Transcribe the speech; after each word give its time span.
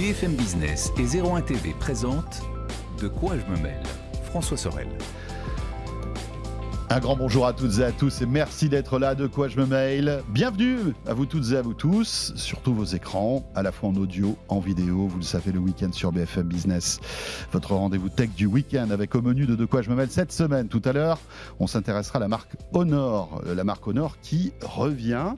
BFM 0.00 0.32
Business 0.32 0.90
et 0.96 1.18
01 1.20 1.42
TV 1.42 1.74
présentent 1.78 2.40
De 3.02 3.06
quoi 3.06 3.34
je 3.36 3.52
me 3.52 3.62
mêle 3.62 3.82
François 4.24 4.56
Sorel. 4.56 4.88
Un 6.88 7.00
grand 7.00 7.16
bonjour 7.16 7.46
à 7.46 7.52
toutes 7.52 7.80
et 7.80 7.84
à 7.84 7.92
tous 7.92 8.22
et 8.22 8.26
merci 8.26 8.70
d'être 8.70 8.98
là. 8.98 9.14
De 9.14 9.26
quoi 9.26 9.48
je 9.48 9.60
me 9.60 9.66
mail 9.66 10.22
Bienvenue 10.30 10.94
à 11.06 11.12
vous 11.12 11.26
toutes 11.26 11.52
et 11.52 11.56
à 11.58 11.60
vous 11.60 11.74
tous, 11.74 12.32
sur 12.34 12.60
tous 12.62 12.72
vos 12.72 12.84
écrans, 12.84 13.44
à 13.54 13.62
la 13.62 13.72
fois 13.72 13.90
en 13.90 13.94
audio, 13.96 14.38
en 14.48 14.58
vidéo. 14.58 15.06
Vous 15.06 15.18
le 15.18 15.22
savez, 15.22 15.52
le 15.52 15.58
week-end 15.58 15.92
sur 15.92 16.12
BFM 16.12 16.48
Business. 16.48 16.98
Votre 17.52 17.74
rendez-vous 17.74 18.08
tech 18.08 18.30
du 18.30 18.46
week-end 18.46 18.88
avec 18.90 19.14
au 19.14 19.20
menu 19.20 19.44
de 19.44 19.54
De 19.54 19.66
quoi 19.66 19.82
je 19.82 19.90
me 19.90 19.96
mêle 19.96 20.10
cette 20.10 20.32
semaine. 20.32 20.68
Tout 20.68 20.82
à 20.86 20.94
l'heure, 20.94 21.18
on 21.58 21.66
s'intéressera 21.66 22.16
à 22.16 22.20
la 22.20 22.28
marque 22.28 22.56
Honor. 22.72 23.42
Euh, 23.46 23.54
la 23.54 23.64
marque 23.64 23.86
Honor 23.86 24.16
qui 24.22 24.54
revient 24.62 25.34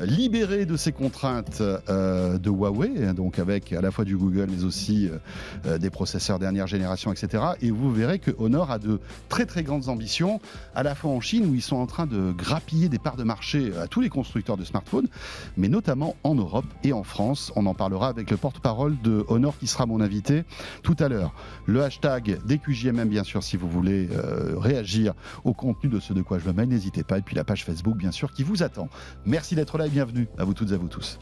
libéré 0.00 0.66
de 0.66 0.76
ses 0.76 0.92
contraintes 0.92 1.60
euh, 1.60 2.38
de 2.38 2.50
Huawei, 2.50 3.12
donc 3.14 3.38
avec 3.38 3.72
à 3.72 3.80
la 3.80 3.90
fois 3.90 4.04
du 4.04 4.16
Google 4.16 4.48
mais 4.50 4.64
aussi 4.64 5.08
euh, 5.08 5.18
euh, 5.66 5.78
des 5.78 5.90
processeurs 5.90 6.38
dernière 6.38 6.66
génération, 6.66 7.12
etc. 7.12 7.44
Et 7.60 7.70
vous 7.70 7.92
verrez 7.92 8.18
que 8.18 8.30
Honor 8.38 8.70
a 8.70 8.78
de 8.78 9.00
très 9.28 9.46
très 9.46 9.62
grandes 9.62 9.88
ambitions, 9.88 10.40
à 10.74 10.82
la 10.82 10.94
fois 10.94 11.10
en 11.10 11.20
Chine 11.20 11.46
où 11.46 11.54
ils 11.54 11.62
sont 11.62 11.76
en 11.76 11.86
train 11.86 12.06
de 12.06 12.32
grappiller 12.32 12.88
des 12.88 12.98
parts 12.98 13.16
de 13.16 13.24
marché 13.24 13.72
à 13.80 13.86
tous 13.86 14.00
les 14.00 14.08
constructeurs 14.08 14.56
de 14.56 14.64
smartphones, 14.64 15.08
mais 15.56 15.68
notamment 15.68 16.16
en 16.22 16.34
Europe 16.34 16.66
et 16.84 16.92
en 16.92 17.02
France. 17.02 17.52
On 17.56 17.66
en 17.66 17.74
parlera 17.74 18.08
avec 18.08 18.30
le 18.30 18.36
porte-parole 18.36 18.96
de 19.02 19.24
Honor 19.28 19.58
qui 19.58 19.66
sera 19.66 19.86
mon 19.86 20.00
invité 20.00 20.44
tout 20.82 20.96
à 20.98 21.08
l'heure. 21.08 21.34
Le 21.66 21.82
hashtag 21.82 22.38
DQJMM 22.46 23.08
bien 23.08 23.24
sûr 23.24 23.42
si 23.42 23.56
vous 23.56 23.68
voulez 23.68 24.08
réagir 24.56 25.14
au 25.44 25.52
contenu 25.52 25.90
de 25.90 26.00
ce 26.00 26.12
de 26.12 26.22
quoi 26.22 26.38
je 26.38 26.46
me 26.46 26.52
mets, 26.52 26.66
n'hésitez 26.66 27.02
pas. 27.02 27.18
Et 27.18 27.22
puis 27.22 27.36
la 27.36 27.44
page 27.44 27.64
Facebook 27.64 27.96
bien 27.96 28.12
sûr 28.12 28.32
qui 28.32 28.42
vous 28.42 28.62
attend. 28.62 28.88
Merci 29.26 29.54
d'être 29.54 29.78
là 29.78 29.79
bienvenue 29.88 30.28
à 30.38 30.44
vous 30.44 30.54
toutes 30.54 30.70
et 30.70 30.74
à 30.74 30.76
vous 30.76 30.88
tous. 30.88 31.18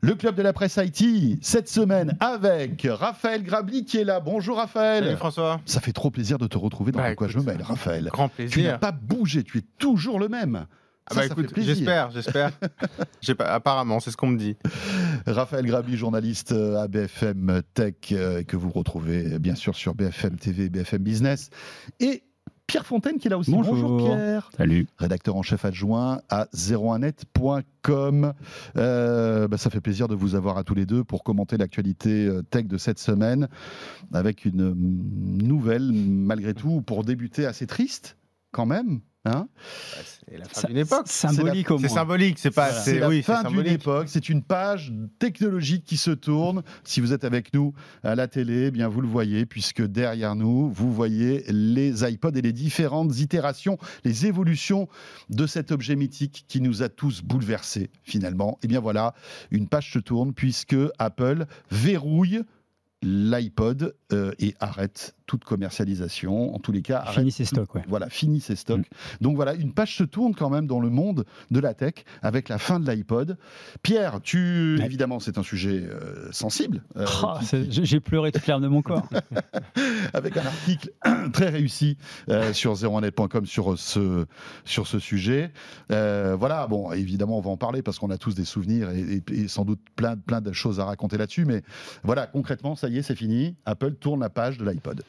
Le 0.00 0.14
club 0.14 0.34
de 0.34 0.42
la 0.42 0.52
presse 0.52 0.78
IT, 0.82 1.38
cette 1.42 1.66
semaine 1.68 2.16
avec 2.20 2.86
Raphaël 2.90 3.42
Grabli 3.42 3.86
qui 3.86 3.96
est 3.96 4.04
là. 4.04 4.20
Bonjour 4.20 4.58
Raphaël. 4.58 5.04
Salut 5.04 5.16
François. 5.16 5.60
Ça 5.64 5.80
fait 5.80 5.94
trop 5.94 6.10
plaisir 6.10 6.36
de 6.36 6.46
te 6.46 6.58
retrouver 6.58 6.92
dans 6.92 6.98
bah, 6.98 7.14
quoi 7.14 7.26
je 7.26 7.38
me 7.38 7.44
mêle, 7.44 7.62
Raphaël. 7.62 8.10
Grand 8.12 8.28
plaisir. 8.28 8.52
Tu 8.52 8.62
n'as 8.62 8.76
pas 8.76 8.92
bougé, 8.92 9.44
tu 9.44 9.58
es 9.58 9.64
toujours 9.78 10.18
le 10.18 10.28
même. 10.28 10.66
Ah 11.10 11.14
bah 11.14 11.26
écoute, 11.26 11.52
j'espère, 11.56 12.10
j'espère. 12.10 12.50
apparemment, 13.40 14.00
c'est 14.00 14.10
ce 14.10 14.16
qu'on 14.16 14.28
me 14.28 14.38
dit. 14.38 14.56
Raphaël 15.26 15.66
Grabli, 15.66 15.98
journaliste 15.98 16.52
euh, 16.52 16.82
à 16.82 16.88
BFM 16.88 17.60
Tech, 17.74 17.94
euh, 18.12 18.42
que 18.42 18.56
vous 18.56 18.70
retrouvez 18.70 19.38
bien 19.38 19.54
sûr 19.54 19.74
sur 19.74 19.94
BFM 19.94 20.36
TV, 20.36 20.70
BFM 20.70 21.02
Business. 21.02 21.50
Et 22.00 22.22
Pierre 22.66 22.86
Fontaine 22.86 23.18
qui 23.18 23.28
est 23.28 23.30
là 23.30 23.36
aussi. 23.36 23.50
Bonjour, 23.50 23.98
Pierre. 23.98 24.50
Salut. 24.56 24.86
Rédacteur 24.96 25.36
en 25.36 25.42
chef 25.42 25.66
adjoint 25.66 26.22
à 26.30 26.46
01net.com. 26.54 28.32
Euh, 28.78 29.46
bah, 29.46 29.58
ça 29.58 29.68
fait 29.68 29.82
plaisir 29.82 30.08
de 30.08 30.14
vous 30.14 30.34
avoir 30.34 30.56
à 30.56 30.64
tous 30.64 30.74
les 30.74 30.86
deux 30.86 31.04
pour 31.04 31.22
commenter 31.22 31.58
l'actualité 31.58 32.30
tech 32.48 32.64
de 32.64 32.78
cette 32.78 32.98
semaine 32.98 33.48
avec 34.14 34.46
une 34.46 34.72
nouvelle, 34.72 35.92
malgré 35.92 36.54
tout, 36.54 36.80
pour 36.80 37.04
débuter 37.04 37.44
assez 37.44 37.66
triste 37.66 38.16
quand 38.52 38.64
même. 38.64 39.00
Hein 39.26 39.48
bah, 39.48 40.02
c'est 40.04 40.38
la 40.38 40.44
fin 40.44 40.68
d'une 40.68 40.76
époque. 40.76 41.08
Symbolique 41.08 41.68
C'est 41.80 41.88
symbolique, 41.88 42.38
c'est 42.38 42.50
pas. 42.50 42.70
C'est 42.72 42.98
la 42.98 43.22
fin 43.22 43.42
d'une 43.44 43.66
époque. 43.66 44.08
C'est 44.08 44.28
une 44.28 44.42
page 44.42 44.92
technologique 45.18 45.84
qui 45.84 45.96
se 45.96 46.10
tourne. 46.10 46.62
Si 46.84 47.00
vous 47.00 47.14
êtes 47.14 47.24
avec 47.24 47.54
nous 47.54 47.72
à 48.02 48.14
la 48.14 48.28
télé, 48.28 48.66
eh 48.66 48.70
bien 48.70 48.88
vous 48.88 49.00
le 49.00 49.08
voyez, 49.08 49.46
puisque 49.46 49.82
derrière 49.82 50.34
nous, 50.34 50.70
vous 50.70 50.92
voyez 50.92 51.44
les 51.48 52.04
iPods 52.04 52.32
et 52.34 52.42
les 52.42 52.52
différentes 52.52 53.18
itérations, 53.18 53.78
les 54.04 54.26
évolutions 54.26 54.88
de 55.30 55.46
cet 55.46 55.72
objet 55.72 55.96
mythique 55.96 56.44
qui 56.46 56.60
nous 56.60 56.82
a 56.82 56.90
tous 56.90 57.22
bouleversés 57.22 57.90
finalement. 58.02 58.58
Et 58.62 58.64
eh 58.64 58.68
bien 58.68 58.80
voilà, 58.80 59.14
une 59.50 59.68
page 59.68 59.92
se 59.92 59.98
tourne 59.98 60.34
puisque 60.34 60.76
Apple 60.98 61.46
verrouille 61.70 62.42
l'iPod 63.02 63.94
euh, 64.12 64.32
et 64.38 64.54
arrête 64.60 65.14
toute 65.26 65.44
commercialisation. 65.44 66.54
En 66.54 66.58
tous 66.58 66.72
les 66.72 66.82
cas, 66.82 67.04
finit 67.06 67.30
ses 67.30 67.44
stocks. 67.44 67.70
Voilà, 67.88 68.08
finit 68.08 68.40
ses 68.40 68.56
stocks. 68.56 68.80
Mm. 68.80 69.22
Donc 69.22 69.36
voilà, 69.36 69.54
une 69.54 69.72
page 69.72 69.96
se 69.96 70.04
tourne 70.04 70.34
quand 70.34 70.50
même 70.50 70.66
dans 70.66 70.80
le 70.80 70.90
monde 70.90 71.24
de 71.50 71.60
la 71.60 71.74
tech 71.74 71.94
avec 72.22 72.48
la 72.48 72.58
fin 72.58 72.80
de 72.80 72.90
l'iPod. 72.90 73.36
Pierre, 73.82 74.20
tu 74.22 74.80
évidemment, 74.82 75.20
c'est 75.20 75.38
un 75.38 75.42
sujet 75.42 75.82
euh, 75.84 76.30
sensible. 76.32 76.82
Euh, 76.96 77.06
ah, 77.22 77.40
j'ai 77.68 78.00
pleuré 78.00 78.32
toute 78.32 78.46
larme 78.46 78.62
de 78.62 78.68
mon 78.68 78.82
corps. 78.82 79.08
avec 80.12 80.36
un 80.36 80.46
article 80.46 80.90
très 81.32 81.48
réussi 81.48 81.96
sur 82.52 82.74
01net.com 82.74 83.46
sur 83.46 83.78
ce 83.78 84.26
sur 84.64 84.86
ce 84.86 84.98
sujet. 84.98 85.52
voilà, 85.88 86.66
bon, 86.66 86.92
évidemment, 86.92 87.38
on 87.38 87.42
va 87.42 87.50
en 87.50 87.56
parler 87.56 87.82
parce 87.82 87.98
qu'on 87.98 88.10
a 88.10 88.18
tous 88.18 88.34
des 88.34 88.44
souvenirs 88.44 88.90
et, 88.90 89.22
et, 89.30 89.48
sans 89.48 89.64
doute 89.64 89.80
plein 89.96 90.16
plein 90.16 90.40
de 90.40 90.52
choses 90.52 90.80
à 90.80 90.84
raconter 90.84 91.16
là-dessus. 91.16 91.44
Mais 91.44 91.62
voilà, 92.02 92.26
concrètement, 92.26 92.74
ça 92.74 92.88
y 92.88 92.98
est 92.98 93.02
c'est 93.02 93.14
fini. 93.14 93.56
Apple 93.64 93.94
tourne 93.94 94.20
la 94.20 94.30
page 94.30 94.58
de 94.58 94.64
l'iPod. 94.64 95.02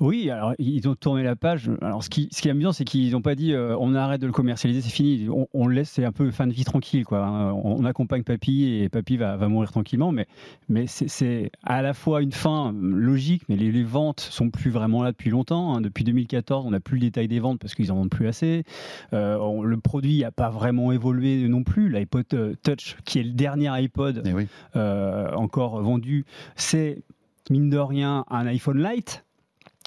Oui, 0.00 0.30
alors 0.30 0.54
ils 0.58 0.88
ont 0.88 0.94
tourné 0.94 1.22
la 1.22 1.36
page. 1.36 1.70
Alors 1.82 2.02
ce 2.02 2.08
qui, 2.08 2.28
ce 2.32 2.40
qui 2.40 2.48
est 2.48 2.50
amusant, 2.50 2.72
c'est 2.72 2.84
qu'ils 2.84 3.12
n'ont 3.12 3.20
pas 3.20 3.34
dit 3.34 3.52
euh, 3.52 3.76
on 3.78 3.94
arrête 3.94 4.20
de 4.20 4.26
le 4.26 4.32
commercialiser, 4.32 4.80
c'est 4.80 4.88
fini. 4.88 5.28
On, 5.52 5.66
le 5.66 5.74
laisse, 5.74 5.90
c'est 5.90 6.06
un 6.06 6.12
peu 6.12 6.30
fin 6.30 6.46
de 6.46 6.52
vie 6.54 6.64
tranquille. 6.64 7.04
Quoi. 7.04 7.22
Hein. 7.22 7.52
On, 7.52 7.84
accompagne 7.84 8.22
Papy 8.22 8.64
et 8.64 8.88
Papy 8.88 9.18
va, 9.18 9.36
va 9.36 9.48
mourir 9.48 9.70
tranquillement. 9.70 10.10
Mais, 10.10 10.26
mais 10.70 10.86
c'est 10.86 11.50
à 11.64 11.82
la 11.82 11.92
fois 11.92 12.22
une 12.22 12.32
fin 12.32 12.74
logique, 12.74 13.42
mais 13.50 13.56
les, 13.56 13.82
ventes 13.82 14.20
sont 14.20 14.48
plus 14.48 14.70
vraiment 14.70 15.02
là 15.02 15.12
depuis 15.12 15.28
longtemps. 15.28 15.74
Hein. 15.74 15.80
Depuis 15.82 16.04
2014, 16.04 16.66
on 16.66 16.70
n'a 16.70 16.80
plus 16.80 16.96
le 16.96 17.02
détail 17.02 17.28
des 17.28 17.40
ventes 17.40 17.60
parce 17.60 17.74
qu'ils 17.74 17.92
en 17.92 17.96
vendent 17.96 18.10
plus 18.10 18.26
assez. 18.26 18.64
Euh, 19.12 19.62
le 19.62 19.76
produit 19.76 20.20
n'a 20.20 20.30
pas 20.30 20.48
vraiment 20.48 20.92
évolué 20.92 21.46
non 21.46 21.62
plus. 21.62 21.90
L'iPod 21.90 22.24
euh, 22.32 22.54
Touch, 22.62 22.96
qui 23.04 23.18
est 23.18 23.22
le 23.22 23.32
dernier 23.32 23.68
iPod 23.68 24.22
eh 24.24 25.34
encore 25.34 25.82
vendu, 25.82 26.24
c'est 26.56 27.02
mine 27.50 27.68
de 27.68 27.78
rien 27.78 28.24
un 28.30 28.46
iPhone 28.46 28.82
Lite 28.82 29.24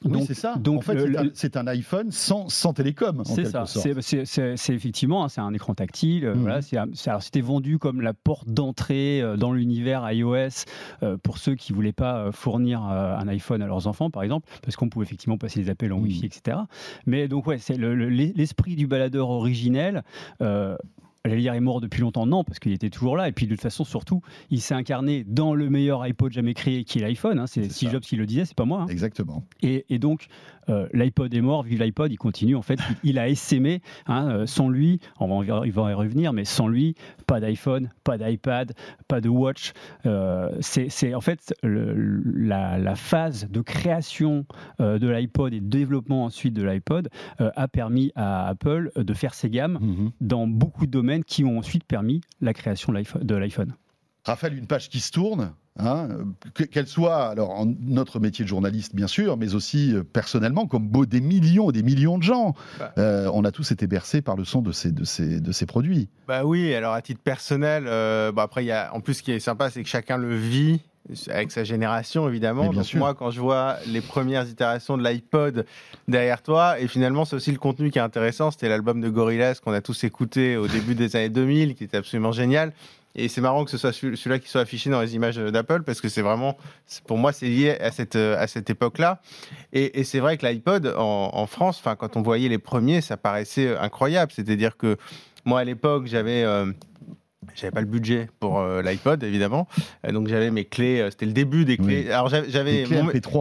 oui, 0.05 0.23
c'est 0.27 0.33
ça. 0.33 0.55
Donc, 0.55 0.79
en 0.79 0.81
fait, 0.81 1.31
c'est 1.33 1.57
un, 1.57 1.67
iPhone 1.67 2.11
sans, 2.11 2.49
sans 2.49 2.73
télécom. 2.73 3.23
C'est 3.25 3.45
ça. 3.45 3.65
C'est 3.65 4.73
effectivement, 4.73 5.23
hein, 5.23 5.29
c'est 5.29 5.41
un 5.41 5.53
écran 5.53 5.73
tactile. 5.73 6.25
Euh, 6.25 6.35
mhm. 6.35 6.41
Voilà, 6.41 7.19
c'était 7.19 7.41
vendu 7.41 7.79
comme 7.79 8.01
la 8.01 8.13
porte 8.13 8.47
d'entrée 8.49 9.21
euh, 9.21 9.37
dans 9.37 9.53
l'univers 9.53 10.09
iOS 10.11 10.65
euh, 11.01 11.17
pour 11.17 11.37
ceux 11.37 11.55
qui 11.55 11.73
voulaient 11.73 11.93
pas 11.93 12.31
fournir 12.31 12.81
un 12.83 13.27
iPhone 13.27 13.61
à 13.61 13.67
leurs 13.67 13.87
enfants, 13.87 14.09
par 14.09 14.23
exemple, 14.23 14.49
parce 14.61 14.75
qu'on 14.75 14.89
pouvait 14.89 15.05
effectivement 15.05 15.37
passer 15.37 15.61
des 15.61 15.69
appels 15.69 15.91
en. 15.91 16.03
Wi-Fi, 16.03 16.25
etc. 16.25 16.57
Mais 17.05 17.29
donc 17.29 17.47
ouais, 17.47 17.57
c'est 17.59 17.77
l'esprit 17.77 18.75
du 18.75 18.87
baladeur 18.87 19.29
originel 19.29 20.03
j'allais 21.25 21.41
dire 21.41 21.53
est 21.53 21.61
mort 21.61 21.79
depuis 21.79 22.01
longtemps, 22.01 22.25
non, 22.25 22.43
parce 22.43 22.59
qu'il 22.59 22.73
était 22.73 22.89
toujours 22.89 23.15
là. 23.15 23.29
Et 23.29 23.31
puis 23.31 23.47
de 23.47 23.51
toute 23.53 23.61
façon, 23.61 23.85
surtout, 23.85 24.21
il 24.49 24.59
s'est 24.59 24.73
incarné 24.73 25.23
dans 25.25 25.53
le 25.53 25.69
meilleur 25.69 26.01
iPod 26.01 26.33
jamais 26.33 26.53
créé, 26.53 26.83
qui 26.83 26.99
est 26.99 27.01
l'iPhone. 27.01 27.39
Hein. 27.39 27.47
C'est 27.47 27.71
Steve 27.71 27.91
Jobs 27.91 28.01
qui 28.01 28.17
le 28.17 28.25
disait, 28.25 28.43
c'est 28.43 28.57
pas 28.57 28.65
moi. 28.65 28.81
Hein. 28.81 28.87
Exactement. 28.87 29.45
Et, 29.61 29.99
donc, 29.99 30.27
euh, 30.69 30.87
l'iPod 30.93 31.33
est 31.33 31.41
mort, 31.41 31.63
vive 31.63 31.81
l'iPod, 31.81 32.11
il 32.11 32.17
continue. 32.17 32.55
En 32.57 32.61
fait, 32.61 32.79
il, 33.03 33.19
a 33.19 33.29
essaimé. 33.29 33.81
Hein, 34.07 34.29
euh, 34.29 34.45
sans 34.45 34.67
lui, 34.67 34.99
on 35.19 35.41
va, 35.41 35.65
il 35.65 35.71
va 35.71 35.91
y 35.91 35.93
revenir, 35.93 36.33
mais 36.33 36.43
sans 36.43 36.67
lui, 36.67 36.95
pas 37.25 37.39
d'iPhone, 37.39 37.89
pas 38.03 38.17
d'iPad, 38.17 38.73
pas 39.07 39.21
de 39.21 39.29
Watch. 39.29 39.71
Euh, 40.05 40.49
c'est 40.59 41.13
en 41.13 41.21
fait 41.21 41.53
la, 41.63 42.95
phase 42.95 43.47
de 43.49 43.61
création 43.61 44.45
de 44.79 45.07
l'iPod 45.07 45.53
et 45.53 45.59
de 45.59 45.65
développement 45.65 46.25
ensuite 46.25 46.53
de 46.53 46.63
l'iPod 46.63 47.09
a 47.39 47.67
permis 47.67 48.11
à 48.15 48.47
Apple 48.47 48.91
de 48.95 49.13
faire 49.13 49.33
ses 49.33 49.49
gammes 49.49 49.79
mm-hmm. 49.81 50.11
dans 50.21 50.47
beaucoup 50.47 50.85
de 50.85 50.91
domaines 50.91 51.12
qui 51.21 51.43
ont 51.43 51.59
ensuite 51.59 51.83
permis 51.83 52.21
la 52.41 52.53
création 52.53 52.93
de 52.93 53.35
l'iPhone. 53.35 53.75
Raphaël, 54.25 54.57
une 54.57 54.67
page 54.67 54.89
qui 54.89 55.01
se 55.01 55.11
tourne, 55.11 55.53
hein, 55.77 56.07
qu'elle 56.71 56.87
soit 56.87 57.27
alors 57.27 57.51
en 57.51 57.65
notre 57.65 58.19
métier 58.19 58.45
de 58.45 58.49
journaliste 58.49 58.95
bien 58.95 59.07
sûr, 59.07 59.35
mais 59.35 59.53
aussi 59.53 59.93
euh, 59.93 60.03
personnellement, 60.03 60.65
comme 60.65 60.87
beau 60.87 61.05
des 61.05 61.19
millions 61.19 61.69
et 61.71 61.73
des 61.73 61.83
millions 61.83 62.17
de 62.17 62.23
gens, 62.23 62.55
bah. 62.79 62.93
euh, 62.97 63.29
on 63.33 63.43
a 63.43 63.51
tous 63.51 63.71
été 63.71 63.85
bercés 63.85 64.21
par 64.21 64.37
le 64.37 64.45
son 64.45 64.61
de 64.61 64.71
ces, 64.71 64.91
de 64.93 65.03
ces, 65.03 65.41
de 65.41 65.51
ces 65.51 65.65
produits. 65.65 66.09
Bah 66.27 66.45
oui, 66.45 66.73
alors 66.73 66.93
à 66.93 67.01
titre 67.01 67.21
personnel, 67.21 67.83
euh, 67.87 68.31
bah 68.31 68.43
après, 68.43 68.63
y 68.63 68.71
a, 68.71 68.93
en 68.93 69.01
plus 69.01 69.15
ce 69.15 69.23
qui 69.23 69.31
est 69.33 69.39
sympa, 69.39 69.69
c'est 69.69 69.83
que 69.83 69.89
chacun 69.89 70.15
le 70.15 70.35
vit 70.35 70.81
avec 71.29 71.51
sa 71.51 71.63
génération 71.63 72.29
évidemment. 72.29 72.71
Donc 72.71 72.93
moi, 72.93 73.13
quand 73.13 73.29
je 73.29 73.41
vois 73.41 73.77
les 73.87 74.01
premières 74.01 74.47
itérations 74.47 74.97
de 74.97 75.03
l'iPod 75.03 75.65
derrière 76.07 76.41
toi, 76.41 76.79
et 76.79 76.87
finalement 76.87 77.25
c'est 77.25 77.35
aussi 77.35 77.51
le 77.51 77.57
contenu 77.57 77.91
qui 77.91 77.99
est 77.99 78.01
intéressant, 78.01 78.51
c'était 78.51 78.69
l'album 78.69 79.01
de 79.01 79.09
Gorillaz 79.09 79.55
qu'on 79.63 79.73
a 79.73 79.81
tous 79.81 80.03
écouté 80.05 80.55
au 80.55 80.67
début 80.67 80.95
des 80.95 81.15
années 81.15 81.29
2000, 81.29 81.75
qui 81.75 81.83
était 81.83 81.97
absolument 81.97 82.31
génial. 82.31 82.71
Et 83.15 83.27
c'est 83.27 83.41
marrant 83.41 83.63
que 83.63 83.69
ce 83.69 83.77
soit 83.77 83.93
celui-là 83.93 84.39
qui 84.39 84.49
soit 84.49 84.61
affiché 84.61 84.89
dans 84.89 85.01
les 85.01 85.13
images 85.13 85.35
d'Apple 85.35 85.83
parce 85.83 86.01
que 86.01 86.09
c'est 86.09 86.23
vraiment, 86.23 86.57
pour 87.05 87.17
moi, 87.17 87.31
c'est 87.31 87.47
lié 87.47 87.77
à 87.79 87.91
cette, 87.91 88.15
à 88.15 88.47
cette 88.47 88.69
époque-là. 88.71 89.21
Et, 89.71 90.03
c'est 90.03 90.19
vrai 90.19 90.37
que 90.37 90.47
l'iPod 90.47 90.93
en, 90.97 91.45
France, 91.45 91.77
enfin, 91.79 91.95
quand 91.95 92.17
on 92.17 92.23
voyait 92.23 92.49
les 92.49 92.57
premiers, 92.57 93.01
ça 93.01 93.15
paraissait 93.15 93.77
incroyable. 93.77 94.31
C'est-à-dire 94.35 94.77
que 94.77 94.97
moi, 95.45 95.59
à 95.59 95.63
l'époque, 95.63 96.07
j'avais, 96.07 96.43
euh, 96.43 96.71
j'avais 97.55 97.71
pas 97.71 97.81
le 97.81 97.87
budget 97.87 98.29
pour 98.39 98.59
euh, 98.59 98.81
l'iPod 98.81 99.23
évidemment. 99.23 99.67
Donc 100.11 100.27
j'avais 100.27 100.51
mes 100.51 100.65
clés 100.65 100.99
euh, 100.99 101.09
c'était 101.11 101.25
le 101.25 101.31
début 101.31 101.65
des 101.65 101.77
clés. 101.77 102.11
Alors 102.11 102.29
j'avais 102.29 102.85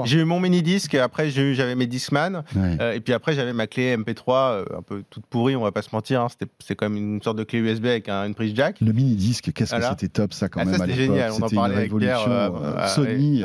j'ai 0.05 0.19
eu 0.19 0.25
mon 0.25 0.41
mini 0.41 0.62
disque 0.62 0.94
après 0.94 1.31
j'avais 1.31 1.75
mes 1.75 1.87
Discman. 1.87 2.44
Euh, 2.56 2.93
et 2.93 3.00
puis 3.00 3.12
après 3.12 3.35
j'avais 3.35 3.53
ma 3.53 3.67
clé 3.67 3.97
MP3 3.97 4.64
un 4.76 4.82
peu 4.82 5.03
toute 5.11 5.26
pourrie 5.26 5.56
on 5.56 5.62
va 5.62 5.73
pas 5.73 5.82
se 5.82 5.91
mentir 5.93 6.20
hein. 6.23 6.29
c'était 6.29 6.50
c'est 6.64 6.75
quand 6.75 6.88
même 6.88 6.99
une 6.99 7.23
sorte 7.23 7.38
de 7.38 7.44
clé 7.44 7.59
USB 7.59 7.87
avec 7.87 8.09
une 8.09 8.35
prise 8.35 8.55
jack. 8.55 8.81
Le 8.81 8.93
mini 8.93 9.14
disque 9.14 9.53
qu'est-ce 9.53 9.75
que 9.75 9.82
c'était 9.82 10.09
top 10.09 10.32
ça 10.32 10.49
quand 10.49 10.61
ah, 10.61 10.64
même 10.64 10.81
c'était 10.81 10.94
génial 10.94 11.32
on 11.32 11.43
en 11.43 11.49
parlait 11.49 11.76
avec 11.76 11.97
Pierre, 11.97 12.50
Sony 12.88 13.43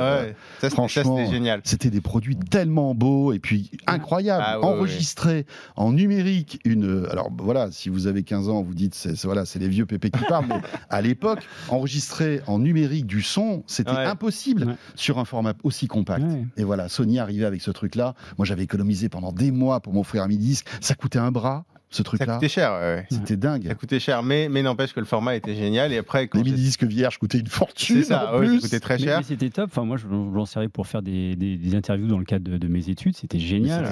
ça, 0.59 0.69
franchement 0.69 1.17
c'était 1.17 1.31
génial. 1.31 1.61
c'était 1.63 1.89
des 1.89 2.01
produits 2.01 2.37
tellement 2.37 2.95
beaux 2.95 3.33
et 3.33 3.39
puis 3.39 3.71
incroyables 3.85 4.43
ah, 4.45 4.59
enregistrés 4.61 5.45
en 5.75 5.91
numérique. 5.91 6.59
Une 6.65 7.07
alors 7.11 7.29
voilà 7.37 7.71
si 7.71 7.89
vous 7.89 8.07
avez 8.07 8.23
15 8.23 8.49
ans 8.49 8.63
vous 8.63 8.73
dites 8.73 8.95
c'est 8.95 9.17
voilà 9.25 9.45
c'est 9.45 9.59
les 9.59 9.69
vieux 9.69 9.85
pépés 9.85 10.09
qui 10.09 10.23
parlent 10.25 10.47
à 10.89 11.01
l'époque, 11.01 11.47
enregistrer 11.69 12.41
en 12.47 12.59
numérique 12.59 13.05
du 13.05 13.21
son, 13.21 13.63
c'était 13.67 13.91
impossible 13.91 14.77
sur 14.95 15.19
un 15.19 15.25
format 15.25 15.53
aussi 15.63 15.87
compact. 15.87 16.25
Et 16.57 16.63
voilà, 16.63 16.89
Sony 16.89 17.19
arrivait 17.19 17.45
avec 17.45 17.61
ce 17.61 17.71
truc-là. 17.71 18.15
Moi, 18.37 18.45
j'avais 18.45 18.63
économisé 18.63 19.09
pendant 19.09 19.31
des 19.31 19.51
mois 19.51 19.79
pour 19.79 19.93
m'offrir 19.93 20.23
un 20.23 20.27
midi 20.27 20.47
disque. 20.47 20.67
Ça 20.81 20.95
coûtait 20.95 21.19
un 21.19 21.31
bras 21.31 21.65
ce 21.89 22.03
truc-là. 22.03 22.25
Ça 22.25 22.33
coûtait 22.33 22.49
cher, 22.49 23.05
C'était 23.09 23.37
dingue. 23.37 23.67
Ça 23.67 23.75
coûtait 23.75 23.99
cher, 23.99 24.23
mais, 24.23 24.49
mais 24.49 24.61
n'empêche 24.61 24.93
que 24.93 24.99
le 24.99 25.05
format 25.05 25.35
était 25.35 25.55
génial. 25.55 25.93
Et 25.93 25.97
après, 25.97 26.29
les 26.33 26.43
mini 26.43 26.57
disques 26.57 26.83
vierges 26.83 27.17
coûtaient 27.17 27.39
une 27.39 27.47
fortune. 27.47 27.97
C'est 27.97 28.09
ça, 28.09 28.31
ça 28.33 28.57
coûtait 28.61 28.79
très 28.79 28.97
cher. 28.97 29.19
Mais, 29.19 29.23
c'était 29.23 29.49
top. 29.49 29.69
Enfin, 29.71 29.85
moi, 29.85 29.97
je 29.97 30.07
m'en 30.07 30.45
servais 30.45 30.67
pour 30.67 30.87
faire 30.87 31.01
des, 31.01 31.35
des, 31.35 31.75
interviews 31.75 32.07
dans 32.07 32.19
le 32.19 32.25
cadre 32.25 32.57
de, 32.57 32.67
mes 32.67 32.89
études. 32.89 33.15
C'était 33.15 33.39
génial. 33.39 33.85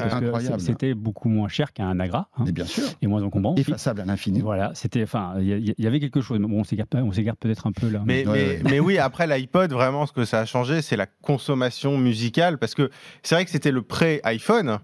C'était 0.59 0.93
beaucoup 0.93 1.29
moins 1.29 1.47
cher 1.47 1.73
qu'un 1.73 1.99
Agra. 1.99 2.29
Hein, 2.37 2.45
bien 2.51 2.65
sûr. 2.65 2.83
Et 3.01 3.07
moins 3.07 3.23
encombrant. 3.23 3.55
Effaçable 3.55 4.01
à 4.01 4.05
l'infini. 4.05 4.41
Voilà, 4.41 4.71
c'était. 4.73 5.03
Enfin, 5.03 5.35
il 5.39 5.73
y, 5.77 5.87
avait 5.87 5.99
quelque 5.99 6.21
chose. 6.21 6.39
Bon, 6.39 6.59
on 6.59 6.63
s'égare 6.63 7.37
peut-être 7.37 7.67
un 7.67 7.71
peu 7.71 7.89
là. 7.89 8.03
Mais, 8.05 8.25
mais, 8.27 8.59
mais 8.63 8.79
oui, 8.79 8.97
après 8.97 9.27
l'iPod, 9.27 9.71
vraiment, 9.71 10.05
ce 10.05 10.11
que 10.11 10.25
ça 10.25 10.41
a 10.41 10.45
changé, 10.45 10.81
c'est 10.81 10.97
la 10.97 11.05
consommation 11.05 11.97
musicale. 11.97 12.57
Parce 12.57 12.75
que 12.75 12.89
c'est 13.23 13.35
vrai 13.35 13.45
que 13.45 13.51
c'était 13.51 13.71
le 13.71 13.81
pré-iPhone. 13.81 14.79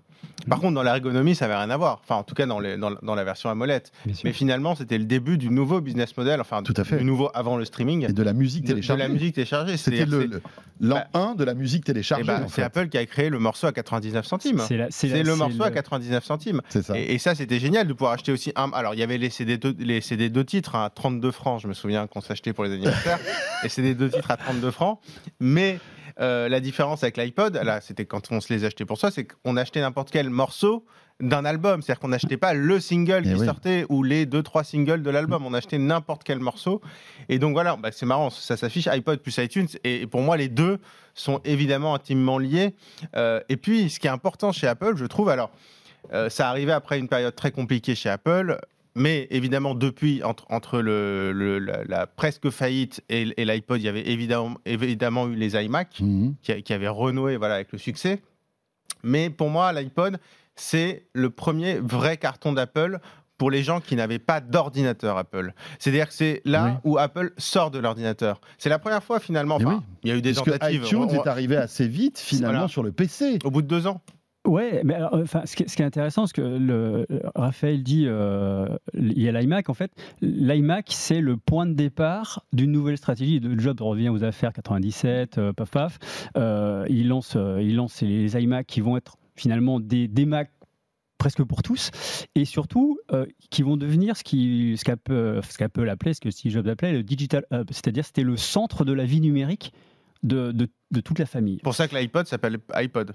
Par 0.50 0.60
contre, 0.60 0.74
dans 0.74 0.84
l'ergonomie, 0.84 1.36
ça 1.36 1.48
n'avait 1.48 1.60
rien 1.60 1.70
à 1.70 1.78
voir. 1.78 2.02
Enfin, 2.04 2.16
en 2.16 2.24
tout 2.24 2.36
cas, 2.36 2.46
dans, 2.46 2.60
la 2.60 3.24
version 3.24 3.50
AMOLED. 3.50 3.84
Mais 4.24 4.34
finalement, 4.34 4.76
c'était 4.76 4.98
le 4.98 5.06
début 5.06 5.38
du 5.38 5.50
nouveau 5.50 5.82
business 5.82 6.16
model, 6.18 6.42
enfin, 6.42 6.64
tout 6.64 6.74
à 6.78 6.84
fait. 6.84 6.98
du 6.98 7.06
nouveau 7.06 7.30
avant 7.34 7.58
le 7.58 7.66
streaming. 7.66 8.10
Et 8.10 8.14
de 8.14 8.24
la 8.24 8.34
musique 8.34 8.66
téléchargée. 8.66 9.04
De, 9.04 9.08
la 9.08 9.14
musique 9.14 9.36
téléchargée. 9.36 9.78
C'était 9.78 10.06
l'an 10.80 11.04
1 11.14 11.20
bah, 11.20 11.34
de 11.38 11.44
la 11.44 11.54
musique 11.54 11.86
téléchargée. 11.86 12.26
Bah, 12.26 12.46
c'est 12.48 12.64
Apple 12.64 12.90
qui 12.90 12.98
a 12.98 13.06
créé 13.06 13.30
le 13.30 13.40
morceau 13.40 13.68
à 13.68 13.72
99 13.72 14.26
centimes. 14.26 14.62
C'est 14.90 15.24
le 15.24 15.36
morceau 15.36 15.64
à 15.64 15.72
99 15.72 16.24
centimes. 16.24 16.62
Ça. 16.70 16.98
Et, 16.98 17.18
ça, 17.20 17.36
c'était 17.36 17.60
génial 17.60 17.88
de 17.88 17.94
pouvoir 17.94 18.14
acheter 18.14 18.32
aussi 18.32 18.52
un. 18.56 18.72
Alors, 18.74 18.94
il 18.96 19.00
y 19.00 19.04
avait 19.04 19.18
les 19.18 19.30
CD 19.30 19.58
deux, 19.58 19.76
les 19.80 20.02
CD 20.02 20.30
deux 20.30 20.44
titres 20.44 20.76
à 20.76 20.90
32 20.90 21.32
francs, 21.32 21.62
je 21.62 21.68
me 21.68 21.74
souviens 21.74 22.08
qu'on 22.08 22.22
s'achetait 22.22 22.54
pour 22.54 22.64
les 22.64 22.72
anniversaires. 22.72 23.20
et 23.64 23.70
CD 23.70 23.94
deux 23.94 24.10
titres 24.10 24.32
à 24.32 24.38
32 24.38 24.72
francs. 24.72 25.00
Mais 25.40 25.80
euh, 26.20 26.50
la 26.50 26.60
différence 26.60 27.04
avec 27.04 27.18
l'iPod, 27.18 27.56
là, 27.56 27.82
c'était 27.82 28.06
quand 28.06 28.32
on 28.32 28.42
se 28.42 28.54
les 28.54 28.66
achetait 28.66 28.86
pour 28.86 28.98
soi, 28.98 29.12
c'est 29.12 29.26
qu'on 29.26 29.58
achetait 29.58 29.82
n'importe 29.82 30.12
quel 30.12 30.30
morceau 30.30 30.86
d'un 31.22 31.46
album. 31.46 31.82
C'est-à-dire 31.82 32.00
qu'on 32.00 32.08
n'achetait 32.10 32.38
pas 32.38 32.54
le 32.54 32.80
single 32.80 33.24
qui 33.24 33.32
eh 33.32 33.46
sortait 33.46 33.86
ou 33.90 34.04
les 34.04 34.26
deux, 34.26 34.44
trois 34.44 34.64
singles 34.64 35.04
de 35.04 35.10
l'album. 35.10 35.46
On 35.46 35.54
achetait 35.54 35.78
n'importe 35.78 36.24
quel 36.24 36.40
morceau. 36.40 36.82
Et 37.30 37.40
donc 37.40 37.54
voilà, 37.54 37.76
bah, 37.76 37.92
c'est 37.92 38.06
marrant, 38.06 38.30
ça 38.30 38.58
s'affiche 38.58 38.88
iPod 38.88 39.20
plus 39.20 39.38
iTunes. 39.38 39.68
Et 39.84 40.08
pour 40.08 40.22
moi, 40.22 40.38
les 40.38 40.50
deux 40.50 40.80
sont 41.14 41.40
évidemment 41.46 41.96
intimement 41.96 42.38
liés. 42.38 42.76
Euh, 43.16 43.42
et 43.50 43.58
puis, 43.58 43.90
ce 43.90 44.00
qui 44.00 44.08
est 44.08 44.12
important 44.12 44.52
chez 44.52 44.68
Apple, 44.68 44.96
je 44.96 45.06
trouve, 45.06 45.30
alors, 45.30 45.52
euh, 46.14 46.30
ça 46.30 46.50
arrivait 46.50 46.72
après 46.72 47.00
une 47.00 47.08
période 47.08 47.36
très 47.36 47.52
compliquée 47.52 47.96
chez 47.96 48.10
Apple. 48.10 48.60
Mais 48.96 49.28
évidemment, 49.30 49.74
depuis, 49.74 50.22
entre, 50.24 50.46
entre 50.50 50.80
le, 50.80 51.60
la, 51.60 52.08
presque 52.08 52.50
faillite 52.50 53.04
et, 53.10 53.26
l'iPod, 53.46 53.80
il 53.80 53.86
y 53.86 53.88
avait 53.88 54.08
évidemment, 54.10 54.56
évidemment 54.66 55.28
eu 55.28 55.36
les 55.36 55.56
iMac 55.56 56.00
mhm. 56.02 56.36
qui, 56.42 56.62
qui, 56.64 56.74
avaient 56.74 56.90
renoué 56.90 57.38
voilà, 57.38 57.56
avec 57.56 57.72
le 57.72 57.78
succès. 57.78 58.22
Mais 59.04 59.30
pour 59.30 59.50
moi, 59.50 59.72
l'iPod, 59.72 60.20
c'est 60.56 61.06
le 61.14 61.30
premier 61.30 61.76
vrai 61.76 62.18
carton 62.18 62.52
d'Apple 62.54 63.00
pour 63.42 63.50
les 63.50 63.64
gens 63.64 63.80
qui 63.80 63.96
n'avaient 63.96 64.20
pas 64.20 64.40
d'ordinateur 64.40 65.18
Apple. 65.18 65.54
C'est-à-dire 65.80 66.10
que 66.10 66.14
c'est 66.14 66.44
là 66.46 66.80
où 66.84 67.00
Apple 67.00 67.34
sort 67.38 67.72
de 67.72 67.80
l'ordinateur. 67.80 68.40
C'est 68.60 68.70
la 68.70 68.78
première 68.78 69.02
fois 69.02 69.20
finalement. 69.20 69.58
Il 70.04 70.10
y 70.10 70.14
a 70.14 70.16
eu 70.16 70.22
des 70.22 70.36
tentatives. 70.36 70.82
Que 70.82 70.86
iTunes 70.86 71.10
est 71.10 71.28
arrivé 71.28 71.58
assez 71.58 71.88
vite 71.88 72.20
finalement 72.20 72.68
sur 72.68 72.84
le 72.84 72.92
PC. 72.92 73.40
Au 73.44 73.50
bout 73.50 73.64
de 73.64 73.68
deux 73.68 73.88
ans. 73.88 74.02
Ouais, 74.48 74.82
mais 74.84 74.98
enfin, 75.12 75.44
ce, 75.46 75.56
qui, 75.56 75.64
est 75.64 75.82
intéressant, 75.82 76.26
ce 76.26 76.34
que 76.34 76.42
le, 76.42 77.06
Raphaël 77.36 77.84
dit, 77.84 78.06
euh, 78.08 78.68
il 78.96 79.22
y 79.22 79.30
a 79.30 79.32
l'iMac. 79.32 79.70
En 79.70 79.76
fait, 79.76 79.92
l'iMac, 80.22 80.88
c'est 80.90 81.22
le 81.22 81.38
point 81.38 81.68
de 81.68 81.74
départ 81.74 82.44
d'une 82.52 82.72
nouvelle 82.72 82.98
stratégie. 82.98 83.40
De 83.40 83.60
Job 83.60 83.80
revient 83.82 84.10
aux 84.10 84.24
affaires 84.24 84.52
97, 84.52 85.38
euh, 85.38 85.54
paf 85.54 85.70
paf. 85.70 86.00
Euh, 86.38 86.86
il 86.90 87.08
lance, 87.08 87.36
il 87.36 87.76
lance 87.76 88.02
les 88.02 88.36
iMac 88.36 88.66
qui 88.66 88.82
vont 88.82 88.98
être 88.98 89.18
finalement 89.36 89.80
des, 89.80 90.08
des 90.08 90.26
Mac 90.26 90.50
presque 91.22 91.44
pour 91.44 91.62
tous, 91.62 91.92
et 92.34 92.46
surtout 92.46 92.98
euh, 93.12 93.28
qui 93.52 93.62
vont 93.62 93.78
devenir 93.78 94.18
ce 94.18 94.24
qu'Apple 94.24 95.40
ce 95.44 95.52
ce 95.56 95.64
appelait, 95.64 96.16
ce 96.16 96.20
que 96.20 96.32
Steve 96.32 96.52
Jobs 96.52 96.68
appelait 96.68 96.94
le 96.94 97.04
digital 97.04 97.46
hub, 97.52 97.68
c'est-à-dire 97.70 98.04
c'était 98.04 98.24
le 98.24 98.38
centre 98.38 98.86
de 98.86 98.92
la 98.92 99.06
vie 99.06 99.22
numérique 99.22 99.72
de, 100.24 100.52
de, 100.52 100.70
de, 100.92 101.02
toute 101.02 101.20
la 101.20 101.26
famille. 101.26 101.58
Pour 101.58 101.74
ça 101.74 101.88
que 101.88 101.96
l'iPod 101.96 102.28
s'appelle 102.28 102.60
iPod. 102.74 103.14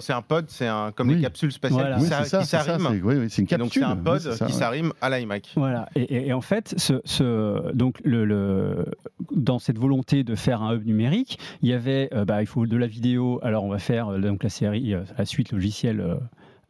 C'est 0.00 0.12
un 0.12 0.22
pod, 0.22 0.46
c'est 0.48 0.66
un, 0.66 0.92
comme 0.92 1.10
les 1.10 1.20
capsules 1.20 1.52
spatiales 1.52 1.98
qui, 1.98 2.06
s'arriment. 2.46 3.28
c'est 3.28 3.42
une 3.42 3.46
capsule. 3.46 3.58
donc 3.58 3.72
c'est 3.72 3.82
un 3.82 3.96
pod 3.96 4.36
qui 4.46 4.52
s'arrime 4.52 4.92
à 5.00 5.10
l'iMac. 5.10 5.52
Voilà. 5.56 5.88
Et, 5.94 6.28
et, 6.28 6.32
en 6.32 6.40
fait, 6.40 6.74
ce, 6.76 7.00
ce 7.04 7.72
donc 7.72 8.00
le, 8.04 8.24
le, 8.24 8.86
dans 9.32 9.58
cette 9.58 9.78
volonté 9.78 10.24
de 10.24 10.34
faire 10.34 10.62
un 10.62 10.74
hub 10.74 10.86
numérique, 10.86 11.38
il 11.62 11.68
y 11.68 11.72
avait, 11.72 12.08
euh, 12.12 12.24
bah, 12.24 12.42
il 12.42 12.46
faut 12.46 12.66
de 12.66 12.76
la 12.76 12.86
vidéo. 12.86 13.40
Alors 13.42 13.64
on 13.64 13.70
va 13.70 13.78
faire 13.78 14.08
euh, 14.08 14.18
donc 14.18 14.42
la 14.44 14.50
série, 14.50 14.94
la 15.18 15.24
suite 15.24 15.52
logicielle 15.52 16.18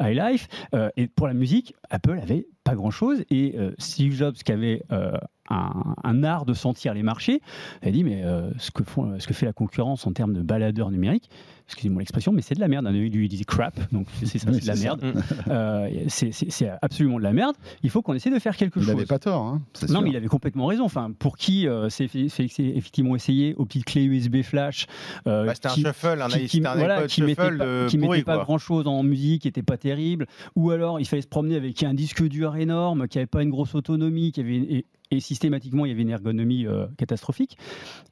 iLife. 0.00 0.48
Euh, 0.74 0.90
et 0.96 1.06
pour 1.08 1.26
la 1.26 1.34
musique, 1.34 1.74
Apple 1.90 2.18
avait 2.20 2.46
pas 2.64 2.74
grand-chose. 2.74 3.24
Et 3.30 3.54
euh, 3.56 3.72
Steve 3.78 4.12
Jobs, 4.12 4.34
qui 4.34 4.52
avait 4.52 4.82
euh, 4.92 5.12
un, 5.52 6.24
art 6.24 6.44
de 6.44 6.54
sentir 6.54 6.94
les 6.94 7.02
marchés, 7.02 7.40
a 7.82 7.90
dit 7.90 8.04
mais 8.04 8.22
ce, 8.58 8.70
que 8.70 8.84
font, 8.84 9.18
ce 9.18 9.26
que 9.26 9.34
fait 9.34 9.46
la 9.46 9.52
concurrence 9.52 10.06
en 10.06 10.12
termes 10.12 10.32
de 10.32 10.42
baladeurs 10.42 10.90
numériques, 10.90 11.28
excusez-moi 11.66 12.00
l'expression, 12.00 12.32
mais 12.32 12.42
c'est 12.42 12.54
de 12.54 12.60
la 12.60 12.68
merde. 12.68 12.86
Lui, 12.88 13.10
lui 13.10 13.28
disait 13.28 13.44
crap, 13.44 13.78
donc 13.92 14.06
c'est 14.22 14.38
ça, 14.38 14.52
c'est 14.52 14.62
de 14.62 14.66
la 14.66 14.76
merde. 14.76 16.08
c'est 16.08 16.70
absolument 16.82 17.18
de 17.18 17.22
la 17.22 17.32
merde. 17.32 17.56
Il 17.82 17.90
faut 17.90 18.02
qu'on 18.02 18.14
essaie 18.14 18.30
de 18.30 18.38
faire 18.38 18.56
quelque 18.56 18.80
chose. 18.80 18.90
Il 18.90 18.94
n'avait 18.94 19.06
pas 19.06 19.18
tort. 19.18 19.42
Hein, 19.42 19.62
non, 19.88 20.02
mais 20.02 20.10
il 20.10 20.16
avait 20.16 20.26
complètement 20.26 20.66
raison. 20.66 20.84
Enfin, 20.84 21.12
pour 21.18 21.36
qui 21.36 21.66
c'est 21.88 22.10
effectivement 22.14 23.16
essayé 23.16 23.54
aux 23.54 23.64
petites 23.64 23.84
clés 23.84 24.04
USB 24.04 24.42
flash. 24.42 24.86
Bah, 25.24 25.54
c'était 25.54 25.68
un 25.68 25.74
shuffle, 25.74 26.22
un 26.22 26.28
qui, 26.28 26.46
qui, 26.46 26.60
voilà, 26.60 27.06
qui 27.06 27.22
mettait 27.22 27.56
pas, 27.56 27.86
qui 27.86 27.98
mettait 27.98 28.22
pas 28.22 28.38
grand-chose 28.38 28.86
en 28.86 29.02
musique, 29.02 29.42
qui 29.42 29.48
n'était 29.48 29.62
pas 29.62 29.76
terrible. 29.76 30.26
Ou 30.56 30.70
alors, 30.70 31.00
il 31.00 31.06
fallait 31.06 31.22
se 31.22 31.28
promener 31.28 31.56
avec 31.56 31.82
un 31.82 31.94
disque 31.94 32.22
dur 32.22 32.56
énorme, 32.56 33.08
qui 33.08 33.18
n'avait 33.18 33.26
pas 33.26 33.42
une 33.42 33.50
grosse 33.50 33.74
autonomie, 33.74 34.32
qui 34.32 34.40
avait 34.40 34.84
et, 35.12 35.20
systématiquement 35.20 35.86
il 35.86 35.90
y 35.90 35.92
avait 35.92 36.02
une 36.02 36.10
ergonomie 36.10 36.66
euh, 36.66 36.86
catastrophique, 36.96 37.56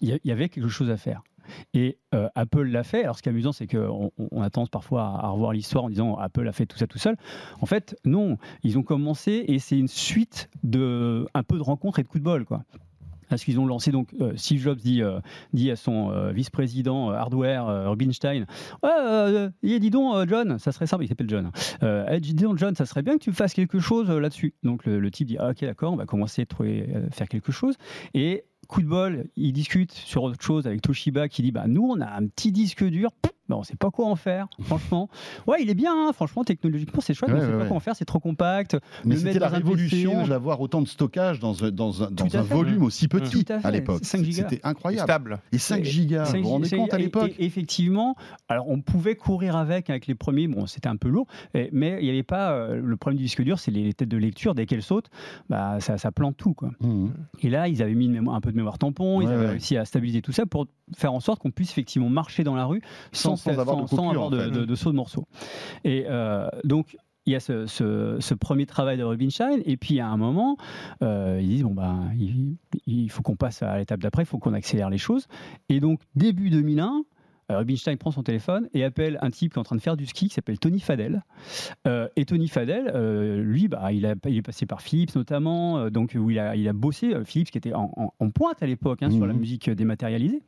il 0.00 0.18
y, 0.22 0.32
avait 0.32 0.48
quelque 0.48 0.68
chose 0.68 0.90
à 0.90 0.96
faire. 0.96 1.22
Et 1.74 1.98
euh, 2.14 2.28
Apple 2.34 2.62
l'a 2.62 2.84
fait. 2.84 3.02
Alors, 3.02 3.16
ce 3.16 3.22
qui 3.22 3.28
est 3.28 3.32
amusant, 3.32 3.52
c'est 3.52 3.66
qu'on 3.66 4.12
on 4.18 4.42
a 4.42 4.50
tendance 4.50 4.68
parfois 4.68 5.02
à, 5.02 5.28
revoir 5.30 5.52
l'histoire 5.52 5.84
en 5.84 5.88
disant 5.88 6.16
Apple 6.16 6.46
a 6.46 6.52
fait 6.52 6.66
tout 6.66 6.78
ça 6.78 6.86
tout 6.86 6.98
seul. 6.98 7.16
En 7.60 7.66
fait, 7.66 7.96
non. 8.04 8.38
Ils 8.62 8.78
ont 8.78 8.82
commencé 8.82 9.44
et 9.48 9.58
c'est 9.58 9.78
une 9.78 9.88
suite 9.88 10.48
de 10.62 11.26
un 11.34 11.42
peu 11.42 11.56
de 11.56 11.62
rencontres 11.62 11.98
et 11.98 12.02
de 12.02 12.08
coups 12.08 12.20
de 12.20 12.24
bol, 12.24 12.44
quoi 12.44 12.62
parce 13.30 13.44
qu'ils 13.44 13.58
ont 13.58 13.66
lancé 13.66 13.90
donc 13.92 14.08
euh, 14.20 14.32
Steve 14.36 14.60
Jobs 14.60 14.78
dit, 14.78 15.02
euh, 15.02 15.20
à 15.72 15.76
son 15.76 16.10
euh, 16.10 16.32
vice-président 16.32 17.10
hardware 17.10 17.88
Rubinstein 17.88 18.46
ouais, 18.82 19.78
dis 19.80 19.90
donc 19.90 20.28
John 20.28 20.58
ça 20.58 20.72
serait 20.72 20.86
simple 20.86 21.04
il 21.04 21.08
s'appelle 21.08 21.30
John 21.30 21.50
eh, 21.82 22.20
dis 22.20 22.34
donc 22.34 22.58
John 22.58 22.74
ça 22.74 22.84
serait 22.84 23.02
bien 23.02 23.14
que 23.16 23.22
tu 23.22 23.32
fasses 23.32 23.54
quelque 23.54 23.78
chose 23.78 24.10
là-dessus 24.10 24.54
donc 24.62 24.84
le, 24.84 25.10
type 25.10 25.28
dit 25.28 25.36
ah, 25.38 25.50
ok 25.50 25.60
d'accord 25.62 25.92
on 25.92 25.96
va 25.96 26.06
commencer 26.06 26.42
à 26.42 27.10
faire 27.12 27.28
quelque 27.28 27.52
chose 27.52 27.76
et 28.14 28.44
coup 28.68 28.82
de 28.82 28.86
bol, 28.86 29.26
il 29.36 29.52
discute 29.52 29.92
sur 29.92 30.22
autre 30.22 30.40
chose 30.40 30.66
avec 30.66 30.80
Toshiba 30.80 31.28
qui 31.28 31.42
dit 31.42 31.50
bah 31.50 31.64
nous 31.66 31.82
on 31.82 32.00
a 32.00 32.06
un 32.06 32.26
petit 32.26 32.52
disque 32.52 32.84
dur, 32.84 33.10
on 33.56 33.60
ne 33.60 33.64
sait 33.64 33.76
pas 33.76 33.90
quoi 33.90 34.06
en 34.06 34.16
faire, 34.16 34.48
franchement. 34.62 35.08
Ouais, 35.46 35.62
il 35.62 35.70
est 35.70 35.74
bien, 35.74 35.92
hein, 35.94 36.12
franchement, 36.12 36.44
technologiquement, 36.44 37.00
c'est 37.00 37.14
chouette, 37.14 37.30
mais 37.30 37.40
on 37.40 37.42
ne 37.42 37.52
sait 37.52 37.58
pas 37.58 37.66
quoi 37.66 37.76
en 37.76 37.80
faire, 37.80 37.96
c'est 37.96 38.04
trop 38.04 38.20
compact. 38.20 38.76
Mais 39.04 39.16
c'était 39.16 39.38
la 39.38 39.48
révolution 39.48 40.26
d'avoir 40.26 40.60
autant 40.60 40.82
de 40.82 40.88
stockage 40.88 41.40
dans, 41.40 41.52
dans, 41.52 42.02
un, 42.02 42.10
dans 42.10 42.36
un 42.36 42.42
volume 42.42 42.82
aussi 42.82 43.08
petit 43.08 43.46
à, 43.52 43.70
l'époque. 43.70 44.00
C'était 44.02 44.60
incroyable. 44.62 45.04
Stable. 45.04 45.40
Et 45.52 45.58
5 45.58 45.84
gigas, 45.84 46.24
vous 46.24 46.42
vous 46.42 46.48
rendez 46.48 46.70
compte 46.70 46.94
à 46.94 46.98
l'époque 46.98 47.32
Effectivement, 47.38 48.16
alors 48.48 48.68
on 48.68 48.80
pouvait 48.80 49.16
courir 49.16 49.56
avec, 49.56 49.90
avec 49.90 50.06
les 50.06 50.14
premiers, 50.14 50.48
bon, 50.48 50.66
c'était 50.66 50.88
un 50.88 50.96
peu 50.96 51.08
lourd, 51.08 51.26
mais 51.54 51.98
il 52.00 52.04
n'y 52.04 52.10
avait 52.10 52.22
pas. 52.22 52.52
Euh, 52.52 52.80
le 52.82 52.96
problème 52.96 53.18
du 53.18 53.24
disque 53.24 53.42
dur, 53.42 53.58
c'est 53.58 53.70
les 53.70 53.92
têtes 53.92 54.08
de 54.08 54.16
lecture, 54.16 54.54
dès 54.54 54.66
qu'elles 54.66 54.82
sautent, 54.82 55.10
bah, 55.48 55.80
ça, 55.80 55.98
ça 55.98 56.12
plante 56.12 56.36
tout. 56.36 56.54
Quoi. 56.54 56.70
Mmh. 56.80 57.08
Et 57.40 57.50
là, 57.50 57.68
ils 57.68 57.82
avaient 57.82 57.94
mis 57.94 58.10
un 58.16 58.40
peu 58.40 58.50
de 58.52 58.56
mémoire 58.56 58.78
tampon, 58.78 59.20
ils 59.20 59.28
avaient 59.28 59.48
réussi 59.48 59.76
à 59.76 59.84
stabiliser 59.84 60.22
tout 60.22 60.32
ça 60.32 60.46
pour 60.46 60.66
faire 60.96 61.12
en 61.12 61.20
sorte 61.20 61.40
qu'on 61.40 61.50
puisse 61.50 61.70
effectivement 61.70 62.08
marcher 62.08 62.44
dans 62.44 62.54
la 62.54 62.64
rue 62.64 62.82
sans, 63.12 63.36
avoir, 63.48 63.76
de, 64.30 64.74
saut 64.74 64.90
de 64.90 64.96
morceaux. 64.96 65.26
Et 65.84 66.04
euh, 66.08 66.48
donc, 66.64 66.96
il 67.26 67.32
y 67.32 67.36
a 67.36 67.40
ce, 67.40 68.34
premier 68.34 68.66
travail 68.66 68.98
de 68.98 69.04
Rubinstein, 69.04 69.60
et 69.64 69.76
puis 69.76 70.00
à 70.00 70.08
un 70.08 70.16
moment, 70.16 70.56
euh, 71.02 71.38
ils 71.40 71.48
disent 71.48 71.62
bon 71.62 71.74
ben, 71.74 72.10
il, 72.86 73.10
faut 73.10 73.22
qu'on 73.22 73.36
passe 73.36 73.62
à 73.62 73.78
l'étape 73.78 74.00
d'après, 74.00 74.22
il 74.22 74.26
faut 74.26 74.38
qu'on 74.38 74.54
accélère 74.54 74.90
les 74.90 74.98
choses. 74.98 75.26
Et 75.68 75.80
donc 75.80 76.00
début 76.14 76.50
2001. 76.50 77.04
Euh, 77.50 77.58
Rubinstein 77.58 77.96
prend 77.96 78.12
son 78.12 78.22
téléphone 78.22 78.68
et 78.74 78.84
appelle 78.84 79.18
un 79.22 79.30
type 79.32 79.52
qui 79.52 79.58
est 79.58 79.60
en 79.60 79.64
train 79.64 79.74
de 79.74 79.80
faire 79.80 79.96
du 79.96 80.06
ski 80.06 80.28
qui 80.28 80.34
s'appelle 80.34 80.60
Tony 80.60 80.78
Fadel. 80.78 81.24
Euh, 81.88 82.06
et 82.14 82.24
Tony 82.24 82.46
Fadel, 82.46 82.92
lui, 83.40 83.66
bah, 83.66 83.90
il, 83.90 84.06
a, 84.06 84.14
il, 84.26 84.36
est 84.36 84.42
passé 84.42 84.66
par 84.66 84.80
Philips 84.82 85.16
notamment, 85.16 85.90
donc 85.90 86.16
où 86.16 86.30
il 86.30 86.38
a, 86.38 86.54
il 86.54 86.68
a 86.68 86.72
bossé. 86.72 87.12
Philips 87.24 87.50
qui 87.50 87.58
était 87.58 87.72
en, 87.74 88.12
pointe 88.32 88.62
à 88.62 88.66
l'époque 88.66 89.02
hein, 89.02 89.10
sur 89.10 89.26
la 89.26 89.34
mmh. 89.34 89.38
musique 89.38 89.68
dématérialisée 89.68 90.44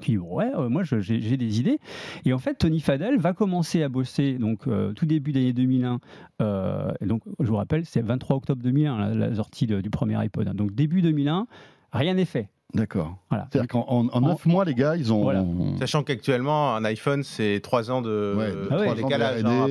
dit 0.00 0.18
ouais 0.18 0.50
euh, 0.54 0.68
moi 0.68 0.82
j'ai 0.84 1.36
des 1.36 1.60
idées 1.60 1.78
et 2.24 2.32
en 2.32 2.38
fait 2.38 2.54
Tony 2.54 2.80
Fadel 2.80 3.18
va 3.18 3.32
commencer 3.32 3.82
à 3.82 3.88
bosser 3.88 4.34
donc 4.38 4.66
euh, 4.66 4.92
tout 4.92 5.06
début 5.06 5.32
d'année 5.32 5.52
2001 5.52 6.00
euh, 6.42 6.92
donc 7.02 7.22
je 7.40 7.46
vous 7.46 7.56
rappelle 7.56 7.84
c'est 7.84 8.02
23 8.02 8.36
octobre 8.36 8.62
2001 8.62 9.14
la, 9.14 9.34
sortie 9.34 9.66
du 9.66 9.90
premier 9.90 10.16
iPod 10.16 10.48
hein. 10.48 10.54
donc 10.54 10.74
début 10.74 11.02
2001 11.02 11.46
rien 11.92 12.14
n'est 12.14 12.24
fait 12.24 12.48
D'accord. 12.74 13.16
Voilà. 13.30 13.48
C'est-à-dire 13.50 13.68
qu'en 13.68 14.20
9 14.20 14.46
mois, 14.46 14.64
les 14.64 14.74
gars, 14.74 14.96
ils 14.96 15.12
ont. 15.12 15.76
Sachant 15.78 16.02
qu'actuellement, 16.02 16.74
un 16.74 16.84
iPhone, 16.84 17.22
c'est 17.22 17.60
3 17.62 17.90
ans 17.90 18.02
de, 18.02 18.34
ouais, 18.36 18.94
décalage. 18.94 19.44
Hein, 19.44 19.66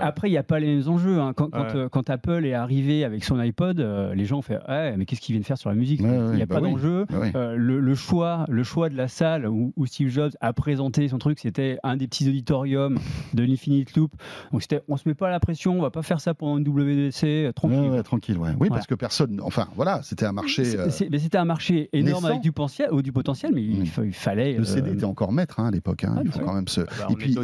après, 0.00 0.28
il 0.28 0.32
n'y 0.32 0.38
a 0.38 0.42
pas 0.42 0.60
les 0.60 0.76
mêmes 0.76 0.88
enjeux. 0.88 1.20
Hein. 1.20 1.32
Quand, 1.34 1.54
euh, 1.54 1.88
quand, 1.88 2.10
Apple 2.10 2.44
est 2.44 2.52
arrivé 2.52 3.04
avec 3.04 3.24
son 3.24 3.38
iPod, 3.38 3.80
euh, 3.80 4.14
les 4.14 4.26
gens 4.26 4.38
ont 4.38 4.42
fait 4.42 4.58
ouais, 4.68 4.96
mais 4.96 5.06
qu'est-ce 5.06 5.20
qu'ils 5.20 5.34
viennent 5.34 5.44
faire 5.44 5.58
sur 5.58 5.70
la 5.70 5.76
musique? 5.76 6.00
Il 6.00 6.06
n'y 6.06 6.42
a 6.42 6.46
bah 6.46 6.56
pas 6.56 6.60
d'enjeu. 6.60 7.06
Bah 7.08 7.16
euh, 7.34 7.56
le, 7.56 7.94
choix, 7.94 8.44
le 8.48 8.62
choix 8.62 8.88
de 8.88 8.96
la 8.96 9.08
salle 9.08 9.46
où, 9.48 9.72
Steve 9.86 10.08
Jobs 10.08 10.32
a 10.40 10.52
présenté 10.52 11.08
son 11.08 11.18
truc, 11.18 11.38
c'était 11.38 11.78
un 11.82 11.96
des 11.96 12.06
petits 12.06 12.28
auditoriums 12.28 12.98
de 13.32 13.42
l'Infinite 13.42 13.96
Loop. 13.96 14.12
Donc, 14.52 14.62
c'était 14.62 14.82
on 14.88 14.96
se 14.96 15.08
met 15.08 15.14
pas 15.14 15.30
la 15.30 15.40
pression, 15.40 15.78
on 15.78 15.82
va 15.82 15.90
pas 15.90 16.02
faire 16.02 16.20
ça 16.20 16.34
pendant 16.34 16.58
une 16.58 16.68
WDC, 16.68 17.54
tranquille. 17.54 18.02
tranquille, 18.04 18.38
Oui, 18.60 18.68
parce 18.68 18.86
que 18.86 18.94
personne. 18.94 19.40
Enfin, 19.42 19.68
voilà, 19.74 20.02
c'était 20.02 20.26
un 20.26 20.32
marché. 20.32 20.64
Mais 21.10 21.18
c'était 21.18 21.38
un 21.38 21.44
marché 21.44 21.88
énorme 21.94 22.24
avec 22.26 22.40
du 22.40 22.52
potentiel, 22.52 22.92
ou 22.92 23.02
du 23.02 23.12
potentiel 23.12 23.52
mais 23.54 23.62
il, 23.62 23.86
fallait. 24.12 24.54
Le 24.54 24.64
CD 24.64 24.90
euh, 24.90 24.94
était 24.94 25.04
encore 25.04 25.32
maître 25.32 25.60
à 25.60 25.70
l'époque. 25.70 26.04
Hein, 26.04 26.22
il 26.24 26.30
faut 26.30 26.40
quand 26.40 26.54
même 26.54 26.68
se. 26.68 26.80
et 26.80 27.14
puis, 27.16 27.36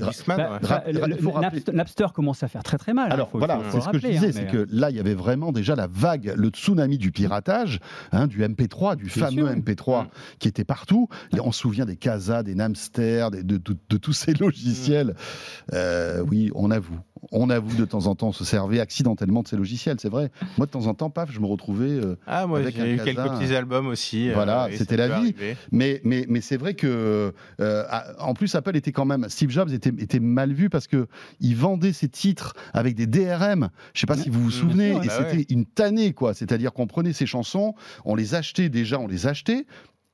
Napster 1.73 2.07
commence 2.15 2.43
à 2.43 2.49
faire 2.49 2.63
très 2.63 2.79
très 2.79 2.95
mal. 2.95 3.11
Hein, 3.11 3.15
Alors 3.15 3.31
voilà, 3.33 3.61
c'est 3.71 3.81
ce 3.81 3.89
que 3.89 3.99
je 3.99 4.07
disais, 4.07 4.29
hein, 4.29 4.33
c'est 4.33 4.47
que 4.47 4.67
là, 4.71 4.91
il 4.91 4.97
y 4.97 5.01
avait 5.01 5.15
vraiment 5.15 5.53
déjà 5.53 5.75
la 5.75 5.87
vague, 5.87 6.33
le 6.37 6.49
tsunami 6.49 6.99
du 6.99 7.11
piratage, 7.13 7.81
du 8.29 8.43
MP3, 8.43 8.97
du 8.97 9.09
fameux 9.09 9.49
MP3 9.49 10.05
mm. 10.05 10.09
qui 10.39 10.49
était 10.49 10.65
partout. 10.65 11.09
on 11.33 11.53
se 11.53 11.61
souvient 11.61 11.87
des 11.87 11.97
Casa, 11.97 12.43
des 12.43 12.55
Napster, 12.55 13.29
de, 13.31 13.59
tous 13.59 14.13
ces 14.13 14.35
logiciels. 14.35 15.09
Mm. 15.09 15.75
Euh, 15.75 16.25
oui, 16.29 16.51
on 16.55 16.71
avoue 16.71 16.99
on 17.33 17.51
avoue 17.51 17.77
de 17.77 17.85
temps 17.85 18.07
en 18.07 18.15
temps 18.15 18.33
se 18.33 18.45
servait 18.45 18.81
accidentellement 18.81 19.43
de 19.43 19.49
ces 19.49 19.57
logiciels, 19.57 19.97
c'est 20.01 20.09
vrai. 20.09 20.31
Moi, 20.59 20.67
de 20.67 20.71
temps 20.71 20.87
en 20.87 20.95
temps, 20.95 21.11
paf, 21.11 21.31
je 21.31 21.41
me 21.41 21.47
retrouvais. 21.47 21.91
Euh, 21.91 22.17
ah, 22.27 22.47
moi, 22.47 22.63
j'ai 22.63 22.95
eu 22.95 22.99
quelques 22.99 23.23
petits 23.23 23.55
albums 23.55 23.87
aussi. 23.87 24.31
Euh, 24.31 24.35
voilà, 24.35 24.69
c'était 24.77 24.97
la 24.97 25.21
vie. 25.21 25.35
Mais, 25.73 26.01
mais, 26.05 26.27
mais 26.29 26.41
c'est 26.41 26.57
vrai 26.57 26.75
que, 26.75 27.33
euh, 27.61 27.85
en 28.19 28.35
plus, 28.35 28.55
Apple 28.55 28.77
était 28.77 28.93
quand 28.93 29.05
même. 29.05 29.27
Steve 29.29 29.51
Jobs 29.51 29.73
était, 29.73 29.93
était 29.99 30.21
mal 30.21 30.53
vu 30.53 30.71
parce 30.71 30.87
que 30.87 31.07
il 31.41 31.57
vendait 31.57 31.93
ses 31.93 32.09
titres 32.09 32.55
avec 32.73 32.95
des 32.95 33.07
DRM. 33.07 33.71
Je 33.95 34.01
sais 34.01 34.07
pas 34.07 34.17
si 34.17 34.31
vous 34.31 34.43
vous 34.43 34.51
souvenez, 34.51 34.97
et 35.03 35.09
c'était 35.09 35.47
une 35.53 35.67
tannée, 35.67 36.13
quoi. 36.13 36.35
C'est-à-dire 36.35 36.73
qu'on 36.73 36.87
prenait 36.87 37.13
ces 37.13 37.27
chansons, 37.27 37.75
on 38.05 38.15
les 38.15 38.35
achetait 38.35 38.69
déjà, 38.69 38.99
on 38.99 39.07
les 39.07 39.27
achetait, 39.27 39.67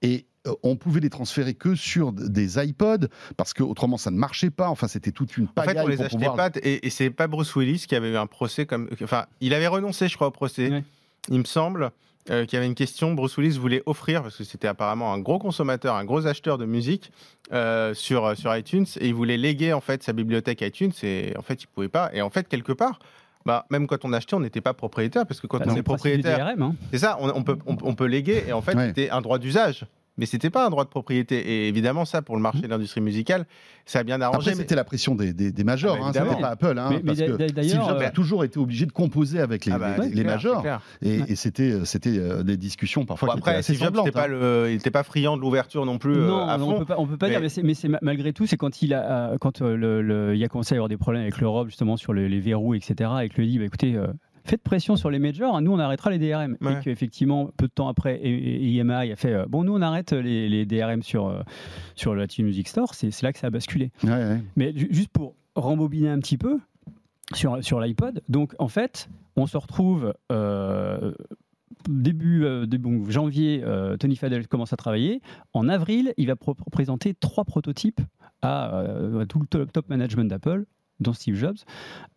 et 0.03 0.27
on 0.63 0.77
pouvait 0.77 1.01
les 1.01 1.11
transférer 1.11 1.55
que 1.55 1.75
sur 1.75 2.13
des 2.13 2.63
iPods 2.63 3.09
parce 3.37 3.55
que 3.55 3.63
autrement 3.63 3.97
ça 3.97 4.11
ne 4.11 4.17
marchait 4.17 4.51
pas. 4.51 4.69
Enfin, 4.69 4.89
c'était 4.89 5.13
toute 5.13 5.37
une 5.37 5.49
pagaille. 5.49 5.77
En 5.77 5.79
fait, 5.81 5.85
on 5.85 5.89
les 5.89 6.03
achetait 6.03 6.37
pas 6.37 6.51
et, 6.63 6.91
c'est 6.91 7.11
pas 7.11 7.27
Bruce 7.27 7.55
Willis 7.57 7.87
qui 7.89 7.95
avait 7.95 8.11
eu 8.11 8.17
un 8.17 8.27
procès 8.27 8.67
comme. 8.67 8.89
Enfin, 9.03 9.27
il 9.41 9.55
avait 9.55 9.67
renoncé, 9.67 10.09
je 10.09 10.17
crois, 10.17 10.29
au 10.29 10.33
procès. 10.33 10.83
Il 11.29 11.39
me 11.39 11.45
semble. 11.45 11.91
Euh, 12.29 12.45
qu'il 12.45 12.55
y 12.55 12.57
avait 12.57 12.67
une 12.67 12.75
question, 12.75 13.15
Bruce 13.15 13.37
Willis 13.37 13.57
voulait 13.57 13.85
offrir, 13.87 14.21
parce 14.21 14.37
que 14.37 14.43
c'était 14.43 14.67
apparemment 14.67 15.13
un 15.13 15.21
gros 15.21 15.39
consommateur, 15.39 15.95
un 15.95 16.05
gros 16.05 16.27
acheteur 16.27 16.59
de 16.59 16.65
musique 16.65 17.13
euh, 17.53 17.95
sur, 17.95 18.37
sur 18.37 18.57
iTunes, 18.57 18.87
et 18.99 19.07
il 19.07 19.15
voulait 19.15 19.37
léguer 19.37 19.73
en 19.73 19.81
fait 19.81 20.03
sa 20.03 20.13
bibliothèque 20.13 20.61
iTunes, 20.63 20.91
et 21.05 21.35
en 21.39 21.43
fait 21.43 21.63
il 21.63 21.69
pouvait 21.69 21.89
pas. 21.89 22.11
Et 22.13 22.23
en 22.23 22.31
fait, 22.31 22.49
quelque 22.49 22.73
part, 22.73 22.99
bah, 23.45 23.65
même 23.71 23.87
quand 23.87 24.05
on 24.05 24.13
achetait, 24.13 24.35
on 24.35 24.41
n'était 24.41 24.61
pas 24.61 24.75
propriétaire, 24.75 25.25
parce 25.25 25.41
que 25.41 25.47
quand 25.47 25.59
bah, 25.59 25.67
on 25.69 25.77
est 25.77 25.83
propriétaire, 25.85 26.49
hein. 26.59 26.75
c'est 26.91 26.99
ça, 26.99 27.17
on, 27.21 27.45
peut, 27.45 27.59
on, 27.65 27.95
peut 27.95 28.07
léguer, 28.07 28.43
et 28.49 28.53
en 28.53 28.61
fait, 28.61 28.77
c'était 28.89 29.11
un 29.11 29.21
droit 29.21 29.39
d'usage 29.39 29.87
mais 30.17 30.27
c'était 30.27 30.51
pas 30.51 30.67
un 30.67 30.71
droit 30.71 30.85
de 30.85 30.89
propriété. 30.89 31.37
Et 31.37 31.69
évidemment, 31.69 32.05
ça, 32.05 32.23
pour 32.23 32.37
le 32.37 32.43
marché 32.43 32.63
de 32.63 32.69
l'industrie 32.69 33.01
musicale, 33.01 33.47
ça 33.85 34.01
a 34.01 34.03
bien 34.03 34.21
arrangé. 34.21 34.51
Après, 34.51 34.55
c'était 34.55 34.75
la 34.75 34.85
pression 34.85 35.15
des, 35.15 35.33
des, 35.33 35.65
majors, 35.65 35.97
ah, 35.97 35.99
bah, 36.01 36.07
hein, 36.07 36.13
c'était 36.13 36.41
pas 36.41 36.49
Apple. 36.49 36.79
Hein, 36.79 37.01
parce 37.05 37.19
que 37.19 37.49
Steve 37.49 37.83
Jobs 37.87 38.03
a 38.03 38.11
toujours 38.11 38.45
été 38.45 38.59
obligé 38.59 38.87
de 38.87 38.93
composer 38.93 39.41
avec 39.41 39.65
les, 39.65 39.73
ah 39.73 39.79
bah, 39.79 39.97
les, 39.99 40.25
majors. 40.25 40.65
Et, 41.03 41.37
c'était, 41.37 41.71
euh, 41.71 41.85
c'était 41.85 42.19
euh, 42.19 42.43
des 42.43 42.57
discussions 42.57 43.05
parfois 43.05 43.29
qui 43.31 43.39
après, 43.39 43.51
étaient 43.53 43.59
assez 43.59 43.75
Steve 43.75 43.95
Jobs, 43.95 44.11
pas 44.11 44.29
hein. 44.29 44.67
il 44.69 44.75
n'était 44.75 44.91
pas 44.91 45.03
friand 45.03 45.37
de 45.37 45.43
l'ouverture 45.43 45.85
non 45.87 45.99
plus. 45.99 46.17
Euh, 46.17 46.27
non, 46.27 46.49
à 46.49 46.59
on 46.59 46.79
peut 46.79 46.85
pas, 46.85 46.97
on 46.99 47.07
peut 47.07 47.17
pas 47.17 47.29
dire, 47.29 47.41
mais 47.41 47.75
c'est 47.75 47.89
malgré 48.03 48.33
tout, 48.33 48.47
c'est 48.47 48.57
quand 48.57 48.83
il 48.83 48.95
a, 48.95 49.37
quand 49.41 49.61
le, 49.61 50.35
il 50.35 50.43
a 50.43 50.49
commencé 50.49 50.75
à 50.75 50.77
y 50.77 50.79
avoir 50.79 50.89
des 50.89 50.97
problèmes 50.97 51.23
avec 51.23 51.39
l'Europe, 51.39 51.69
justement, 51.69 51.97
sur 51.97 52.13
les, 52.13 52.41
verrous, 52.41 52.75
etc., 52.75 53.11
et 53.23 53.29
que 53.29 53.41
lui 53.41 53.49
dit, 53.49 53.59
bah, 53.59 53.65
écoutez, 53.65 53.99
faites 54.47 54.63
pression 54.63 54.97
sur 54.97 55.11
les 55.11 55.19
majors, 55.19 55.61
nous 55.61 55.73
on 55.73 55.79
arrêtera 55.79 56.11
les 56.11 56.19
DRM. 56.19 56.57
Et 56.61 56.83
qu'effectivement, 56.83 57.51
peu 57.57 57.67
de 57.67 57.73
temps 57.73 57.89
après, 57.89 58.21
EMI 58.25 59.13
a 59.13 59.17
fait 59.17 59.35
euh, 59.35 59.47
bon, 59.49 59.65
nous 59.65 59.75
on 59.75 59.83
arrête 59.83 60.13
les, 60.13 60.67
DRM 60.67 61.03
sur, 61.03 61.27
euh, 61.27 61.43
sur 61.95 62.15
le 62.15 62.21
Latin 62.21 62.45
Music 62.45 62.69
Store, 62.69 62.95
c'est 62.95 63.23
là 63.23 63.33
que 63.33 63.39
ça 63.39 63.49
a 63.49 63.51
basculé. 63.51 63.91
Mais 64.57 64.73
juste 64.75 65.11
pour 65.11 65.35
rembobiner 65.55 66.09
un 66.09 66.19
petit 66.19 66.39
peu 66.39 66.59
sur, 67.35 67.63
sur 67.65 67.81
l'iPod, 67.81 68.23
donc 68.29 68.55
en 68.59 68.69
fait, 68.69 69.09
on 69.37 69.47
se 69.47 69.57
retrouve. 69.57 70.15
Euh, 70.33 71.13
début, 71.89 72.45
janvier, 73.09 73.63
Tony 74.01 74.17
Fadell 74.17 74.49
commence 74.49 74.73
à 74.73 74.77
travailler. 74.77 75.21
En 75.53 75.69
avril, 75.69 76.15
il 76.17 76.27
va 76.27 76.35
présenter 76.73 77.15
trois 77.15 77.45
prototypes 77.45 78.01
à, 78.43 78.83
tout 79.29 79.41
le 79.41 79.67
top 79.67 79.89
management 79.89 80.29
d'Apple 80.29 80.65
dont 81.01 81.13
Steve 81.13 81.35
Jobs, 81.35 81.57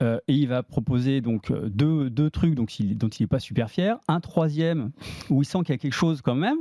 euh, 0.02 0.20
et 0.28 0.34
il 0.34 0.48
va 0.48 0.64
proposer 0.64 1.22
donc 1.22 1.52
euh, 1.52 1.70
deux, 1.70 2.10
deux 2.10 2.30
trucs 2.30 2.56
donc, 2.56 2.76
dont 2.96 3.08
il 3.08 3.24
n'est 3.24 3.28
pas 3.28 3.40
super 3.40 3.70
fier, 3.70 3.98
un 4.08 4.20
troisième 4.20 4.92
où 5.30 5.42
il 5.42 5.46
sent 5.46 5.60
qu'il 5.60 5.70
y 5.70 5.74
a 5.74 5.78
quelque 5.78 5.94
chose 5.94 6.22
quand 6.22 6.36
même, 6.36 6.58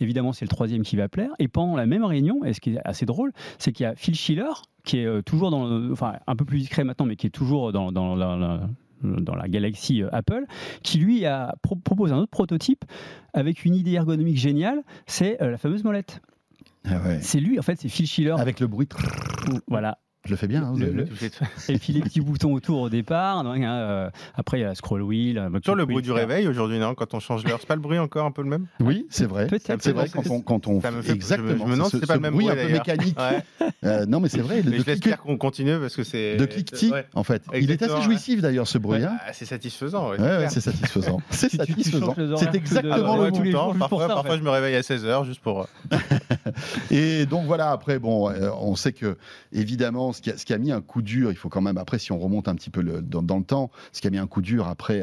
évidemment 0.00 0.32
c'est 0.32 0.44
le 0.44 0.50
troisième 0.50 0.82
qui 0.82 0.96
va 0.96 1.08
plaire, 1.08 1.30
et 1.38 1.48
pendant 1.48 1.76
la 1.76 1.86
même 1.86 2.04
réunion, 2.04 2.44
et 2.44 2.52
ce 2.52 2.60
qui 2.60 2.74
est 2.74 2.80
assez 2.84 3.06
drôle, 3.06 3.32
c'est 3.58 3.72
qu'il 3.72 3.84
y 3.84 3.86
a 3.86 3.94
Phil 3.96 4.14
Schiller, 4.14 4.52
qui 4.84 4.98
est 4.98 5.06
euh, 5.06 5.22
toujours 5.22 5.50
dans, 5.50 5.90
enfin 5.90 6.14
un 6.26 6.36
peu 6.36 6.44
plus 6.44 6.58
discret 6.58 6.84
maintenant, 6.84 7.06
mais 7.06 7.16
qui 7.16 7.26
est 7.26 7.30
toujours 7.30 7.72
dans, 7.72 7.90
dans 7.90 8.14
la, 8.14 8.60
dans 9.02 9.34
la 9.34 9.48
galaxie 9.48 10.02
Apple, 10.12 10.44
qui 10.82 10.98
lui 10.98 11.26
a 11.26 11.56
proposé 11.62 12.14
un 12.14 12.18
autre 12.18 12.30
prototype 12.30 12.84
avec 13.34 13.64
une 13.64 13.74
idée 13.74 13.92
ergonomique 13.92 14.38
géniale, 14.38 14.82
c'est 15.06 15.36
la 15.40 15.58
fameuse 15.58 15.84
molette. 15.84 16.20
Ah 16.88 17.00
c'est 17.20 17.40
lui, 17.40 17.58
en 17.58 17.62
fait, 17.62 17.80
c'est 17.80 17.88
Phil 17.88 18.06
Schiller. 18.06 18.36
Avec 18.38 18.60
le 18.60 18.68
bruit. 18.68 18.88
Voilà. 19.66 19.98
Je 20.26 20.30
le 20.32 20.36
fais 20.36 20.48
bien. 20.48 20.64
Hein, 20.64 20.74
et 21.68 21.78
puis 21.78 21.92
les 21.92 22.00
petits 22.00 22.20
boutons 22.20 22.52
autour 22.52 22.80
au 22.80 22.88
départ. 22.88 23.38
Hein, 23.38 23.62
euh, 23.62 24.10
après, 24.34 24.58
il 24.58 24.62
y 24.62 24.64
a 24.64 24.68
la 24.68 24.74
scroll 24.74 25.02
wheel. 25.02 25.48
Sur 25.64 25.76
le 25.76 25.86
bruit 25.86 26.02
du 26.02 26.12
réveil 26.12 26.48
aujourd'hui, 26.48 26.78
non 26.78 26.94
Quand 26.94 27.14
on 27.14 27.20
change 27.20 27.44
l'heure, 27.44 27.58
c'est 27.60 27.68
pas 27.68 27.76
le 27.76 27.80
bruit 27.80 27.98
encore 27.98 28.26
un 28.26 28.32
peu 28.32 28.42
le 28.42 28.48
même? 28.48 28.66
Oui, 28.80 29.06
c'est 29.08 29.26
vrai. 29.26 29.48
C'est 29.80 29.92
vrai 29.92 30.08
quand 30.08 30.28
on, 30.30 30.40
quand 30.40 30.66
on 30.66 30.80
fait, 30.80 31.10
exactement. 31.10 31.64
Je 31.64 31.70
me 31.70 31.76
demande 31.76 31.90
si 31.90 32.00
c'est 32.00 32.06
pas 32.06 32.14
le 32.16 32.20
même 32.20 32.34
bruit, 32.34 32.50
un 32.50 32.56
peu 32.56 32.68
mécanique. 32.68 33.16
Euh, 33.84 34.04
non, 34.06 34.20
mais 34.20 34.28
c'est 34.28 34.40
vrai. 34.40 34.62
Mais 34.64 34.80
j'espère 34.84 35.18
qu'on 35.18 35.36
continue 35.36 35.78
parce 35.78 35.94
que 35.94 36.02
c'est 36.02 36.36
de 36.36 36.44
cliquetis 36.44 36.92
en 37.14 37.22
fait. 37.22 37.42
Il 37.54 37.70
est 37.70 37.80
assez 37.82 38.02
jouissif 38.02 38.40
d'ailleurs 38.40 38.66
ce 38.66 38.78
bruit. 38.78 39.02
Hein. 39.02 39.16
Ah, 39.24 39.32
c'est 39.32 39.44
satisfaisant. 39.44 40.12
c'est 40.50 40.60
satisfaisant. 40.60 41.20
C'est 41.30 41.50
satisfaisant. 41.50 42.14
C'est 42.36 42.54
exactement 42.54 43.16
le 43.16 43.52
temps. 43.52 43.74
Parfois, 43.74 44.36
je 44.36 44.42
me 44.42 44.50
réveille 44.50 44.74
à 44.74 44.82
16 44.82 45.04
h 45.04 45.24
juste 45.24 45.40
pour. 45.40 45.68
Euh, 45.92 45.96
Et 46.90 47.26
donc 47.26 47.46
voilà. 47.46 47.70
Après, 47.70 47.98
bon, 47.98 48.32
on 48.60 48.74
sait 48.74 48.92
que 48.92 49.16
évidemment 49.52 50.12
ce 50.16 50.44
qui, 50.44 50.52
a, 50.52 50.58
mis 50.58 50.72
un 50.72 50.80
coup 50.80 51.02
dur, 51.02 51.30
il 51.30 51.36
faut 51.36 51.48
quand 51.48 51.60
même, 51.60 51.78
après, 51.78 51.98
si 51.98 52.12
on 52.12 52.18
remonte 52.18 52.48
un 52.48 52.54
petit 52.54 52.70
peu 52.70 52.82
dans, 52.82 53.38
le 53.38 53.44
temps, 53.44 53.70
ce 53.92 54.00
qui 54.00 54.06
a 54.06 54.10
mis 54.10 54.18
un 54.18 54.26
coup 54.26 54.42
dur 54.42 54.66
après 54.66 55.02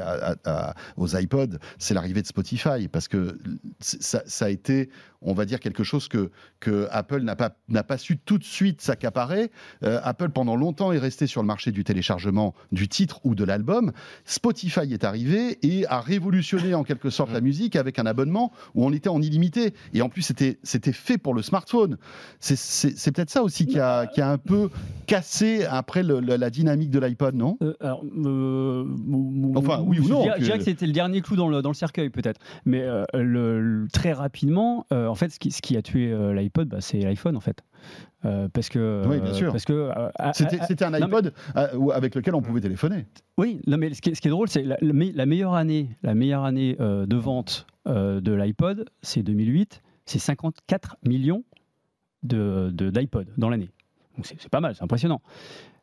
aux 0.98 1.08
iPods, 1.08 1.58
c'est 1.78 1.94
l'arrivée 1.94 2.22
de 2.22 2.28
Spotify, 2.28 2.88
parce 2.92 3.08
que 3.08 3.38
ça, 3.80 4.46
a 4.46 4.50
été, 4.50 4.90
on 5.22 5.34
va 5.34 5.46
dire, 5.46 5.60
quelque 5.60 5.84
chose 5.84 6.08
que, 6.08 6.32
que 6.60 6.88
Apple 6.92 7.22
n'a 7.22 7.36
pas, 7.36 7.52
pas 7.84 7.98
su 7.98 8.18
tout 8.18 8.38
de 8.38 8.44
suite 8.44 8.82
s'accaparer. 8.82 9.52
Euh, 9.84 10.00
Apple, 10.04 10.30
pendant 10.30 10.56
longtemps, 10.56 10.92
est 10.92 11.00
resté 11.00 11.28
sur 11.28 11.42
le 11.42 11.48
marché 11.48 11.72
du 11.72 11.84
téléchargement 11.84 12.54
du 12.72 12.88
titre 12.88 13.20
ou 13.24 13.36
de 13.36 13.44
l'album. 13.44 13.92
Spotify 14.26 14.92
est 14.94 15.04
arrivé 15.04 15.60
et 15.62 15.86
a 15.88 16.02
révolutionné 16.02 16.74
en 16.74 16.84
quelque 16.84 17.10
sorte 17.10 17.32
la 17.32 17.42
musique 17.42 17.76
avec 17.76 18.00
un 18.00 18.06
abonnement 18.06 18.52
où 18.76 18.86
on 18.86 18.92
était 18.92 19.10
en 19.10 19.22
illimité. 19.22 19.74
Et 19.94 20.02
en 20.02 20.10
plus, 20.10 20.22
c'était 20.22 20.92
fait 20.92 21.18
pour 21.18 21.34
le 21.34 21.42
smartphone. 21.42 21.98
C'est 22.40 23.12
peut-être 23.12 23.30
ça 23.30 23.44
aussi 23.44 23.66
qui 23.66 23.80
a, 23.80 24.08
qui 24.08 24.22
a, 24.22 24.30
un 24.30 24.38
peu 24.38 24.70
cassé 25.06 25.66
après 25.66 26.04
la 26.04 26.50
dynamique 26.50 26.90
de 26.90 27.00
l'iPod, 27.00 27.36
non? 27.36 27.58
Euh, 27.62 27.74
euh, 27.82 28.86
Enfin, 29.56 29.84
oui 29.86 30.00
ou 30.00 30.08
non 30.08 30.26
Je 30.38 30.44
dirais 30.44 30.58
que 30.58 30.64
c'était 30.64 30.88
le 30.88 30.94
dernier 30.94 31.22
clou 31.22 31.36
dans 31.36 31.48
le, 31.48 31.62
dans 31.62 31.70
le 31.70 31.76
cercueil, 31.76 32.10
peut-être. 32.10 32.40
Mais 32.66 32.86
le, 33.14 33.88
très 33.92 34.14
rapidement, 34.14 34.86
en 34.92 35.16
fait, 35.16 35.30
ce 35.30 35.40
qui, 35.40 35.52
ce 35.52 35.62
qui 35.62 35.78
a 35.78 35.82
tué 35.82 36.14
l'iPod, 36.34 36.70
bah, 36.70 36.82
c'est 36.82 37.00
l'iPhone, 37.00 37.38
en 37.38 37.42
fait. 37.42 37.64
Euh, 38.26 38.48
parce 38.48 38.70
que, 38.70 39.04
oui, 39.08 39.20
bien 39.20 39.34
sûr. 39.34 39.52
Parce 39.52 39.66
que, 39.66 39.74
euh, 39.74 40.10
c'était, 40.34 40.86
un 40.86 40.94
iPod 40.94 41.34
euh, 41.58 41.90
avec 41.90 42.16
lequel 42.16 42.36
on 42.36 42.42
pouvait 42.42 42.62
téléphoner. 42.62 43.06
Oui, 43.38 43.60
non, 43.68 43.78
mais 43.78 43.94
ce 43.94 44.02
qui, 44.02 44.10
est, 44.12 44.16
ce 44.16 44.22
qui 44.22 44.28
est 44.28 44.32
drôle, 44.32 44.48
c'est 44.48 44.64
la, 44.64 44.78
la, 44.82 45.26
meilleure 45.26 45.54
année, 45.54 45.90
la 46.04 46.16
meilleure 46.16 46.44
année 46.44 46.76
de 46.80 47.16
vente 47.16 47.68
de 47.86 48.32
l'iPod, 48.34 48.90
c'est 49.02 49.24
2008, 49.24 49.82
c'est 50.06 50.20
54 50.20 50.98
millions 51.04 51.44
de, 52.24 52.70
d'iPod 52.72 53.28
dans 53.38 53.50
l'année. 53.50 53.70
C'est, 54.22 54.50
pas 54.50 54.60
mal, 54.60 54.76
c'est 54.76 54.84
impressionnant. 54.84 55.22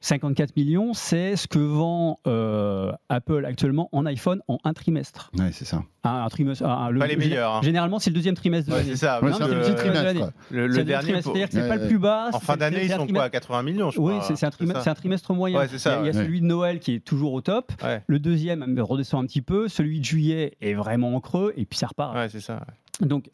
54 0.03 0.57
millions, 0.57 0.95
c'est 0.95 1.37
ce 1.37 1.47
que 1.47 1.59
vend 1.59 2.21
euh, 2.27 2.93
Apple 3.09 3.45
actuellement 3.45 3.89
en 3.93 4.07
iPhone 4.07 4.41
en 4.49 4.59
un 4.65 4.73
trimestre. 4.73 5.31
Oui, 5.37 5.47
c'est 5.53 5.65
ça. 5.65 5.83
Un, 6.05 6.27
trimestre. 6.29 6.65
pas 6.65 7.07
les 7.07 7.17
meilleurs. 7.17 7.57
Hein. 7.57 7.61
Généralement, 7.63 7.99
c'est 7.99 8.11
le 8.11 8.15
deuxième 8.15 8.35
trimestre 8.35 8.71
de 8.71 8.77
l'année. 8.77 8.91
c'est 8.91 8.97
ça. 8.97 9.21
c'est 9.21 9.49
le, 9.49 9.61
petit 9.61 9.75
trimestre. 9.75 10.33
Le, 10.51 10.67
le 10.69 10.85
dernier. 10.85 11.21
C'est-à-dire 11.21 11.49
que 11.49 11.55
c'est 11.55 11.69
pas 11.69 11.77
le 11.77 11.89
plus 11.89 11.99
bas. 11.99 12.31
En 12.33 12.41
fin 12.41 12.57
d'année, 12.57 12.85
ils 12.85 12.93
sont 12.93 13.07
quoi 13.07 13.25
à 13.25 13.31
80 13.31 13.63
millions, 13.63 13.91
je 13.91 13.99
crois. 13.99 14.15
Oui, 14.15 14.35
c'est 14.35 14.47
un, 14.47 14.51
trimestre, 14.51 14.89
un 14.89 14.95
trimestre 14.95 15.35
moyen. 15.35 15.67
c'est 15.69 15.79
ça. 15.79 16.01
Il 16.01 16.07
y 16.07 16.09
a, 16.09 16.13
celui 16.13 16.41
de 16.41 16.47
Noël 16.47 16.81
qui 16.81 16.95
est 16.95 17.01
toujours 17.01 17.33
au 17.33 17.41
top. 17.41 17.73
Le 18.07 18.19
deuxième 18.19 18.81
redescend 18.81 19.25
un 19.25 19.27
petit 19.27 19.43
peu. 19.43 19.69
Celui 19.69 20.01
de 20.01 20.05
juillet 20.05 20.57
est 20.61 20.75
vraiment 20.75 21.15
en 21.15 21.21
creux. 21.21 21.53
Et 21.57 21.67
puis 21.67 21.79
ça 21.79 21.89
repart. 21.89 22.15
Ouais, 22.15 22.29
c'est 22.29 22.41
ça. 22.41 22.61
Donc, 23.01 23.31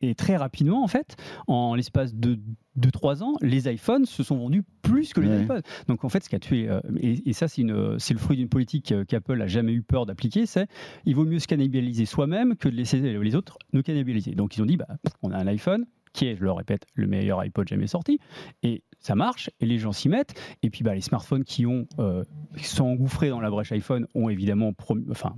et 0.00 0.14
très 0.14 0.36
rapidement, 0.36 0.82
en 0.82 0.88
fait, 0.88 1.16
en 1.46 1.74
l'espace 1.74 2.14
de 2.14 2.38
2-3 2.78 3.22
ans, 3.22 3.34
les 3.40 3.70
iPhones 3.72 4.04
se 4.04 4.22
sont 4.22 4.36
vendus 4.36 4.64
plus 4.82 5.12
que 5.12 5.20
les 5.20 5.42
iPods. 5.42 5.62
Donc 5.88 6.04
en 6.04 6.08
fait, 6.08 6.24
ce 6.24 6.28
qui 6.28 6.36
a 6.36 6.40
tué, 6.40 6.68
euh, 6.68 6.80
et, 7.00 7.32
ça 7.32 7.48
c'est 7.48 7.62
le 7.62 8.18
fruit 8.18 8.36
d'une 8.36 8.48
politique 8.48 8.92
euh, 8.92 9.04
qu'Apple 9.04 9.40
a 9.40 9.46
jamais 9.46 9.72
eu 9.72 9.82
peur 9.82 10.06
d'appliquer, 10.06 10.46
c'est 10.46 10.66
il 11.04 11.14
vaut 11.14 11.24
mieux 11.24 11.38
se 11.38 11.46
cannibaliser 11.46 12.06
soi-même 12.06 12.56
que 12.56 12.68
de 12.68 12.74
laisser 12.74 12.98
les 12.98 13.34
autres 13.34 13.58
nous 13.72 13.82
cannibaliser. 13.82 14.32
Donc 14.32 14.56
ils 14.56 14.62
ont 14.62 14.66
dit, 14.66 14.76
bah, 14.76 14.88
on 15.22 15.30
a 15.30 15.38
un 15.38 15.46
iPhone 15.46 15.86
qui 16.12 16.26
est, 16.26 16.36
je 16.36 16.44
le 16.44 16.52
répète, 16.52 16.86
le 16.94 17.06
meilleur 17.06 17.44
iPod 17.44 17.68
jamais 17.68 17.88
sorti, 17.88 18.20
et 18.62 18.82
ça 19.00 19.16
marche, 19.16 19.50
et 19.60 19.66
les 19.66 19.78
gens 19.78 19.92
s'y 19.92 20.08
mettent, 20.08 20.34
et 20.62 20.70
puis 20.70 20.82
bah, 20.84 20.94
les 20.94 21.00
smartphones 21.00 21.44
qui 21.44 21.66
ont 21.66 21.86
euh, 21.98 22.24
sont 22.62 22.84
engouffrés 22.84 23.28
dans 23.28 23.40
la 23.40 23.50
brèche 23.50 23.72
iPhone 23.72 24.06
ont 24.14 24.28
évidemment 24.28 24.72
enfin, 25.10 25.34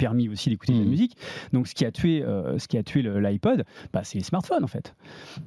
permis 0.00 0.30
aussi 0.30 0.48
d'écouter 0.48 0.72
de 0.72 0.78
la 0.78 0.84
mmh. 0.84 0.88
musique. 0.88 1.16
Donc 1.52 1.68
ce 1.68 1.74
qui 1.74 1.84
a 1.84 1.92
tué, 1.92 2.22
euh, 2.22 2.58
ce 2.58 2.66
qui 2.66 2.78
a 2.78 2.82
tué 2.82 3.02
l'iPod, 3.02 3.64
bah, 3.92 4.02
c'est 4.02 4.18
les 4.18 4.24
smartphones 4.24 4.64
en 4.64 4.68
fait. 4.68 4.96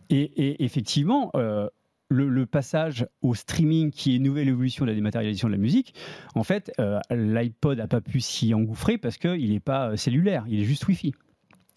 Et, 0.09 0.63
effectivement. 0.63 1.31
Euh, 1.35 1.67
le, 2.09 2.45
passage 2.45 3.07
au 3.23 3.33
streaming, 3.33 3.89
qui 3.89 4.13
est 4.13 4.17
une 4.17 4.23
nouvelle 4.23 4.47
évolution 4.47 4.85
de 4.85 4.91
la 4.91 4.95
dématérialisation 4.95 5.47
de 5.47 5.53
la 5.53 5.57
musique, 5.57 5.95
en 6.35 6.43
fait, 6.43 6.71
euh, 6.79 6.99
l'iPod 7.09 7.79
n'a 7.79 7.87
pas 7.87 8.01
pu 8.01 8.19
s'y 8.19 8.53
engouffrer 8.53 8.99
parce 8.99 9.17
qu'il 9.17 9.49
n'est 9.49 9.59
pas 9.59 9.97
cellulaire, 9.97 10.45
il 10.47 10.59
est 10.59 10.63
juste 10.63 10.87
Wi-Fi 10.87 11.15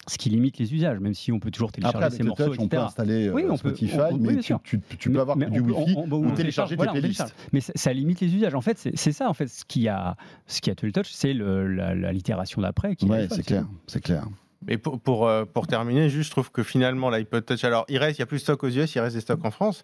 ce 0.07 0.17
qui 0.17 0.29
limite 0.29 0.57
les 0.57 0.73
usages, 0.73 0.99
même 0.99 1.13
si 1.13 1.31
on 1.31 1.39
peut 1.39 1.51
toujours 1.51 1.71
télécharger 1.71 2.05
Après, 2.05 2.17
ces 2.17 2.23
morceaux, 2.23 2.47
touch, 2.47 2.57
On 2.59 2.67
peut 2.67 2.77
installer 2.77 3.29
oui, 3.29 3.45
on 3.49 3.57
Spotify, 3.57 3.97
mais 4.19 4.37
tu, 4.37 5.09
peux 5.11 5.19
avoir 5.19 5.37
du 5.37 5.59
Wi-Fi 5.59 5.95
ou 6.11 6.31
télécharger 6.31 6.77
tes 6.77 6.87
playlists. 6.87 7.35
Mais 7.51 7.61
ça, 7.61 7.93
limite 7.93 8.21
les 8.21 8.33
usages. 8.33 8.55
En 8.55 8.61
fait, 8.61 8.77
c'est 8.77 9.11
ça 9.11 9.29
en 9.29 9.33
fait 9.33 9.47
ce 9.47 9.65
qui 9.65 9.87
a 9.87 10.15
ce 10.47 10.61
qui 10.61 10.69
a 10.69 10.75
tué 10.75 10.87
le 10.87 10.93
touch, 10.93 11.11
c'est 11.11 11.33
la, 11.33 11.95
la, 11.95 12.11
l'itération 12.11 12.61
d'après. 12.61 12.95
Oui, 13.01 13.27
c'est 13.29 13.45
clair, 13.45 13.65
c'est 13.87 14.01
clair. 14.01 14.27
Mais 14.65 14.77
pour, 14.77 14.99
pour, 14.99 15.27
euh, 15.27 15.45
pour, 15.45 15.67
terminer, 15.67 16.09
juste, 16.09 16.27
je 16.27 16.31
trouve 16.31 16.51
que 16.51 16.63
finalement, 16.63 17.09
l'iPod 17.09 17.45
Touch, 17.45 17.63
alors 17.63 17.85
il 17.89 17.97
reste, 17.99 18.17
il 18.17 18.21
y 18.21 18.23
a 18.23 18.25
plus 18.25 18.37
de 18.37 18.41
stock 18.41 18.63
aux 18.63 18.69
US, 18.69 18.95
il 18.95 18.99
reste 18.99 19.15
des 19.15 19.21
stocks 19.21 19.45
en 19.45 19.51
France. 19.51 19.83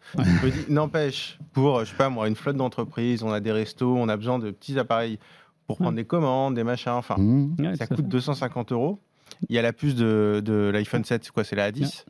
N'empêche, 0.67 1.39
pour, 1.53 1.81
je 1.81 1.91
sais 1.91 1.95
pas 1.95 2.09
moi, 2.09 2.27
une 2.27 2.35
flotte 2.35 2.57
d'entreprises, 2.57 3.23
on 3.23 3.31
a 3.31 3.39
des 3.39 3.51
restos, 3.51 3.95
on 3.95 4.09
a 4.09 4.17
besoin 4.17 4.39
de 4.39 4.51
petits 4.51 4.79
appareils 4.79 5.19
pour 5.67 5.77
prendre 5.77 5.95
des 5.95 6.05
commandes, 6.05 6.55
des 6.55 6.63
machins, 6.63 6.91
enfin, 6.91 7.15
mmh. 7.17 7.75
ça 7.77 7.87
coûte 7.87 8.07
250 8.07 8.71
euros. 8.71 8.99
Il 9.49 9.55
y 9.55 9.59
a 9.59 9.61
la 9.61 9.73
puce 9.73 9.95
de, 9.95 10.41
de 10.43 10.69
l'iPhone 10.73 11.03
7, 11.03 11.23
c'est 11.25 11.31
quoi 11.31 11.43
C'est 11.43 11.55
la 11.55 11.71
A10 11.71 12.05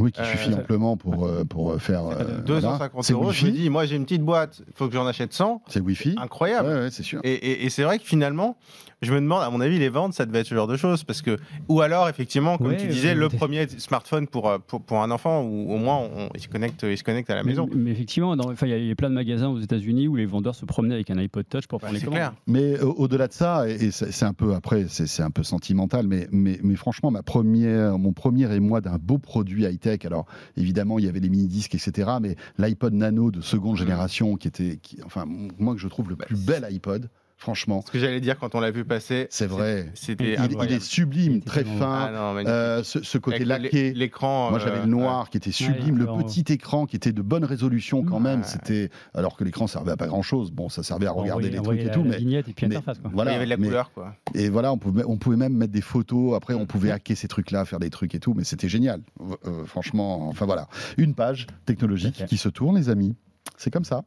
oui, 0.00 0.12
qui 0.12 0.24
suffit 0.24 0.50
euh, 0.50 0.56
amplement 0.56 0.96
pour, 0.96 1.26
euh, 1.26 1.44
pour 1.44 1.80
faire. 1.80 2.02
250 2.46 3.10
euh, 3.10 3.14
euros, 3.14 3.32
je 3.32 3.46
me 3.46 3.50
dis, 3.50 3.68
moi 3.68 3.84
j'ai 3.84 3.96
une 3.96 4.04
petite 4.04 4.22
boîte, 4.22 4.62
il 4.66 4.72
faut 4.74 4.88
que 4.88 4.94
j'en 4.94 5.06
achète 5.06 5.32
100. 5.32 5.62
C'est 5.68 5.80
Wi-Fi. 5.80 6.14
Incroyable. 6.18 6.68
Ouais, 6.68 6.88
c'est 6.90 7.02
sûr. 7.02 7.20
Et, 7.22 7.64
et, 7.64 7.70
c'est 7.70 7.82
vrai 7.82 7.98
que 7.98 8.04
finalement, 8.04 8.56
je 9.02 9.12
me 9.12 9.20
demande, 9.20 9.42
à 9.42 9.50
mon 9.50 9.60
avis, 9.60 9.78
les 9.78 9.88
ventes, 9.88 10.14
ça 10.14 10.26
devait 10.26 10.40
être 10.40 10.46
ce 10.46 10.54
genre 10.54 10.66
de 10.66 10.76
choses. 10.76 11.04
Parce 11.04 11.22
que, 11.22 11.36
ou 11.68 11.80
alors, 11.80 12.08
effectivement, 12.08 12.58
comme 12.58 12.76
tu 12.76 12.86
disais, 12.86 13.14
le 13.14 13.28
premier 13.28 13.68
smartphone 13.68 14.26
pour, 14.26 14.58
pour, 14.66 14.80
pour, 14.80 15.02
un 15.02 15.10
enfant, 15.10 15.42
ou 15.42 15.72
au 15.72 15.78
moins 15.78 16.08
il, 16.34 16.40
se 16.40 16.48
connecte, 16.48 16.84
il 16.88 16.96
se 16.96 17.04
connecte 17.04 17.30
à 17.30 17.34
la 17.34 17.42
maison. 17.42 17.68
Mais, 17.74 17.90
effectivement, 17.90 18.34
il 18.34 18.68
y, 18.68 18.90
a 18.90 18.94
plein 18.94 19.10
de 19.10 19.14
magasins 19.14 19.48
aux 19.48 19.60
États-Unis 19.60 20.08
où 20.08 20.16
les 20.16 20.26
vendeurs 20.26 20.54
se 20.54 20.64
promenaient 20.64 20.94
avec 20.94 21.10
un 21.10 21.18
iPod 21.18 21.46
Touch 21.48 21.66
pour 21.66 21.80
prendre 21.80 21.94
les 21.94 22.00
commandes. 22.00 22.32
Mais 22.46 22.80
au-delà 22.80 23.28
de 23.28 23.32
ça, 23.32 23.68
et 23.68 23.90
c'est 23.90 24.24
un 24.24 24.32
peu 24.32 24.54
après, 24.54 24.86
c'est 24.88 25.22
un 25.22 25.30
peu 25.30 25.42
sentimental, 25.42 26.06
mais, 26.06 26.28
mais, 26.30 26.58
mais 26.62 26.76
franchement, 26.76 27.10
ma 27.10 27.22
première, 27.22 27.98
mon 27.98 28.12
premier 28.12 28.52
émoi 28.54 28.80
d'un 28.80 28.98
beau 28.98 29.18
produit 29.18 29.64
high-tech, 29.64 29.89
alors 30.04 30.26
évidemment, 30.56 30.98
il 30.98 31.04
y 31.04 31.08
avait 31.08 31.20
les 31.20 31.28
mini-disques, 31.28 31.74
etc., 31.74 32.10
mais 32.20 32.36
l'iPod 32.58 32.94
Nano 32.94 33.30
de 33.30 33.40
seconde 33.40 33.76
génération, 33.76 34.36
qui 34.36 34.48
était, 34.48 34.78
qui, 34.82 34.98
enfin, 35.04 35.24
moi 35.26 35.74
que 35.74 35.80
je 35.80 35.88
trouve 35.88 36.08
le 36.08 36.16
plus 36.16 36.36
bel 36.36 36.64
iPod, 36.64 37.08
franchement. 37.40 37.82
Ce 37.86 37.90
que 37.90 37.98
j'allais 37.98 38.20
dire 38.20 38.38
quand 38.38 38.54
on 38.54 38.60
l'a 38.60 38.70
vu 38.70 38.84
passer. 38.84 39.26
C'est 39.30 39.46
vrai. 39.46 39.90
C'était 39.94 40.34
il, 40.34 40.72
est 40.72 40.80
sublime, 40.80 41.42
très 41.42 41.64
fin. 41.64 42.10
Ah 42.14 42.34
euh, 42.46 42.82
ce, 42.84 43.18
côté 43.18 43.44
laqué. 43.44 43.92
L'écran. 43.94 44.50
Moi, 44.50 44.58
j'avais 44.58 44.76
le 44.76 44.82
euh, 44.82 44.86
noir 44.86 45.30
qui 45.30 45.38
était 45.38 45.50
sublime, 45.50 45.98
le 45.98 46.06
petit 46.06 46.44
écran 46.52 46.86
qui 46.86 46.96
était 46.96 47.12
de 47.12 47.22
bonne 47.22 47.44
résolution 47.44 48.04
quand 48.04 48.20
même. 48.20 48.44
C'était 48.44 48.90
alors 49.14 49.36
que 49.36 49.44
l'écran 49.44 49.66
servait 49.66 49.92
à 49.92 49.96
pas 49.96 50.06
grand 50.06 50.22
chose. 50.22 50.52
Bon, 50.52 50.68
ça 50.68 50.82
servait 50.82 51.06
à 51.06 51.12
regarder 51.12 51.50
les 51.50 51.60
trucs 51.60 51.80
et 51.80 51.90
tout, 51.90 52.04
mais, 52.04 52.20
et 52.20 52.42
puis 52.42 52.68
voilà. 53.12 53.32
Il 53.32 53.34
y 53.34 53.36
avait 53.36 53.44
de 53.46 53.50
la 53.50 53.56
couleur, 53.56 53.90
quoi. 53.92 54.14
Et 54.34 54.48
voilà, 54.50 54.72
on 54.72 54.78
pouvait, 54.78 55.04
on 55.06 55.16
pouvait 55.16 55.36
même 55.36 55.54
mettre 55.54 55.72
des 55.72 55.80
photos. 55.80 56.36
Après, 56.36 56.54
on 56.54 56.66
pouvait 56.66 56.90
hacker 56.90 57.16
ces 57.16 57.28
trucs-là, 57.28 57.64
faire 57.64 57.80
des 57.80 57.90
trucs 57.90 58.14
et 58.14 58.20
tout, 58.20 58.34
mais 58.34 58.44
c'était 58.44 58.68
génial. 58.68 59.00
Euh, 59.46 59.64
franchement, 59.64 60.28
enfin 60.28 60.44
voilà, 60.44 60.68
une 60.98 61.14
page 61.14 61.46
technologique 61.64 62.24
qui 62.26 62.36
se 62.36 62.48
tourne, 62.48 62.76
les 62.76 62.90
amis. 62.90 63.16
C'est 63.60 63.70
comme 63.70 63.84
ça. 63.84 64.04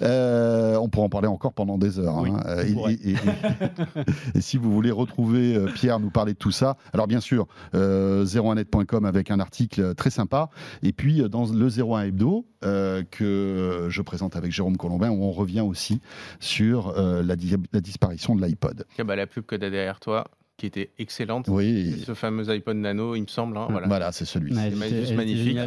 Euh, 0.00 0.76
on 0.76 0.88
pourra 0.88 1.04
en 1.04 1.08
parler 1.10 1.28
encore 1.28 1.52
pendant 1.52 1.76
des 1.76 1.98
heures. 1.98 2.16
Hein. 2.16 2.40
Euh, 2.46 2.64
et, 4.34 4.40
si 4.40 4.56
vous 4.56 4.72
voulez 4.72 4.90
retrouver 4.90 5.56
euh, 5.56 5.66
Pierre 5.74 6.00
nous 6.00 6.08
parler 6.08 6.32
de 6.32 6.38
tout 6.38 6.52
ça, 6.52 6.78
alors 6.94 7.06
bien 7.06 7.20
sûr, 7.20 7.48
01net.com 7.74 9.04
avec 9.04 9.30
un 9.30 9.40
article 9.40 9.94
très 9.94 10.08
sympa. 10.08 10.48
Et 10.82 10.94
puis 10.94 11.22
dans 11.28 11.44
le 11.44 11.68
01 11.68 12.04
Hebdo, 12.04 12.46
que 12.62 13.88
je 13.90 14.02
présente 14.02 14.36
avec 14.36 14.52
Jérôme 14.52 14.78
Colombin, 14.78 15.10
où 15.10 15.22
on 15.22 15.32
revient 15.32 15.60
aussi 15.60 16.00
sur 16.40 16.94
la, 16.96 17.36
disparition 17.36 18.36
de 18.36 18.42
l'iPod. 18.42 18.86
bah, 19.04 19.16
la 19.16 19.26
pub 19.26 19.44
que 19.44 19.54
tu 19.54 19.66
as 19.66 19.70
derrière 19.70 20.00
toi, 20.00 20.24
qui 20.58 20.66
était 20.66 20.90
excellente. 20.98 21.46
Oui. 21.48 22.02
Ce 22.04 22.14
fameux 22.14 22.50
iPod 22.50 22.76
Nano, 22.76 23.14
il 23.14 23.22
me 23.22 23.26
semble. 23.28 23.56
Hein, 23.56 23.68
voilà, 23.86 24.10
c'est 24.10 24.24
celui. 24.24 24.54
ci 24.54 24.60
c'est 25.06 25.14
magnifique. 25.14 25.58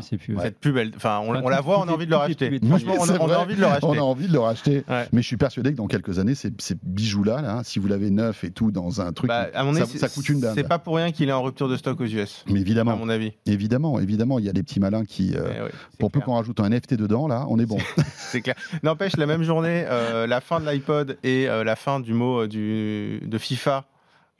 Cette 0.41 0.60
pub, 0.60 0.77
enfin, 0.97 1.21
on, 1.23 1.32
la 1.32 1.62
voit, 1.62 1.80
on 1.80 1.88
a 1.88 1.91
envie 1.91 2.06
de 2.06 2.12
le 2.12 2.17
racheter. 2.17 2.60
Franchement, 2.67 2.95
on, 2.99 3.30
a 3.30 3.38
envie 3.38 3.56
de 3.56 3.62
le 3.62 3.65
racheter. 3.65 3.88
On 3.88 3.93
a 3.93 4.01
envie 4.01 4.27
de 4.27 4.34
le 4.34 4.39
racheter. 4.39 4.84
Mais 5.13 5.21
je 5.21 5.27
suis 5.27 5.38
persuadé 5.38 5.71
que 5.71 5.77
dans 5.77 5.88
quelques 5.88 6.19
années, 6.19 6.36
ces, 6.36 6.51
bijoux-là, 6.84 7.41
là, 7.41 7.62
si 7.63 7.80
vous 7.80 7.88
l'avez 7.88 8.12
neuf 8.12 8.43
et 8.43 8.51
tout 8.51 8.71
dans 8.71 9.01
un 9.01 9.13
truc, 9.13 9.30
bah, 9.30 9.49
ça, 9.86 10.10
coûte 10.10 10.30
une 10.30 10.41
dinde. 10.41 10.54
C'est 10.56 10.67
pas 10.67 10.80
pour 10.80 10.97
rien 10.97 11.12
qu'il 11.12 11.30
est 11.30 11.34
en 11.34 11.41
rupture 11.41 11.69
de 11.69 11.77
stock 11.77 11.99
aux 12.01 12.06
US. 12.06 12.43
Mais 12.47 12.60
évidemment. 12.60 12.91
À 12.91 12.95
mon 12.95 13.10
avis. 13.10 13.32
Évidemment, 13.45 13.97
évidemment, 13.99 14.39
il 14.39 14.45
y 14.45 14.49
a 14.49 14.54
des 14.54 14.63
petits 14.63 14.82
malins 14.82 15.06
qui, 15.06 15.36
euh, 15.36 15.69
pour 15.99 16.12
peu 16.12 16.19
qu'on 16.19 16.36
rajoute 16.36 16.60
un 16.60 16.69
NFT 16.69 16.95
dedans, 16.95 17.27
là, 17.27 17.45
on 17.47 17.60
est 17.60 17.65
bon. 17.65 17.77
c'est 18.17 18.41
clair. 18.41 18.56
N'empêche, 18.84 19.15
la 19.15 19.25
même 19.25 19.43
journée, 19.43 19.86
euh, 19.88 20.27
la 20.27 20.41
fin 20.41 20.60
de 20.60 20.69
l'iPod 20.69 21.17
et 21.23 21.47
euh, 21.47 21.63
la 21.63 21.77
fin 21.77 22.01
du 22.01 22.13
mot 22.13 22.47
du, 22.47 23.21
de 23.25 23.38
FIFA 23.38 23.86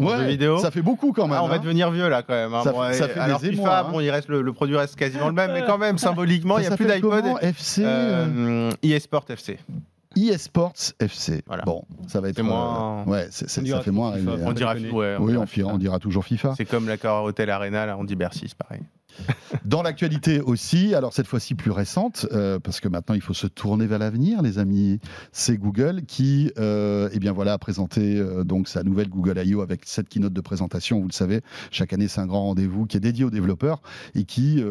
ouais, 0.06 0.28
vidéo. 0.28 0.60
Ça 0.60 0.72
fait 0.72 0.82
beaucoup 0.82 1.14
quand 1.14 1.28
même. 1.28 1.38
Ah, 1.38 1.44
on 1.44 1.48
va 1.48 1.56
hein. 1.56 1.60
devenir 1.60 1.92
vieux 1.92 2.10
là 2.10 2.24
quand 2.24 2.34
même. 2.34 2.54
Hein. 2.54 2.62
Ça, 2.64 2.72
bon, 2.72 2.94
ça 2.94 3.08
fait 3.08 3.20
alors 3.20 3.40
des 3.40 3.52
FIFA, 3.52 3.80
hein. 3.80 3.92
bon, 3.92 4.00
il 4.00 4.10
reste 4.10 4.30
le, 4.30 4.54
produit 4.54 4.76
reste 4.76 4.96
quasiment 4.96 5.28
le 5.28 5.34
même, 5.34 5.52
mais 5.54 5.64
quand 5.66 5.78
même 5.78 5.98
symboliquement, 5.98 6.58
il 6.58 6.62
n'y 6.62 6.68
a 6.68 6.76
plus 6.76 6.86
d'iPod. 6.86 7.24
FC 7.42 7.84
euh, 7.86 8.72
eSport 8.82 9.26
FC. 9.30 9.60
eSports 10.16 10.94
FC. 11.00 11.44
Voilà. 11.46 11.64
Bon, 11.64 11.84
ça 12.08 12.22
va 12.22 12.30
être 12.30 12.42
moins. 12.42 13.04
Euh, 13.08 13.12
ouais, 13.12 13.28
ça 13.30 13.48
fait 13.82 13.92
moins. 13.92 14.14
On, 14.46 14.54
dira, 14.54 14.76
ouais, 14.76 15.16
oui, 15.20 15.36
on, 15.64 15.78
dira, 15.78 16.00
toujours 16.00 16.26
FIFA. 16.26 16.54
C'est 16.58 16.66
comme 16.66 16.88
l'accord 16.88 17.24
Hotel 17.24 17.50
Arena, 17.50 17.86
là, 17.86 17.98
on 17.98 18.04
dit 18.04 18.16
Bercy, 18.16 18.46
c'est 18.48 18.58
pareil. 18.58 18.82
Dans 19.66 19.84
l'actualité 19.84 20.42
aussi, 20.42 20.96
alors 20.96 21.14
cette 21.14 21.28
fois-ci 21.28 21.56
plus 21.56 21.72
récente, 21.72 22.26
euh, 22.32 22.60
parce 22.60 22.80
que 22.80 22.88
maintenant 22.88 23.16
il 23.16 23.22
faut 23.22 23.34
se 23.34 23.48
tourner 23.48 23.86
vers 23.86 24.00
l'avenir, 24.00 24.42
les 24.42 24.60
amis. 24.60 25.00
C'est 25.32 25.58
Google 25.58 26.04
qui, 26.08 26.52
euh, 26.58 27.10
eh 27.14 27.20
bien 27.20 27.32
voilà, 27.32 27.54
a 27.54 27.58
présenté 27.58 28.18
euh, 28.18 28.44
donc 28.44 28.68
sa 28.68 28.84
nouvelle 28.84 29.10
Google 29.10 29.42
I.O. 29.46 29.62
avec 29.62 29.82
cette 29.86 30.10
keynote 30.10 30.34
de 30.34 30.42
présentation. 30.42 31.00
Vous 31.00 31.08
le 31.08 31.14
savez, 31.14 31.42
chaque 31.70 31.94
année 31.94 32.08
c'est 32.08 32.22
un 32.22 32.26
grand 32.26 32.44
rendez-vous 32.44 32.86
qui 32.86 32.98
est 32.98 33.02
dédié 33.02 33.24
aux 33.24 33.30
développeurs 33.30 33.82
et 34.16 34.24
qui 34.24 34.64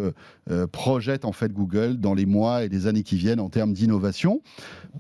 projette 0.72 1.24
en 1.24 1.33
fait 1.33 1.53
Google 1.53 1.98
dans 1.98 2.14
les 2.14 2.26
mois 2.26 2.64
et 2.64 2.68
les 2.68 2.87
années 2.87 3.03
qui 3.03 3.16
viennent 3.16 3.40
en 3.40 3.48
termes 3.48 3.72
d'innovation. 3.72 4.42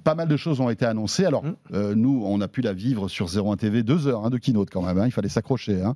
Pas 0.04 0.14
mal 0.14 0.28
de 0.28 0.36
choses 0.36 0.60
ont 0.60 0.70
été 0.70 0.84
annoncées. 0.84 1.24
Alors 1.24 1.44
mmh. 1.44 1.92
nous, 1.94 2.22
on 2.24 2.40
a 2.40 2.48
pu 2.48 2.60
la 2.60 2.72
vivre 2.72 3.08
sur 3.08 3.28
01 3.34 3.56
TV 3.56 3.82
deux 3.82 4.06
heures 4.06 4.24
hein, 4.24 4.30
de 4.30 4.38
keynote 4.38 4.70
quand 4.70 4.82
même. 4.82 4.98
Hein. 4.98 5.06
il 5.06 5.12
fallait 5.12 5.28
s'accrocher. 5.28 5.82
Hein. 5.82 5.94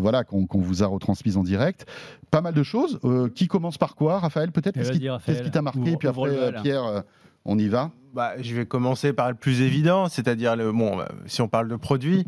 voilà 0.00 0.24
qu'on 0.24 0.60
vous 0.60 0.82
a 0.82 0.86
retransmise 0.86 1.36
en 1.36 1.42
direct. 1.42 1.86
Pas 2.30 2.40
mal 2.40 2.54
de 2.54 2.62
choses. 2.62 2.98
qui 3.34 3.48
commence 3.48 3.78
par 3.78 3.94
quoi, 3.94 4.18
Raphaël 4.18 4.52
Peut-être? 4.52 4.74
Qu'est-ce 4.74 5.42
qui 5.42 5.50
t'a 5.50 5.62
marqué? 5.62 5.96
Puis 5.96 6.08
après, 6.08 6.52
Pierre, 6.62 7.04
on 7.44 7.58
y 7.58 7.68
va 7.68 7.90
bah, 8.12 8.32
je 8.40 8.54
vais 8.54 8.66
commencer 8.66 9.12
par 9.12 9.28
le 9.28 9.36
plus 9.36 9.60
évident, 9.60 10.08
c'est-à-dire 10.08 10.56
le 10.56 10.72
bon. 10.72 10.96
Bah, 10.96 11.08
si 11.26 11.42
on 11.42 11.48
parle 11.48 11.68
de 11.68 11.76
produits, 11.76 12.26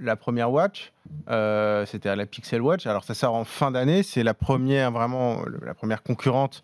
la 0.00 0.16
première 0.16 0.50
watch, 0.50 0.92
euh, 1.28 1.84
c'était 1.86 2.14
la 2.14 2.26
Pixel 2.26 2.62
Watch. 2.62 2.86
Alors 2.86 3.04
ça 3.04 3.14
sort 3.14 3.34
en 3.34 3.44
fin 3.44 3.70
d'année, 3.70 4.02
c'est 4.02 4.22
la 4.22 4.34
première 4.34 4.90
vraiment 4.90 5.42
la 5.62 5.74
première 5.74 6.02
concurrente 6.02 6.62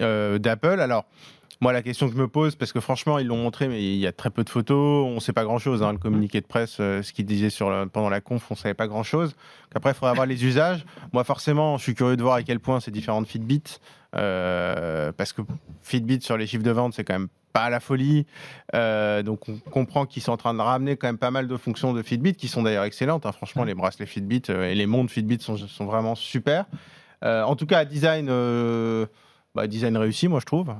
euh, 0.00 0.38
d'Apple. 0.38 0.80
Alors 0.80 1.04
moi, 1.60 1.72
la 1.72 1.82
question 1.82 2.08
que 2.08 2.14
je 2.14 2.18
me 2.20 2.28
pose, 2.28 2.54
parce 2.54 2.72
que 2.72 2.80
franchement, 2.80 3.18
ils 3.18 3.26
l'ont 3.26 3.36
montré, 3.36 3.68
mais 3.68 3.82
il 3.82 3.98
y 3.98 4.06
a 4.06 4.12
très 4.12 4.30
peu 4.30 4.44
de 4.44 4.50
photos, 4.50 5.06
on 5.06 5.14
ne 5.16 5.20
sait 5.20 5.32
pas 5.32 5.44
grand-chose. 5.44 5.82
Hein, 5.82 5.92
le 5.92 5.98
communiqué 5.98 6.40
de 6.40 6.46
presse, 6.46 6.76
euh, 6.80 7.02
ce 7.02 7.12
qu'ils 7.12 7.26
disaient 7.26 7.50
sur 7.50 7.68
pendant 7.92 8.08
la 8.08 8.20
conf, 8.20 8.50
on 8.50 8.54
ne 8.54 8.58
savait 8.58 8.74
pas 8.74 8.86
grand-chose. 8.86 9.34
Après, 9.74 9.90
il 9.90 9.94
faudra 9.94 10.10
avoir 10.10 10.26
les 10.26 10.44
usages. 10.44 10.84
Moi, 11.12 11.24
forcément, 11.24 11.76
je 11.76 11.82
suis 11.82 11.94
curieux 11.94 12.16
de 12.16 12.22
voir 12.22 12.36
à 12.36 12.42
quel 12.42 12.60
point 12.60 12.80
ces 12.80 12.90
différentes 12.90 13.26
Fitbit, 13.26 13.80
parce 14.12 15.32
que 15.32 15.42
Fitbit 15.82 16.20
sur 16.20 16.36
les 16.36 16.46
chiffres 16.46 16.64
de 16.64 16.70
vente, 16.70 16.94
c'est 16.94 17.04
quand 17.04 17.18
même 17.18 17.28
pas 17.52 17.64
à 17.64 17.70
la 17.70 17.80
folie. 17.80 18.26
Euh, 18.74 19.22
donc 19.22 19.48
on 19.48 19.58
comprend 19.70 20.06
qu'ils 20.06 20.22
sont 20.22 20.32
en 20.32 20.36
train 20.36 20.54
de 20.54 20.60
ramener 20.60 20.96
quand 20.96 21.08
même 21.08 21.18
pas 21.18 21.30
mal 21.30 21.46
de 21.48 21.56
fonctions 21.56 21.92
de 21.92 22.02
Fitbit 22.02 22.34
qui 22.34 22.48
sont 22.48 22.62
d'ailleurs 22.62 22.84
excellentes. 22.84 23.26
Hein. 23.26 23.32
Franchement, 23.32 23.64
les 23.64 23.74
bracelets 23.74 24.06
Fitbit 24.06 24.42
euh, 24.50 24.70
et 24.70 24.74
les 24.74 24.86
montres 24.86 25.12
Fitbit 25.12 25.40
sont, 25.40 25.56
sont 25.56 25.86
vraiment 25.86 26.14
super. 26.14 26.66
Euh, 27.24 27.42
en 27.42 27.56
tout 27.56 27.66
cas, 27.66 27.84
design 27.84 28.28
bah, 29.54 29.66
design 29.66 29.96
réussi, 29.96 30.28
moi 30.28 30.40
je 30.40 30.44
trouve. 30.44 30.72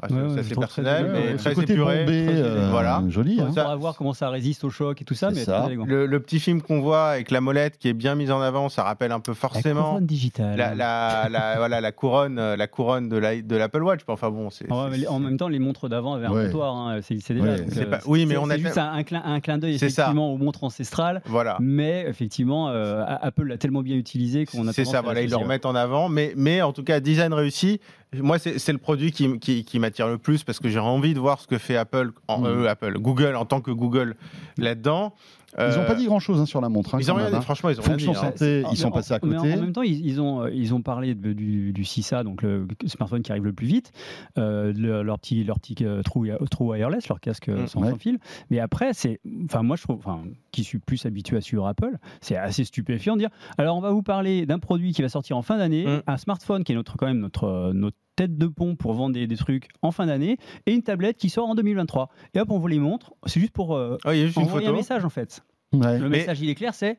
c'est 0.42 0.54
personnel, 0.58 1.10
mais 1.12 1.36
très 1.36 1.58
épuré. 1.58 2.04
Euh, 2.08 2.68
voilà. 2.70 3.02
Joli. 3.08 3.40
Hein. 3.40 3.46
On 3.48 3.52
va 3.52 3.74
voir 3.76 3.96
comment 3.96 4.12
ça 4.12 4.28
résiste 4.28 4.62
au 4.64 4.70
choc 4.70 5.00
et 5.02 5.04
tout 5.04 5.14
ça. 5.14 5.30
Mais 5.30 5.44
Le, 5.86 6.18
petit 6.20 6.38
film 6.38 6.60
qu'on 6.62 6.80
voit 6.80 7.06
avec 7.08 7.30
la 7.30 7.40
molette 7.40 7.78
qui 7.78 7.88
est 7.88 7.94
bien 7.94 8.14
mise 8.14 8.30
en 8.30 8.40
avant, 8.40 8.68
ça 8.68 8.82
rappelle 8.82 9.12
un 9.12 9.20
peu 9.20 9.34
forcément. 9.34 9.80
La 9.80 9.86
couronne 9.86 10.06
digitale. 10.06 10.74
La, 10.76 11.26
voilà, 11.56 11.80
la 11.80 11.92
couronne, 11.92 12.54
la 12.54 12.66
couronne 12.66 13.08
de 13.08 13.56
l'Apple 13.56 13.82
Watch. 13.82 14.00
Enfin 14.06 14.30
bon, 14.30 14.50
c'est. 14.50 14.70
en 14.70 15.18
même 15.18 15.36
temps, 15.36 15.48
les 15.48 15.58
montres 15.58 15.88
d'avant 15.88 16.14
avaient 16.14 16.26
un. 16.26 16.32
Hein. 16.32 17.00
C'est 17.02 17.32
déjà. 17.32 17.44
Euh, 17.44 17.98
oui, 18.06 18.26
mais 18.26 18.36
on 18.36 18.50
a 18.50 18.56
juste 18.56 18.78
un, 18.78 18.92
un 18.92 19.40
clin 19.40 19.58
d'œil 19.58 19.74
effectivement 19.74 20.32
aux 20.32 20.38
montres 20.38 20.64
ancestrales. 20.64 21.22
Voilà. 21.26 21.56
Mais 21.60 22.04
effectivement, 22.06 22.68
euh, 22.68 23.04
Apple 23.06 23.44
l'a 23.44 23.58
tellement 23.58 23.82
bien 23.82 23.96
utilisé 23.96 24.46
qu'on 24.46 24.68
a. 24.68 24.72
C'est 24.72 24.84
ça. 24.84 25.00
Voilà, 25.00 25.22
ils 25.22 25.30
le 25.30 25.36
remettent 25.36 25.66
en 25.66 25.74
avant. 25.74 26.08
Mais 26.08 26.32
mais 26.36 26.62
en 26.62 26.72
tout 26.72 26.84
cas, 26.84 27.00
design 27.00 27.32
réussi. 27.32 27.80
Moi, 28.14 28.38
c'est 28.38 28.72
le 28.72 28.78
produit 28.78 29.12
qui, 29.12 29.38
qui, 29.38 29.78
m'attire 29.78 30.08
le 30.08 30.16
plus 30.16 30.42
parce 30.42 30.58
que 30.58 30.68
j'ai 30.68 30.78
envie 30.78 31.12
de 31.12 31.20
voir 31.20 31.40
ce 31.40 31.46
que 31.46 31.58
fait 31.58 31.76
Apple, 31.76 32.12
en, 32.26 32.40
mm. 32.40 32.46
euh, 32.46 32.70
Apple, 32.70 32.98
Google 32.98 33.36
en 33.36 33.44
tant 33.44 33.60
que 33.60 33.70
Google 33.70 34.16
là-dedans. 34.56 35.14
Ils 35.56 35.76
n'ont 35.76 35.86
pas 35.86 35.94
dit 35.94 36.06
grand-chose 36.06 36.40
hein, 36.40 36.46
sur 36.46 36.60
la 36.60 36.68
montre. 36.68 36.94
Hein, 36.94 36.98
ils 37.00 37.10
ont 37.10 37.14
rien 37.14 37.30
dit, 37.30 37.36
hein. 37.36 37.40
franchement, 37.40 37.70
ils 37.70 37.78
ont 37.80 37.82
Fonction 37.82 38.12
rien 38.12 38.30
dit, 38.30 38.38
santé, 38.38 38.64
ils 38.70 38.76
sont 38.76 38.90
passés 38.90 39.14
à 39.14 39.18
côté. 39.18 39.34
Mais 39.34 39.54
en, 39.54 39.60
même 39.60 39.72
temps, 39.72 39.82
ils, 39.82 40.20
ont, 40.20 40.46
ils 40.46 40.74
ont 40.74 40.82
parlé 40.82 41.14
du, 41.14 41.72
du 41.72 41.84
CISA, 41.84 42.22
donc 42.22 42.42
le 42.42 42.66
smartphone 42.86 43.22
qui 43.22 43.32
arrive 43.32 43.44
le 43.44 43.52
plus 43.52 43.66
vite, 43.66 43.92
euh, 44.36 44.72
leur 44.74 45.18
petit, 45.18 45.44
leur 45.44 45.58
petit 45.58 45.76
euh, 45.84 46.02
trou, 46.02 46.26
wireless, 46.60 47.08
leur 47.08 47.20
casque 47.20 47.48
mm. 47.48 47.66
sans, 47.66 47.96
fil. 47.96 48.18
Mais 48.50 48.60
après, 48.60 48.92
c'est, 48.92 49.20
enfin, 49.44 49.62
moi, 49.62 49.76
je 49.76 49.82
trouve, 49.82 49.98
enfin, 49.98 50.22
qui 50.52 50.64
suis 50.64 50.78
plus 50.78 51.06
habitué 51.06 51.36
à 51.36 51.40
suivre 51.40 51.66
Apple, 51.66 51.96
c'est 52.20 52.36
assez 52.36 52.64
stupéfiant 52.64 53.14
de 53.14 53.20
dire. 53.20 53.30
Alors, 53.56 53.76
on 53.76 53.80
va 53.80 53.90
vous 53.90 54.02
parler 54.02 54.44
d'un 54.44 54.58
produit 54.58 54.92
qui 54.92 55.02
va 55.02 55.08
sortir 55.08 55.36
en 55.36 55.42
fin 55.42 55.56
d'année, 55.56 55.86
mm. 55.86 56.02
un 56.06 56.16
smartphone 56.16 56.64
qui 56.64 56.72
est 56.72 56.76
notre 56.76 56.96
quand 56.96 57.06
même 57.06 57.20
notre 57.20 57.72
notre 57.72 57.96
tête 58.18 58.36
de 58.36 58.46
pont 58.48 58.74
pour 58.74 58.94
vendre 58.94 59.14
des, 59.14 59.36
trucs 59.36 59.68
en 59.80 59.92
fin 59.92 60.06
d'année 60.06 60.38
et 60.66 60.74
une 60.74 60.82
tablette 60.82 61.16
qui 61.16 61.30
sort 61.30 61.48
en 61.48 61.54
2023. 61.54 62.10
Et 62.34 62.40
hop, 62.40 62.50
on 62.50 62.58
vous 62.58 62.66
les 62.66 62.80
montre. 62.80 63.14
C'est 63.26 63.38
juste 63.38 63.52
pour 63.52 63.76
euh, 63.76 63.96
ah, 64.04 64.10
envoyer 64.34 64.66
un 64.66 64.72
message 64.72 65.04
en 65.04 65.08
fait. 65.08 65.44
Le 65.72 66.08
message, 66.08 66.40
il 66.40 66.50
est 66.50 66.56
clair, 66.56 66.74
c'est 66.74 66.98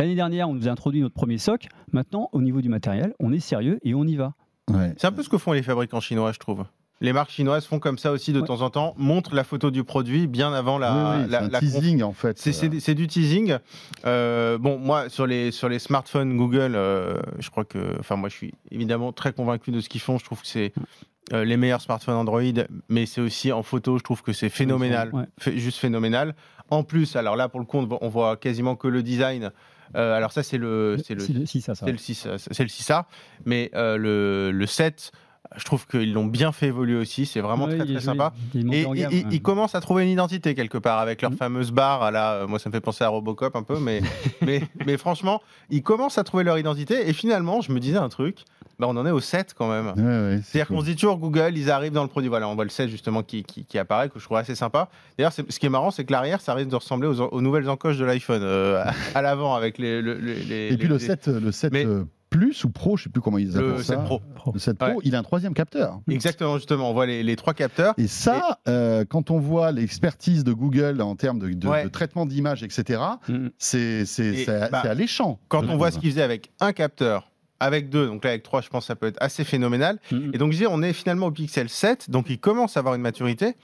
l'année 0.00 0.16
dernière, 0.16 0.48
on 0.48 0.54
nous 0.54 0.66
a 0.66 0.72
introduit 0.72 1.00
notre 1.00 1.14
premier 1.14 1.38
SOC. 1.38 1.68
Maintenant, 1.92 2.28
au 2.32 2.42
niveau 2.42 2.60
du 2.60 2.68
matériel, 2.68 3.14
on 3.20 3.32
est 3.32 3.38
sérieux 3.38 3.78
et 3.84 3.94
on 3.94 4.04
y 4.04 4.16
va. 4.16 4.34
C'est 4.96 5.04
un 5.04 5.12
peu 5.12 5.22
ce 5.22 5.28
que 5.28 5.38
font 5.38 5.52
les 5.52 5.62
fabricants 5.62 6.00
chinois, 6.00 6.32
je 6.32 6.38
trouve. 6.38 6.64
Les 7.00 7.12
marques 7.12 7.30
chinoises 7.30 7.66
font 7.66 7.80
comme 7.80 7.98
ça 7.98 8.12
aussi 8.12 8.32
de 8.32 8.40
temps 8.40 8.62
en 8.62 8.70
temps, 8.70 8.94
montrent 8.96 9.34
la 9.34 9.44
photo 9.44 9.70
du 9.70 9.82
produit 9.82 10.26
bien 10.26 10.52
avant 10.52 10.78
la, 10.78 11.26
la, 11.28 11.60
teasing 11.60 12.02
en 12.02 12.12
fait. 12.12 12.38
C'est 12.38 12.94
du 12.94 13.06
teasing. 13.08 13.58
Euh, 14.06 14.58
bon, 14.58 14.78
moi 14.78 15.08
sur 15.08 15.26
les 15.26 15.50
sur 15.50 15.68
les 15.68 15.78
smartphones 15.78 16.36
Google, 16.36 16.74
euh, 16.74 17.20
je 17.38 17.50
crois 17.50 17.64
que, 17.64 17.98
enfin 17.98 18.16
moi 18.16 18.28
je 18.28 18.36
suis 18.36 18.54
évidemment 18.70 19.12
très 19.12 19.32
convaincu 19.32 19.72
de 19.72 19.80
ce 19.80 19.88
qu'ils 19.88 20.00
font. 20.00 20.18
Je 20.18 20.24
trouve 20.24 20.40
que 20.40 20.46
c'est 20.46 20.72
euh, 21.32 21.44
les 21.44 21.56
meilleurs 21.56 21.80
smartphones 21.80 22.14
Android, 22.14 22.42
mais 22.88 23.06
c'est 23.06 23.20
aussi 23.20 23.50
en 23.50 23.62
photo, 23.62 23.98
je 23.98 24.04
trouve 24.04 24.22
que 24.22 24.32
c'est 24.32 24.48
phénoménal, 24.48 25.10
juste 25.56 25.78
phénoménal. 25.78 26.36
En 26.70 26.84
plus, 26.84 27.16
alors 27.16 27.34
là 27.34 27.48
pour 27.48 27.60
le 27.60 27.66
coup, 27.66 27.86
on 28.00 28.08
voit 28.08 28.36
quasiment 28.36 28.76
que 28.76 28.86
le 28.86 29.02
design. 29.02 29.50
alors 29.94 30.30
ça 30.30 30.44
c'est 30.44 30.58
le 30.58 30.96
c'est 31.04 31.14
le, 31.14 31.26
le 31.26 31.44
6 31.44 31.70
c'est 31.74 31.92
le 31.92 31.98
6 31.98 32.28
c'est 32.38 32.62
le 32.62 32.68
6A, 32.68 33.04
mais 33.44 33.70
le, 33.74 34.52
le 34.52 34.66
7 34.66 35.12
je 35.56 35.64
trouve 35.64 35.86
qu'ils 35.86 36.12
l'ont 36.12 36.24
bien 36.24 36.52
fait 36.52 36.66
évoluer 36.66 36.96
aussi. 36.96 37.26
C'est 37.26 37.40
vraiment 37.40 37.66
très 37.66 37.84
très 37.84 38.00
sympa. 38.00 38.32
et 38.54 38.86
ils 39.30 39.42
commencent 39.42 39.74
à 39.74 39.80
trouver 39.80 40.04
une 40.04 40.10
identité 40.10 40.54
quelque 40.54 40.78
part 40.78 40.98
avec 40.98 41.22
leur 41.22 41.32
mm. 41.32 41.36
fameuse 41.36 41.70
barre. 41.70 42.10
Là, 42.10 42.32
euh, 42.34 42.46
moi, 42.46 42.58
ça 42.58 42.68
me 42.68 42.74
fait 42.74 42.80
penser 42.80 43.04
à 43.04 43.08
Robocop 43.08 43.54
un 43.56 43.62
peu, 43.62 43.78
mais, 43.78 44.02
mais, 44.42 44.62
mais 44.86 44.96
franchement, 44.96 45.42
ils 45.70 45.82
commencent 45.82 46.18
à 46.18 46.24
trouver 46.24 46.44
leur 46.44 46.58
identité. 46.58 47.08
Et 47.08 47.12
finalement, 47.12 47.60
je 47.60 47.72
me 47.72 47.80
disais 47.80 47.98
un 47.98 48.08
truc. 48.08 48.44
Bah, 48.80 48.88
on 48.88 48.96
en 48.96 49.06
est 49.06 49.12
au 49.12 49.20
7 49.20 49.54
quand 49.56 49.70
même. 49.70 50.42
C'est-à-dire 50.42 50.66
qu'on 50.66 50.80
se 50.80 50.86
dit 50.86 50.96
toujours 50.96 51.18
Google, 51.18 51.52
ils 51.54 51.70
arrivent 51.70 51.92
dans 51.92 52.02
le 52.02 52.08
produit. 52.08 52.28
Voilà, 52.28 52.48
on 52.48 52.56
voit 52.56 52.64
le 52.64 52.70
7 52.70 52.88
justement 52.88 53.22
qui, 53.22 53.44
qui, 53.44 53.78
apparaît, 53.78 54.08
que 54.08 54.18
je 54.18 54.24
trouve 54.24 54.36
assez 54.36 54.56
sympa. 54.56 54.88
D'ailleurs, 55.16 55.32
ce 55.32 55.42
qui 55.42 55.66
est 55.66 55.70
marrant, 55.70 55.92
c'est 55.92 56.04
que 56.04 56.10
l'arrière, 56.10 56.40
ça 56.40 56.54
risque 56.54 56.70
de 56.70 56.76
ressembler 56.76 57.06
aux, 57.06 57.40
nouvelles 57.40 57.70
encoches 57.70 57.98
de 57.98 58.04
l'iPhone 58.04 58.42
euh, 58.42 58.84
à, 59.14 59.22
l'avant 59.22 59.54
avec 59.54 59.78
les, 59.78 60.02
les, 60.02 60.72
Et 60.72 60.76
puis 60.76 60.88
le 60.88 60.98
7, 60.98 61.28
le 61.28 61.52
7 61.52 61.72
plus 62.34 62.64
ou 62.64 62.70
Pro, 62.70 62.96
je 62.96 63.04
sais 63.04 63.10
plus 63.10 63.20
comment 63.20 63.38
ils 63.38 63.56
appellent 63.56 63.78
ça. 63.78 63.94
7 63.94 64.04
Pro. 64.04 64.20
Le 64.52 64.58
7 64.58 64.76
Pro, 64.76 65.00
il 65.04 65.14
a 65.14 65.20
un 65.20 65.22
troisième 65.22 65.54
capteur. 65.54 66.00
Exactement, 66.08 66.56
justement, 66.56 66.90
on 66.90 66.92
voit 66.92 67.06
les, 67.06 67.36
trois 67.36 67.54
capteurs. 67.54 67.94
Et 67.96 68.08
ça, 68.08 68.58
euh, 68.66 69.04
quand 69.08 69.30
on 69.30 69.38
voit 69.38 69.70
l'expertise 69.70 70.42
de 70.42 70.52
Google 70.52 71.00
en 71.00 71.14
termes 71.14 71.38
de, 71.38 71.88
traitement 71.88 72.26
d'image, 72.26 72.64
etc., 72.64 73.00
mm. 73.28 73.48
c'est 73.58 74.04
bah, 74.70 74.80
alléchant. 74.80 75.38
Quand 75.48 75.68
on 75.68 75.76
voit 75.76 75.92
ce 75.92 75.98
qu'ils 75.98 76.10
faisaient 76.10 76.22
avec 76.22 76.50
un 76.60 76.72
capteur, 76.72 77.30
avec 77.60 77.88
deux, 77.88 78.06
donc 78.06 78.24
là 78.24 78.30
avec 78.30 78.42
trois, 78.42 78.60
je 78.60 78.68
pense 78.68 78.84
que 78.84 78.88
ça 78.88 78.96
peut 78.96 79.06
être 79.06 79.22
assez 79.22 79.44
phénoménal. 79.44 80.00
Mm. 80.10 80.30
Et 80.34 80.38
donc 80.38 80.52
je 80.52 80.58
dis, 80.58 80.66
on 80.66 80.82
est 80.82 80.92
finalement 80.92 81.26
au 81.26 81.30
Pixel 81.30 81.68
7, 81.68 82.10
donc 82.10 82.26
il 82.30 82.40
commence 82.40 82.76
à 82.76 82.80
avoir 82.80 82.96
une 82.96 83.02
maturité. 83.02 83.54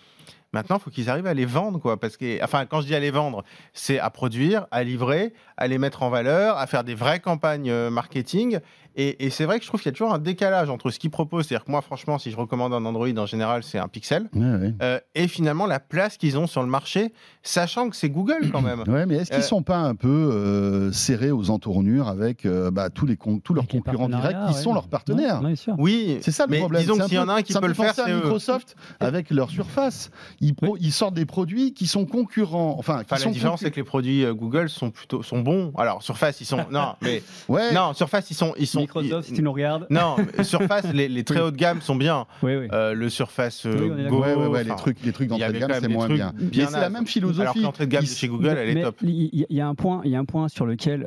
Maintenant, 0.52 0.78
il 0.78 0.82
faut 0.82 0.90
qu'ils 0.90 1.08
arrivent 1.08 1.26
à 1.26 1.34
les 1.34 1.44
vendre, 1.44 1.78
quoi. 1.78 1.98
Parce 1.98 2.16
que, 2.16 2.42
enfin, 2.42 2.66
quand 2.66 2.80
je 2.80 2.86
dis 2.86 2.94
à 2.94 3.00
les 3.00 3.12
vendre, 3.12 3.44
c'est 3.72 4.00
à 4.00 4.10
produire, 4.10 4.66
à 4.70 4.82
livrer, 4.82 5.32
à 5.56 5.68
les 5.68 5.78
mettre 5.78 6.02
en 6.02 6.10
valeur, 6.10 6.58
à 6.58 6.66
faire 6.66 6.82
des 6.82 6.94
vraies 6.94 7.20
campagnes 7.20 7.70
euh, 7.70 7.90
marketing. 7.90 8.58
Et, 8.96 9.30
c'est 9.30 9.44
vrai 9.44 9.58
que 9.58 9.64
je 9.64 9.68
trouve 9.68 9.80
qu'il 9.80 9.90
y 9.90 9.94
a 9.94 9.96
toujours 9.96 10.12
un 10.12 10.18
décalage 10.18 10.68
entre 10.70 10.90
ce 10.90 10.98
qu'ils 10.98 11.10
proposent. 11.10 11.46
C'est-à-dire 11.46 11.64
que 11.64 11.70
moi, 11.70 11.82
franchement, 11.82 12.18
si 12.18 12.30
je 12.30 12.36
recommande 12.36 12.72
un 12.74 12.84
Android, 12.84 13.08
en 13.16 13.26
général, 13.26 13.62
c'est 13.62 13.78
un 13.78 13.88
Pixel. 13.88 14.28
Euh, 14.36 15.00
et 15.14 15.28
finalement, 15.28 15.66
la 15.66 15.80
place 15.80 16.16
qu'ils 16.16 16.38
ont 16.38 16.46
sur 16.46 16.62
le 16.62 16.68
marché, 16.68 17.12
sachant 17.42 17.88
que 17.88 17.96
c'est 17.96 18.10
Google 18.10 18.50
quand 18.52 18.62
même. 18.62 18.84
Ouais, 18.86 19.06
mais 19.06 19.16
est-ce 19.16 19.30
qu'ils 19.30 19.38
ne 19.38 19.44
euh, 19.44 19.46
sont 19.46 19.62
pas 19.62 19.78
un 19.78 19.94
peu 19.94 20.90
serrés 20.92 21.30
aux 21.30 21.50
entournures 21.50 22.08
avec 22.08 22.46
bah, 22.46 22.90
tous, 22.90 23.06
les 23.06 23.16
tous 23.16 23.54
leurs 23.54 23.68
concurrents 23.68 24.08
directs 24.08 24.48
qui 24.48 24.54
sont 24.54 24.74
leurs 24.74 24.88
partenaires? 24.88 25.42
Oui, 25.78 26.18
c'est 26.22 26.32
ça 26.32 26.46
le 26.46 26.50
mais 26.50 26.58
problème. 26.58 26.82
Disons 26.82 26.98
qu'il 26.98 27.14
y 27.14 27.18
en 27.18 27.28
a 27.28 27.34
un 27.34 27.42
qui 27.42 27.54
peut 27.54 27.66
le 27.66 27.74
faire, 27.74 27.94
c'est 27.94 28.12
Microsoft 28.12 28.76
avec 29.00 29.30
leur 29.30 29.50
surface 29.50 30.10
ils, 30.40 30.92
sortent 30.92 31.14
des 31.14 31.26
produits 31.26 31.74
qui 31.74 31.86
sont 31.86 32.06
concurrents. 32.06 32.76
Enfin, 32.78 33.02
la 33.10 33.26
différence, 33.26 33.60
c'est 33.60 33.70
que 33.70 33.76
les 33.76 33.84
produits 33.84 34.24
euh, 34.24 34.34
Google 34.34 34.68
sont 34.68 34.90
plutôt 34.90 35.22
sont 35.22 35.40
bons. 35.40 35.72
Alors, 35.76 36.02
Surface, 36.02 36.40
ils 36.40 36.46
sont. 36.46 36.64
non, 36.70 36.94
mais. 37.02 37.22
Ouais. 37.48 37.72
Non, 37.72 37.92
Surface, 37.94 38.30
ils 38.30 38.34
sont. 38.34 38.54
Ils 38.58 38.66
sont 38.66 38.79
Microsoft, 38.80 39.28
si 39.28 39.34
tu 39.34 39.42
nous 39.42 39.52
regardes. 39.52 39.86
Non, 39.90 40.16
Surface, 40.42 40.92
les, 40.92 41.24
très 41.24 41.40
haut 41.40 41.50
de 41.50 41.56
gamme 41.56 41.80
sont 41.80 41.96
bien. 41.96 42.26
Oui, 42.42 42.56
oui. 42.56 42.68
Euh, 42.72 42.94
le 42.94 43.08
Surface 43.08 43.66
euh, 43.66 44.08
Go. 44.08 44.22
Ouais, 44.22 44.34
ouais, 44.34 44.64
les 44.64 44.74
trucs, 44.76 45.02
les 45.02 45.12
trucs 45.12 45.28
d'entrée 45.28 45.52
de 45.52 45.58
gamme, 45.58 45.72
c'est 45.80 45.88
moins 45.88 46.08
bien. 46.08 46.32
Mais 46.38 46.66
c'est 46.66 46.80
la 46.80 46.90
même 46.90 47.06
philosophie. 47.06 47.42
Alors 47.42 47.56
l'entrée 47.56 47.86
de 47.86 47.92
gamme 47.92 48.06
chez 48.06 48.28
Google, 48.28 48.56
elle 48.58 48.78
est 48.78 48.82
top. 48.82 48.96
Il 49.02 49.46
y, 49.48 49.60
a 49.60 49.68
un 49.68 49.74
point, 49.74 50.00
il 50.04 50.10
y 50.10 50.16
a 50.16 50.18
un 50.18 50.24
point 50.24 50.48
sur 50.48 50.66
lequel, 50.66 51.06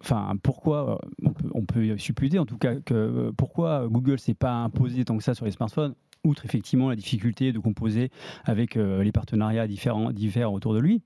enfin, 0.00 0.34
pourquoi 0.42 1.00
on 1.24 1.30
peut, 1.30 1.48
on 1.54 1.64
peut 1.64 1.98
supputer 1.98 2.38
en 2.38 2.46
tout 2.46 2.58
cas 2.58 2.74
que 2.76 3.32
pourquoi 3.36 3.86
Google 3.88 4.18
s'est 4.18 4.34
pas 4.34 4.52
imposé 4.52 5.04
tant 5.04 5.16
que 5.16 5.24
ça 5.24 5.34
sur 5.34 5.44
les 5.44 5.50
smartphones 5.50 5.94
outre 6.24 6.44
effectivement 6.44 6.88
la 6.88 6.96
difficulté 6.96 7.52
de 7.52 7.58
composer 7.58 8.10
avec 8.44 8.76
euh, 8.76 9.02
les 9.02 9.12
partenariats 9.12 9.66
différents, 9.66 10.12
divers 10.12 10.52
autour 10.52 10.74
de 10.74 10.80
lui, 10.80 11.02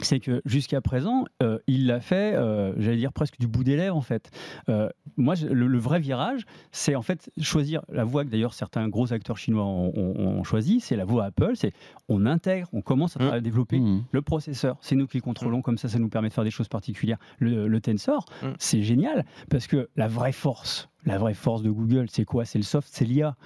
c'est 0.00 0.20
que 0.20 0.42
jusqu'à 0.44 0.80
présent, 0.80 1.24
euh, 1.42 1.58
il 1.66 1.86
l'a 1.86 2.00
fait, 2.00 2.34
euh, 2.34 2.72
j'allais 2.78 2.96
dire 2.96 3.12
presque 3.12 3.38
du 3.38 3.46
bout 3.46 3.64
des 3.64 3.76
lèvres 3.76 3.96
en 3.96 4.00
fait. 4.00 4.30
moi, 5.16 5.34
le, 5.48 5.78
vrai 5.78 6.00
virage, 6.00 6.46
c'est 6.72 6.94
en 6.94 7.02
fait 7.02 7.30
choisir 7.40 7.82
la 7.88 8.04
voie 8.04 8.24
que 8.24 8.30
d'ailleurs 8.30 8.54
certains 8.54 8.88
gros 8.88 9.12
acteurs 9.12 9.38
chinois 9.38 9.64
ont, 9.64 10.42
choisi, 10.44 10.80
c'est 10.80 10.96
la 10.96 11.04
voie 11.04 11.24
Apple, 11.26 11.52
c'est 11.54 11.72
on 12.08 12.26
intègre, 12.26 12.68
on 12.72 12.82
commence 12.82 13.16
à, 13.16 13.38
mmh. 13.38 13.40
développer 13.40 13.78
mmh. 13.78 14.04
le 14.10 14.22
processeur, 14.22 14.76
c'est 14.80 14.94
nous 14.94 15.06
qui 15.06 15.18
le 15.18 15.22
contrôlons, 15.22 15.58
mmh. 15.58 15.62
comme 15.62 15.78
ça, 15.78 15.88
ça 15.88 15.98
nous 15.98 16.08
permet 16.08 16.28
de 16.28 16.34
faire 16.34 16.44
des 16.44 16.50
choses 16.50 16.68
particulières. 16.68 17.18
Le, 17.38 17.78
Tensor, 17.80 18.24
c'est 18.58 18.82
génial 18.82 19.24
parce 19.50 19.66
que 19.66 19.88
la 19.96 20.08
vraie 20.08 20.32
force 20.32 20.88
la 21.06 21.18
vraie 21.18 21.34
force 21.34 21.62
de 21.62 21.70
Google, 21.70 22.06
c'est 22.08 22.24
quoi? 22.24 22.44
C'est 22.44 22.58
le 22.58 22.64
soft, 22.64 22.88
c'est 22.90 23.04
l'IA. 23.04 23.36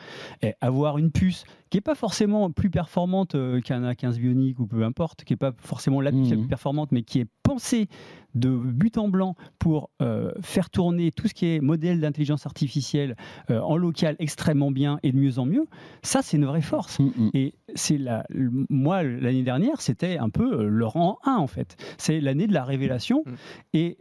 Et 0.43 0.55
avoir 0.61 0.99
une 0.99 1.11
puce 1.11 1.45
qui 1.71 1.77
n'est 1.77 1.83
pas 1.83 1.95
forcément 1.95 2.51
plus 2.51 2.71
performante 2.71 3.35
euh, 3.35 3.61
qu'un 3.61 3.83
A15 3.91 4.19
Bionic 4.19 4.59
ou 4.59 4.67
peu 4.67 4.85
importe, 4.85 5.25
qui 5.25 5.33
n'est 5.33 5.39
pas 5.39 5.53
forcément 5.59 6.01
la 6.01 6.11
puce 6.11 6.31
la 6.31 6.37
mmh. 6.37 6.41
plus 6.41 6.49
performante, 6.49 6.93
mais 6.93 7.03
qui 7.03 7.21
est 7.21 7.27
pensée 7.43 7.89
de 8.35 8.51
but 8.51 8.99
en 8.99 9.09
blanc 9.09 9.35
pour 9.59 9.91
euh, 10.01 10.33
faire 10.41 10.71
tourner 10.71 11.11
tout 11.11 11.29
ce 11.29 11.35
qui 11.35 11.47
est 11.47 11.61
modèle 11.61 12.01
d'intelligence 12.01 12.47
artificielle 12.47 13.17
euh, 13.51 13.61
en 13.61 13.77
local 13.77 14.17
extrêmement 14.19 14.71
bien 14.71 14.99
et 15.03 15.13
de 15.13 15.19
mieux 15.19 15.39
en 15.39 15.47
mieux, 15.47 15.67
ça 16.03 16.23
c'est 16.23 16.37
une 16.37 16.47
vraie 16.47 16.63
force. 16.63 17.01
Mmh, 17.01 17.31
et 17.35 17.55
c'est 17.75 17.99
la, 17.99 18.25
moi 18.71 19.03
l'année 19.03 19.43
dernière, 19.43 19.81
c'était 19.81 20.19
un 20.19 20.31
peu 20.31 20.67
le 20.67 20.87
rang 20.87 21.19
1 21.25 21.37
en 21.37 21.47
fait. 21.47 21.77
C'est 21.99 22.21
l'année 22.21 22.47
de 22.47 22.55
la 22.55 22.65
révélation. 22.65 23.25
Et 23.73 23.99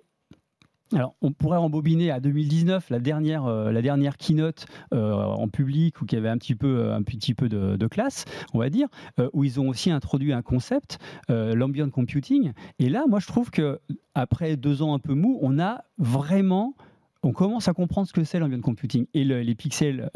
alors, 0.94 1.16
on 1.22 1.34
pourrait 1.34 1.58
embobiner 1.58 2.12
à 2.12 2.20
2019 2.22 2.90
la 2.90 3.00
dernière, 3.00 3.46
euh, 3.46 3.72
la 3.72 3.82
dernière 3.82 4.18
keynote 4.18 4.68
euh, 4.94 5.14
en 5.14 5.50
public 5.50 6.02
où 6.02 6.06
il 6.10 6.14
y 6.14 6.18
avait 6.18 6.30
un 6.30 6.38
petit 6.38 6.56
peu, 6.56 6.94
un 6.94 7.04
petit 7.04 7.34
peu 7.34 7.50
de, 7.50 7.88
classe, 7.88 8.26
on 8.54 8.60
va 8.60 8.70
dire, 8.70 8.88
euh, 9.20 9.30
où 9.34 9.44
ils 9.44 9.60
ont 9.60 9.68
aussi 9.70 9.92
introduit 9.92 10.34
un 10.34 10.42
concept, 10.42 11.00
l'ambient 11.30 11.90
computing. 11.90 12.54
Et 12.80 12.90
là, 12.90 13.06
moi, 13.08 13.20
je 13.20 13.28
trouve 13.28 13.50
que 13.50 13.80
après 14.16 14.56
deux 14.56 14.82
ans 14.82 14.94
un 14.94 15.00
peu 15.00 15.14
mou, 15.14 15.40
on 15.42 15.60
a 15.60 15.84
vraiment 15.98 16.76
on 17.24 17.32
commence 17.32 17.68
à 17.68 17.74
comprendre 17.74 18.08
ce 18.08 18.14
que 18.14 18.24
c'est 18.24 18.40
l'ambient 18.40 18.62
computing. 18.62 19.08
Et 19.14 19.24
les 19.24 19.56
pixels 19.56 20.10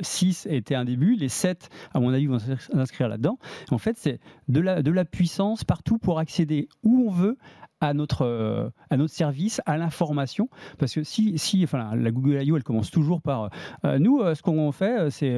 6 0.00 0.46
étaient 0.50 0.74
un 0.74 0.84
début, 0.84 1.14
les 1.14 1.28
7, 1.28 1.68
à 1.94 2.00
mon 2.00 2.12
avis, 2.12 2.26
vont 2.26 2.38
s'inscrire 2.38 3.08
là-dedans. 3.08 3.38
En 3.70 3.78
fait, 3.78 3.96
c'est 3.98 4.20
de 4.48 4.60
la, 4.60 4.82
de 4.82 4.90
la 4.90 5.04
puissance 5.04 5.64
partout 5.64 5.98
pour 5.98 6.18
accéder 6.18 6.68
où 6.82 7.06
on 7.08 7.10
veut 7.10 7.36
à 7.82 7.94
notre, 7.94 8.22
euh, 8.22 8.70
à 8.90 8.96
notre 8.96 9.12
service, 9.12 9.60
à 9.66 9.76
l'information. 9.76 10.48
Parce 10.78 10.94
que 10.94 11.02
si, 11.02 11.36
si 11.38 11.64
enfin, 11.64 11.94
la 11.96 12.10
Google 12.10 12.42
I.O., 12.42 12.56
elle 12.56 12.62
commence 12.62 12.90
toujours 12.90 13.20
par 13.20 13.50
euh, 13.84 13.98
nous, 13.98 14.20
euh, 14.20 14.34
ce 14.34 14.42
qu'on 14.42 14.70
fait, 14.72 15.10
c'est 15.10 15.36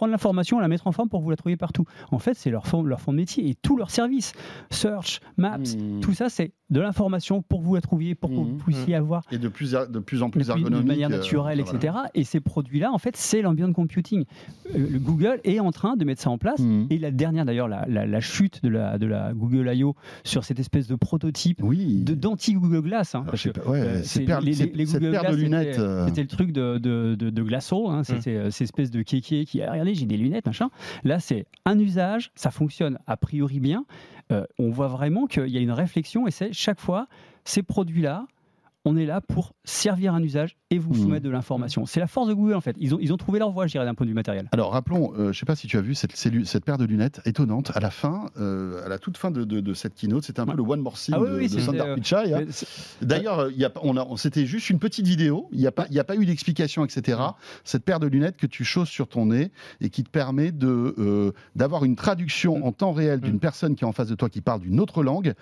prendre 0.00 0.12
l'information, 0.12 0.58
la 0.58 0.68
mettre 0.68 0.86
en 0.86 0.92
forme 0.92 1.10
pour 1.10 1.20
vous 1.20 1.28
la 1.28 1.36
trouver 1.36 1.58
partout. 1.58 1.84
En 2.10 2.18
fait, 2.18 2.32
c'est 2.32 2.48
leur 2.48 2.66
fond, 2.66 2.82
leur 2.82 3.02
fond 3.02 3.12
de 3.12 3.18
métier 3.18 3.50
et 3.50 3.54
tout 3.54 3.76
leur 3.76 3.90
service. 3.90 4.32
Search, 4.70 5.20
Maps, 5.36 5.58
hmm. 5.58 6.00
tout 6.00 6.14
ça, 6.14 6.30
c'est 6.30 6.52
de 6.70 6.80
l'information 6.80 7.42
pour 7.42 7.60
que 7.60 7.66
vous 7.66 7.74
la 7.74 7.82
trouviez, 7.82 8.14
pour 8.14 8.30
que 8.30 8.36
vous 8.36 8.44
hmm. 8.44 8.58
puissiez 8.58 8.94
avoir. 8.94 9.24
Et 9.30 9.36
de 9.36 9.48
plus, 9.48 9.72
de 9.72 9.98
plus 9.98 10.22
en 10.22 10.30
plus 10.30 10.48
ergonomique. 10.48 10.84
De 10.84 10.88
manière 10.88 11.10
naturelle, 11.10 11.60
etc. 11.60 11.94
Et 12.14 12.24
ces 12.24 12.40
produits-là, 12.40 12.90
en 12.92 12.96
fait, 12.96 13.14
c'est 13.14 13.42
l'ambient 13.42 13.70
computing. 13.74 14.24
le 14.74 14.98
Google 14.98 15.40
est 15.44 15.60
en 15.60 15.70
train 15.70 15.96
de 15.96 16.04
mettre 16.06 16.22
ça 16.22 16.30
en 16.30 16.38
place. 16.38 16.60
Hmm. 16.60 16.86
Et 16.88 16.96
la 16.96 17.10
dernière, 17.10 17.44
d'ailleurs, 17.44 17.68
la, 17.68 17.84
la, 17.86 18.20
chute 18.20 18.62
de 18.62 18.70
la, 18.70 18.96
de 18.96 19.04
la 19.04 19.34
Google 19.34 19.70
I.O. 19.74 19.96
sur 20.24 20.44
cette 20.44 20.60
espèce 20.60 20.86
de 20.86 20.94
prototype 20.94 21.60
oui. 21.62 22.04
d'anti-Google 22.04 22.80
Glass. 22.80 23.14
Hein, 23.14 23.26
ouais, 23.66 24.00
c'est 24.02 24.26
les, 24.40 24.54
les, 24.54 24.84
Google 24.86 25.10
Glass, 25.10 25.30
de 25.30 25.36
lunettes. 25.36 25.80
C'était 26.06 26.22
le 26.22 26.28
truc 26.28 26.52
de, 26.52 26.78
de, 26.78 27.16
de, 27.16 27.28
de 27.28 27.42
Glasso. 27.42 27.90
Hein, 27.90 28.02
c'était 28.02 28.50
cette 28.50 28.62
espèce 28.62 28.90
de 28.90 29.02
kéké 29.02 29.44
qui, 29.44 29.60
j'ai 29.94 30.06
des 30.06 30.16
lunettes, 30.16 30.46
machin. 30.46 30.70
Là, 31.04 31.20
c'est 31.20 31.46
un 31.64 31.78
usage, 31.78 32.30
ça 32.34 32.50
fonctionne 32.50 32.98
a 33.06 33.16
priori 33.16 33.60
bien. 33.60 33.84
Euh, 34.32 34.44
on 34.58 34.70
voit 34.70 34.88
vraiment 34.88 35.26
qu'il 35.26 35.48
y 35.48 35.58
a 35.58 35.60
une 35.60 35.72
réflexion 35.72 36.26
et 36.26 36.30
c'est 36.30 36.52
chaque 36.52 36.80
fois, 36.80 37.08
ces 37.44 37.62
produits-là, 37.62 38.26
on 38.84 38.96
est 38.96 39.06
là 39.06 39.20
pour 39.20 39.52
servir 39.64 40.14
un 40.14 40.22
usage 40.22 40.56
et 40.70 40.78
vous 40.78 40.92
hmm. 40.92 41.02
soumettre 41.02 41.24
de 41.24 41.30
l'information. 41.30 41.84
C'est 41.84 42.00
la 42.00 42.06
force 42.06 42.28
de 42.28 42.34
Google 42.34 42.54
en 42.54 42.60
fait. 42.60 42.76
Ils 42.78 42.94
ont, 42.94 42.98
ils 43.00 43.12
ont 43.12 43.16
trouvé 43.16 43.38
leur 43.38 43.50
voie, 43.50 43.66
je 43.66 43.72
dirais, 43.72 43.84
d'un 43.84 43.94
point 43.94 44.06
de 44.06 44.10
vue 44.10 44.14
matériel. 44.14 44.48
Alors 44.52 44.72
rappelons, 44.72 45.12
euh, 45.14 45.24
je 45.24 45.28
ne 45.28 45.32
sais 45.32 45.46
pas 45.46 45.56
si 45.56 45.66
tu 45.66 45.76
as 45.76 45.80
vu 45.80 45.94
cette, 45.94 46.16
cette 46.16 46.64
paire 46.64 46.78
de 46.78 46.84
lunettes 46.84 47.20
étonnante 47.24 47.72
à 47.74 47.80
la 47.80 47.90
fin, 47.90 48.26
euh, 48.38 48.84
à 48.84 48.88
la 48.88 48.98
toute 48.98 49.16
fin 49.16 49.30
de, 49.30 49.44
de, 49.44 49.74
cette 49.74 49.94
keynote, 49.94 50.24
c'était 50.24 50.40
un 50.40 50.46
peu 50.46 50.56
le 50.56 50.62
one 50.62 50.80
more 50.80 50.94
thing 50.94 51.14
ah 51.16 51.20
de, 51.20 51.48
Sundar 51.48 51.94
Pichai. 51.94 52.32
Hein. 52.32 52.44
D'ailleurs, 53.02 53.48
on, 53.82 53.96
on 53.96 54.16
c'était 54.16 54.46
juste 54.46 54.70
une 54.70 54.78
petite 54.78 55.06
vidéo, 55.06 55.48
il 55.52 55.58
n'y 55.58 55.66
a, 55.66 55.72
pas, 55.72 55.86
a 55.94 56.04
pas 56.04 56.16
eu 56.16 56.24
d'explication, 56.24 56.84
etc. 56.84 57.18
Cette 57.64 57.84
paire 57.84 58.00
de 58.00 58.06
lunettes 58.06 58.36
que 58.36 58.46
tu 58.46 58.64
chausses 58.64 58.88
sur 58.88 59.08
ton 59.08 59.26
nez 59.26 59.50
et 59.80 59.90
qui 59.90 60.04
te 60.04 60.10
permet 60.10 60.52
de, 60.52 60.94
euh, 60.98 61.32
d'avoir 61.54 61.84
une 61.84 61.96
traduction 61.96 62.64
en 62.64 62.72
temps 62.72 62.92
réel 62.92 63.20
d'une 63.20 63.40
personne 63.40 63.74
qui 63.74 63.84
est 63.84 63.88
en 63.88 63.92
face 63.92 64.08
de 64.08 64.14
toi 64.14 64.28
qui 64.28 64.40
parle 64.40 64.60
d'une 64.60 64.80
autre 64.80 65.02
langue 65.02 65.34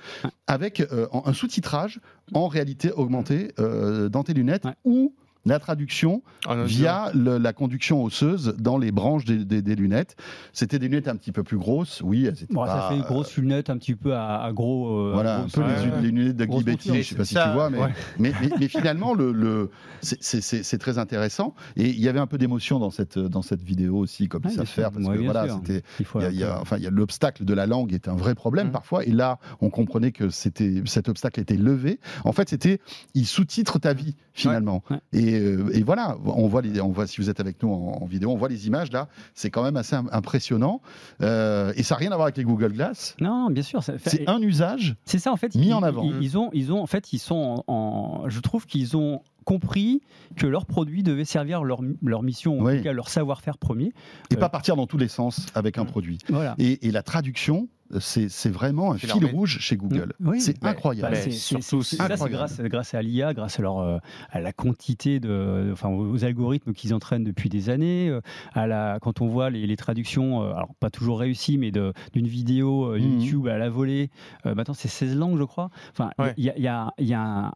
avec 0.47 0.83
un 1.13 1.33
sous-titrage 1.33 2.01
en 2.35 2.49
réalité 2.49 2.93
augmentée 2.93 3.28
dans 3.33 4.23
tes 4.25 4.35
lunettes 4.35 4.65
ou 4.85 5.15
la 5.45 5.59
traduction 5.59 6.23
via 6.65 7.11
la 7.15 7.53
conduction 7.53 8.03
osseuse 8.03 8.55
dans 8.59 8.79
les 8.79 8.93
branches 8.93 9.25
des, 9.25 9.75
lunettes. 9.75 10.17
C'était 10.53 10.79
des 10.79 10.89
lunettes 10.89 11.09
un 11.09 11.17
petit 11.17 11.33
peu 11.33 11.43
plus 11.43 11.59
grosses, 11.59 12.01
oui. 12.03 12.29
Ça 12.67 12.89
fait 12.89 12.97
une 12.97 13.03
grosse 13.03 13.37
lunette 13.37 13.71
un 13.71 13.79
petit 13.79 13.95
peu 13.95 14.15
à, 14.15 14.51
gros. 14.53 14.89
Euh, 14.89 15.13
voilà, 15.13 15.41
un 15.41 15.49
peu 15.49 15.63
les, 16.03 16.11
lunettes 16.11 16.37
d'Agli 16.37 16.63
Betty, 16.63 16.89
je 16.89 16.95
ne 16.95 17.03
sais 17.03 17.15
pas 17.15 17.25
si 17.25 17.35
tu 17.35 17.53
vois, 17.53 17.71
mais, 17.71 18.33
mais, 18.59 18.69
finalement, 18.69 19.15
le, 19.15 19.71
c'est 20.01 20.79
très 20.79 20.99
intéressant. 20.99 21.55
Et 21.77 21.89
il 21.89 22.01
y 22.01 22.09
avait 22.09 22.21
un 22.21 22.27
peu 22.27 22.39
d'émotion 22.39 22.79
dans 22.79 22.91
cette, 22.91 23.19
dans 23.19 23.43
cette 23.43 23.63
vidéo 23.63 23.99
aussi, 23.99 24.29
comme 24.29 24.45
ça 24.45 24.65
se 24.65 24.73
faire, 24.73 24.93
parce 24.93 25.07
que 25.07 25.19
voilà, 25.19 25.47
c'était. 25.49 25.83
Il 26.31 26.39
y 26.39 26.45
a, 26.45 26.61
enfin, 26.61 26.79
l'obstacle 26.91 27.45
de 27.45 27.55
la 27.55 27.67
langue 27.67 27.93
est 27.93 28.09
un 28.09 28.17
vrai 28.17 28.35
problème 28.35 28.69
mmh. 28.69 28.73
parfois, 28.73 29.05
et 29.05 29.11
là, 29.11 29.39
on 29.61 29.71
comprenait 29.71 30.13
que 30.13 30.29
cet 30.31 31.09
obstacle 31.09 31.41
était 31.41 31.57
levé. 31.57 32.01
En 32.25 32.33
fait, 32.33 32.49
c'était, 32.49 32.81
il 33.15 33.27
sous-titre 33.27 33.79
ta 33.79 33.93
vie 33.93 34.15
finalement. 34.33 34.83
Et 35.13 35.28
euh, 35.35 35.71
et, 35.73 35.83
voilà, 35.83 36.17
on 36.25 36.47
voit, 36.49 36.63
les, 36.63 36.81
on 36.81 36.91
voit, 36.91 37.07
si 37.07 37.21
vous 37.21 37.31
êtes 37.31 37.41
avec 37.41 37.63
nous 37.63 37.73
en, 37.73 38.07
vidéo, 38.07 38.31
on 38.31 38.37
voit 38.37 38.49
les 38.49 38.67
images 38.67 38.93
là, 38.93 39.09
c'est 39.35 39.51
quand 39.51 39.63
même 39.63 39.77
assez 39.77 39.97
impressionnant. 39.97 40.81
Euh, 41.23 41.73
et 41.77 41.83
ça 41.83 41.95
n'a 41.95 41.99
rien 42.01 42.13
à 42.13 42.17
voir 42.17 42.27
avec 42.27 42.37
les 42.37 42.45
Google 42.45 42.73
Glass. 42.73 43.17
Non, 43.21 43.51
bien 43.51 43.63
sûr. 43.63 43.83
C'est 43.83 44.29
un 44.29 44.41
usage. 44.41 44.97
C'est 45.05 45.19
ça 45.19 45.33
en 45.33 45.37
fait. 45.37 45.55
Mis 45.55 45.73
en 45.73 45.83
avant. 45.83 46.05
Ils, 46.21 46.39
ont, 46.39 46.51
ils 46.53 46.73
ont, 46.73 46.81
en 46.81 46.87
fait, 46.87 47.13
ils 47.13 47.19
sont 47.19 47.65
en, 47.67 48.25
je 48.29 48.41
trouve 48.41 48.67
qu'ils 48.67 48.97
ont 48.97 49.23
compris 49.45 50.03
que 50.37 50.47
leurs 50.47 50.67
produits 50.67 51.03
devaient 51.03 51.25
servir 51.25 51.65
leur, 51.65 51.81
leur 52.03 52.23
mission, 52.23 52.61
en 52.61 52.77
tout 52.77 52.83
cas 52.83 52.93
leur 52.93 53.09
savoir-faire 53.09 53.57
premier. 53.57 53.93
Et 54.31 54.37
pas 54.37 54.47
euh, 54.47 54.49
partir 54.51 54.77
dans 54.77 54.87
tous 54.87 54.99
les 54.99 55.09
sens 55.09 55.47
avec 55.55 55.79
un 55.79 55.87
produit. 55.87 56.19
Voilà. 56.29 56.55
Et, 56.59 56.87
et 56.87 56.91
la 56.91 57.03
traduction, 57.03 57.69
c'est 58.01 58.49
vraiment 58.51 58.93
un 58.93 58.99
fil 58.99 59.25
rouge 59.27 59.59
chez 59.61 59.77
Google. 59.77 60.13
c'est 60.39 60.63
incroyable. 60.65 61.15
Bah, 61.15 61.31
surtout 61.31 61.83
ça, 61.83 62.09
c'est 62.17 62.31
grâce, 62.31 62.61
grâce, 62.61 62.95
à 62.95 63.03
l'IA, 63.03 63.35
grâce 63.35 63.59
à, 63.59 63.63
leur, 63.63 63.79
euh, 63.79 63.99
à 64.31 64.41
la 64.41 64.53
quantité 64.53 65.21
de, 65.21 65.71
enfin, 65.73 65.89
aux 65.89 66.25
algorithmes 66.25 66.73
qu'ils 66.73 66.95
entraînent 66.95 67.25
depuis 67.25 67.49
des 67.49 67.71
années. 67.71 68.09
Euh, 68.09 68.21
à 68.53 68.67
la, 68.67 68.99
quand 69.01 69.21
on 69.21 69.27
voit 69.27 69.51
les, 69.51 69.77
traductions, 69.77 70.43
euh, 70.43 70.53
alors 70.53 70.75
pas 70.81 70.91
toujours 70.91 71.21
réussies, 71.21 71.59
mais 71.59 71.71
d'une 71.71 72.27
vidéo 72.27 72.93
mhm. 72.93 73.01
YouTube 73.01 73.49
à 73.49 73.59
la 73.59 73.71
volée. 73.71 74.11
maintenant, 74.45 74.75
c'est 74.75 74.89
16 74.89 75.17
langues, 75.17 75.39
je 75.39 75.45
crois. 75.45 75.71
Enfin, 75.93 76.11
il 76.37 76.45
y, 76.45 76.69
a, 76.69 76.93
y, 76.99 77.15
a, 77.15 77.53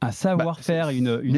un 0.00 0.10
savoir-faire, 0.10 0.86
bah, 0.86 0.92
une, 0.92 1.20
une, 1.22 1.36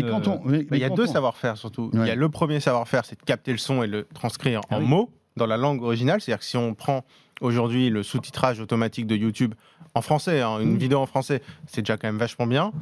il 0.73 0.79
y 0.79 0.85
a 0.85 0.91
deux 0.91 1.07
savoir-faire 1.07 1.57
surtout. 1.57 1.91
Il 1.93 2.07
y 2.07 2.11
a 2.11 2.15
le 2.15 2.29
premier 2.29 2.61
savoir-faire, 2.61 3.05
c'est 3.05 3.19
de 3.19 3.25
capter 3.25 3.53
le 3.53 3.59
son 3.59 3.83
et 3.83 3.87
le 3.87 4.07
transcrire 4.15 4.63
ah 4.71 4.79
en 4.79 4.81
mots 4.81 5.11
dans 5.37 5.47
la 5.47 5.57
langue 5.57 5.83
originale. 5.83 6.21
C'est-à-dire 6.21 6.41
que 6.41 6.45
si 6.45 6.57
on 6.57 6.75
prend 6.75 7.05
aujourd'hui 7.41 7.91
le 7.91 8.03
sous-titrage 8.03 8.61
automatique 8.61 9.07
de 9.07 9.17
YouTube 9.17 9.55
en 9.95 10.03
français, 10.03 10.41
hein, 10.41 10.59
une 10.61 10.77
vidéo 10.77 10.99
en 10.99 11.07
français, 11.07 11.43
c'est 11.67 11.83
déjà 11.83 11.97
quand 11.97 12.09
même 12.09 12.19
vachement 12.19 12.47
bien. 12.47 12.73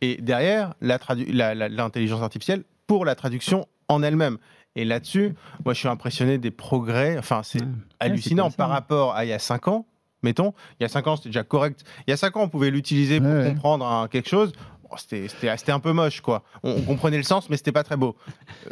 Et 0.00 0.16
derrière, 0.20 0.74
l'intelligence 0.80 2.22
artificielle 2.22 2.64
pour 2.86 3.04
la 3.04 3.14
traduction 3.14 3.66
en 3.88 4.02
elle-même. 4.02 4.38
Et 4.74 4.84
là-dessus, 4.84 5.34
moi, 5.64 5.72
je 5.74 5.78
suis 5.78 5.88
impressionné 5.88 6.38
des 6.38 6.50
progrès. 6.50 7.16
Enfin, 7.18 7.42
c'est 7.42 7.62
hallucinant 7.98 8.50
par 8.50 8.68
rapport 8.68 9.14
à 9.14 9.24
il 9.24 9.28
y 9.28 9.32
a 9.32 9.38
5 9.38 9.68
ans. 9.68 9.86
Mettons, 10.22 10.54
il 10.78 10.82
y 10.82 10.86
a 10.86 10.88
5 10.88 11.06
ans, 11.06 11.16
c'était 11.16 11.30
déjà 11.30 11.44
correct. 11.44 11.84
Il 12.06 12.10
y 12.10 12.12
a 12.12 12.16
5 12.16 12.36
ans, 12.36 12.42
on 12.42 12.48
pouvait 12.48 12.70
l'utiliser 12.70 13.20
pour 13.20 13.42
comprendre 13.44 14.08
quelque 14.10 14.28
chose. 14.28 14.52
c'était 14.98 15.72
un 15.72 15.80
peu 15.80 15.92
moche, 15.92 16.20
quoi. 16.20 16.42
On, 16.62 16.72
on, 16.72 16.82
comprenait 16.82 17.16
le 17.16 17.22
sens, 17.22 17.48
mais 17.48 17.56
c'était 17.56 17.72
pas 17.72 17.84
très 17.84 17.96
beau. 17.96 18.16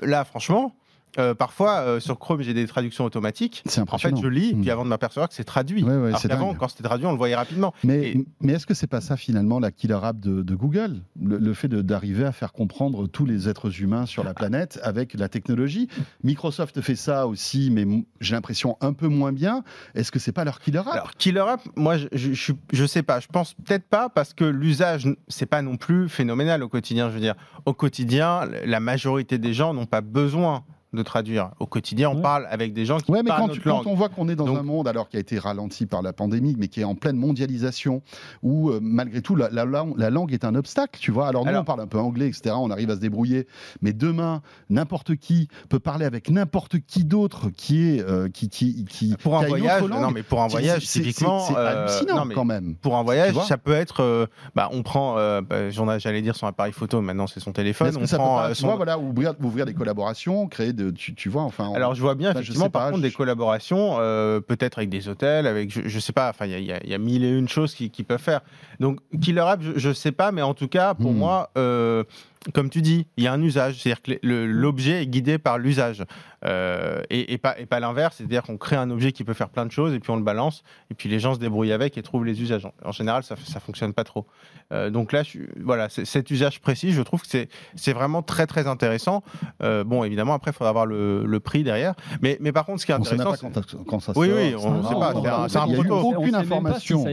Là, 0.03 0.25
franchement, 0.25 0.75
euh, 1.19 1.35
parfois, 1.35 1.81
euh, 1.81 2.01
sur 2.01 2.19
Chrome, 2.19 2.43
j'ai 2.43 2.55
des 2.55 2.67
traductions 2.67 3.05
automatiques. 3.05 3.63
C'est 3.67 3.81
En 3.93 3.99
fait, 3.99 4.17
je 4.17 4.27
lis, 4.27 4.55
puis 4.55 4.67
hmm. 4.67 4.71
avant 4.71 4.85
de 4.85 4.89
m'apercevoir 4.89 5.29
que 5.29 5.35
c'est 5.35 5.45
traduit. 5.45 5.85
Ouais, 5.85 6.13
avant, 6.31 6.55
quand 6.55 6.69
c'était 6.69 6.83
traduit, 6.83 7.07
on 7.07 7.13
le 7.13 7.19
voyait 7.19 7.37
rapidement. 7.37 7.73
Mais, 7.85 8.17
mais 8.41 8.55
est-ce 8.55 8.67
que 8.67 8.75
c'est 8.75 8.87
pas 8.87 9.01
ça, 9.01 9.17
finalement, 9.17 9.61
la 9.61 9.71
killer 9.71 9.99
app 10.03 10.19
de, 10.19 10.55
Google? 10.55 11.03
Le, 11.21 11.55
fait 11.55 11.69
d'arriver 11.69 12.25
à 12.25 12.33
faire 12.33 12.53
comprendre 12.53 13.07
tous 13.07 13.27
les 13.27 13.49
êtres 13.49 13.81
humains 13.81 14.07
sur 14.07 14.25
la 14.25 14.35
planète 14.35 14.79
avec 14.83 15.15
la 15.15 15.29
technologie? 15.29 15.89
Microsoft 16.23 16.81
fait 16.81 16.97
ça 16.97 17.27
aussi, 17.27 17.71
mais 17.71 17.87
j'ai 18.21 18.35
l'impression 18.35 18.77
un 18.81 18.93
peu 18.93 19.09
moins 19.09 19.33
bien. 19.33 19.63
Est-ce 19.95 20.11
que 20.11 20.19
c'est 20.19 20.33
pas 20.33 20.45
leur 20.45 20.61
killer 20.61 20.79
app? 20.79 20.89
Alors, 20.89 21.11
killer 21.13 21.45
app, 21.47 21.61
moi, 21.77 21.97
je, 21.97 22.07
je, 22.13 22.53
je, 22.73 22.87
sais 22.87 23.03
pas. 23.03 23.21
Je 23.21 23.29
pense 23.29 23.55
peut-être 23.55 23.87
pas, 23.89 24.09
parce 24.09 24.35
que 24.35 24.45
l'usage, 24.45 25.09
c'est 25.29 25.47
pas 25.47 25.63
non 25.63 25.77
plus 25.77 26.09
phénoménal 26.09 26.63
au 26.63 26.69
quotidien. 26.69 27.09
Je 27.09 27.15
veux 27.15 27.21
dire, 27.21 27.35
au 27.67 27.73
quotidien, 27.73 28.49
la 28.65 28.81
majorité 28.81 29.39
des 29.39 29.55
gens 29.55 29.75
n'ont 29.75 29.87
pas 29.87 30.01
besoin 30.01 30.65
de 30.95 31.03
traduire. 31.03 31.51
Au 31.61 31.67
quotidien, 31.67 32.11
on 32.11 32.21
parle 32.21 32.47
avec 32.51 32.73
des 32.73 32.85
gens 32.85 32.99
qui 32.99 33.11
ouais, 33.11 33.23
mais 33.23 33.29
parlent 33.29 33.43
quand, 33.43 33.49
notre 33.49 33.63
quand 33.63 33.87
on 33.87 33.95
voit 33.95 34.09
qu'on 34.09 34.29
est 34.29 34.37
dans 34.37 34.55
un 34.55 34.63
monde 34.63 34.89
alors 34.89 35.09
qui 35.09 35.17
a 35.17 35.21
été 35.21 35.39
ralenti 35.39 35.87
par 35.87 36.03
la 36.03 36.13
pandémie, 36.13 36.57
mais 36.59 36.69
qui 36.69 36.81
est 36.81 36.85
en 36.85 36.95
pleine 36.95 37.17
mondialisation, 37.17 38.03
où 38.43 38.71
euh, 38.71 38.79
malgré 38.83 39.23
tout 39.23 39.37
la, 39.37 39.51
la, 39.51 39.65
la, 39.65 40.11
langue 40.11 40.33
est 40.33 40.45
un 40.45 40.55
obstacle, 40.55 40.99
tu 41.01 41.11
vois. 41.11 41.29
Alors 41.29 41.45
nous, 41.45 41.55
on 41.55 41.65
parle 41.65 41.81
un 41.81 41.87
peu 41.87 41.99
anglais, 41.99 42.29
etc. 42.29 42.55
On 42.59 42.71
arrive 42.71 42.91
à 42.91 42.95
se 42.95 43.01
débrouiller, 43.01 43.47
mais 43.83 43.93
demain, 43.93 44.43
n'importe 44.71 45.17
qui 45.17 45.49
peut 45.69 45.81
parler 45.81 46.07
avec 46.07 46.31
n'importe 46.31 46.79
qui 46.87 47.05
d'autre 47.05 47.51
qui 47.51 47.89
est 47.89 48.01
euh, 48.01 48.29
qui, 48.29 48.49
qui, 48.49 48.85
qui 48.85 49.15
pour 49.17 49.39
un 49.39 49.47
voyage. 49.47 49.83
Non, 49.83 50.11
mais 50.11 50.23
pour 50.23 50.43
un 50.43 50.49
voyage, 50.49 50.87
typiquement, 50.87 51.41
c'est 51.41 51.57
hallucinant 51.57 52.27
quand 52.35 52.45
même. 52.45 52.75
Pour 52.77 52.97
un 52.97 53.03
voyage, 53.03 53.35
ça 53.47 53.59
peut 53.59 53.73
être, 53.73 54.29
bah, 54.55 54.69
on 54.73 54.83
prend, 54.83 55.15
bah, 55.43 55.71
j'allais 55.99 56.23
dire 56.23 56.37
son 56.37 56.47
appareil 56.47 56.73
photo, 56.73 57.01
maintenant 57.01 57.27
c'est 57.27 57.41
son 57.41 57.53
téléphone. 57.53 57.95
On 57.97 58.07
prend, 58.07 58.53
tu 58.53 58.65
vois, 58.65 58.77
voilà, 58.77 58.99
ouvrir, 58.99 59.35
ouvrir 59.43 59.67
des 59.67 59.75
collaborations, 59.75 60.47
créer 60.49 60.73
de, 60.73 60.84
tu, 60.91 61.15
tu 61.15 61.29
vois, 61.29 61.43
enfin. 61.43 61.73
Alors 61.75 61.95
je 61.95 62.01
vois 62.01 62.15
bien 62.15 62.33
effectivement, 62.33 62.71
par 62.71 62.91
contre, 62.91 63.03
des 63.03 63.11
collaborations, 63.11 63.97
euh, 63.99 64.41
peut-être 64.41 64.79
avec 64.79 64.91
des 64.91 65.09
hôtels, 65.09 65.47
avec, 65.47 65.73
je, 65.73 65.89
je 65.89 65.99
sais 65.99 66.13
pas, 66.13 66.31
enfin, 66.31 66.47
il 66.47 66.59
y, 66.59 66.67
y, 66.67 66.95
a 66.95 66.99
mille 66.99 67.25
et 67.25 67.31
une 67.31 67.49
choses 67.49 67.75
qu'ils 67.75 67.91
qui 67.91 68.03
peuvent 68.03 68.21
faire. 68.21 68.41
Donc 68.81 68.99
Killer 69.21 69.41
App, 69.41 69.61
je, 69.77 69.89
ne 69.89 69.95
sais 69.95 70.13
pas, 70.13 70.33
mais 70.33 70.43
en 70.43 70.55
tout 70.55 70.69
cas, 70.69 70.95
pour 70.95 71.13
hmm. 71.13 71.19
moi. 71.19 71.51
Euh, 71.57 72.05
comme 72.53 72.71
tu 72.71 72.83
dis, 72.83 73.07
il 73.17 73.25
y 73.25 73.27
a 73.27 73.33
un 73.33 73.43
usage, 73.43 73.81
c'est-à-dire 73.81 74.03
que 74.03 74.13
l'objet 74.23 75.03
est 75.03 75.07
guidé 75.07 75.39
par 75.39 75.59
l'usage 75.59 76.05
euh, 76.45 77.01
et, 77.09 77.39
pas, 77.39 77.59
et 77.59 77.65
pas 77.65 77.81
l'inverse, 77.81 78.17
c'est-à-dire 78.19 78.43
qu'on 78.43 78.59
crée 78.59 78.77
un 78.77 78.91
objet 78.91 79.13
qui 79.13 79.25
peut 79.25 79.33
faire 79.33 79.49
plein 79.49 79.65
de 79.65 79.73
choses 79.73 79.95
et 79.95 80.01
puis 80.01 80.11
on 80.11 80.17
le 80.17 80.23
balance 80.23 80.63
et 80.91 80.95
puis 80.95 81.09
les 81.09 81.19
gens 81.19 81.35
se 81.35 81.39
débrouillent 81.39 81.73
avec 81.73 81.97
et 81.97 82.03
trouvent 82.03 82.25
les 82.25 82.43
usages. 82.43 82.69
En, 82.85 82.93
général, 82.93 83.23
ça 83.23 83.35
ne 83.37 83.61
fonctionne 83.61 83.95
pas 83.95 84.05
trop. 84.05 84.27
Euh, 84.73 84.91
donc 84.91 85.13
là, 85.13 85.23
je, 85.23 85.39
voilà, 85.63 85.89
cet 85.89 86.31
usage 86.31 86.61
précis, 86.61 86.93
je 86.93 87.01
trouve 87.01 87.23
que 87.23 87.47
c'est 87.75 87.93
vraiment 87.93 88.23
très 88.23 88.47
très 88.47 88.67
intéressant. 88.67 89.23
Euh, 89.63 89.85
bon, 89.85 90.05
évidemment, 90.05 90.35
après, 90.35 90.51
il 90.51 90.55
faudra 90.55 90.69
avoir 90.69 90.87
le, 90.87 91.25
le, 91.25 91.41
prix 91.41 91.65
derrière. 91.65 91.95
Mais, 92.21 92.37
mais 92.41 92.53
par 92.53 92.67
contre, 92.67 92.81
ce 92.81 92.87
qui 92.87 92.93
est 92.93 92.95
intéressant, 92.95 93.37
c'est 93.37 93.85
quand, 93.87 94.01
ça 94.01 94.13
Oui, 94.17 94.29
oui, 94.35 94.55
on 94.59 94.79
ne 94.79 94.83
sait 94.83 94.95
pas. 94.95 95.49
C'est 95.49 95.59
un, 95.59 95.63
a 95.63 95.93
aucune 95.93 96.35
information. 96.35 97.05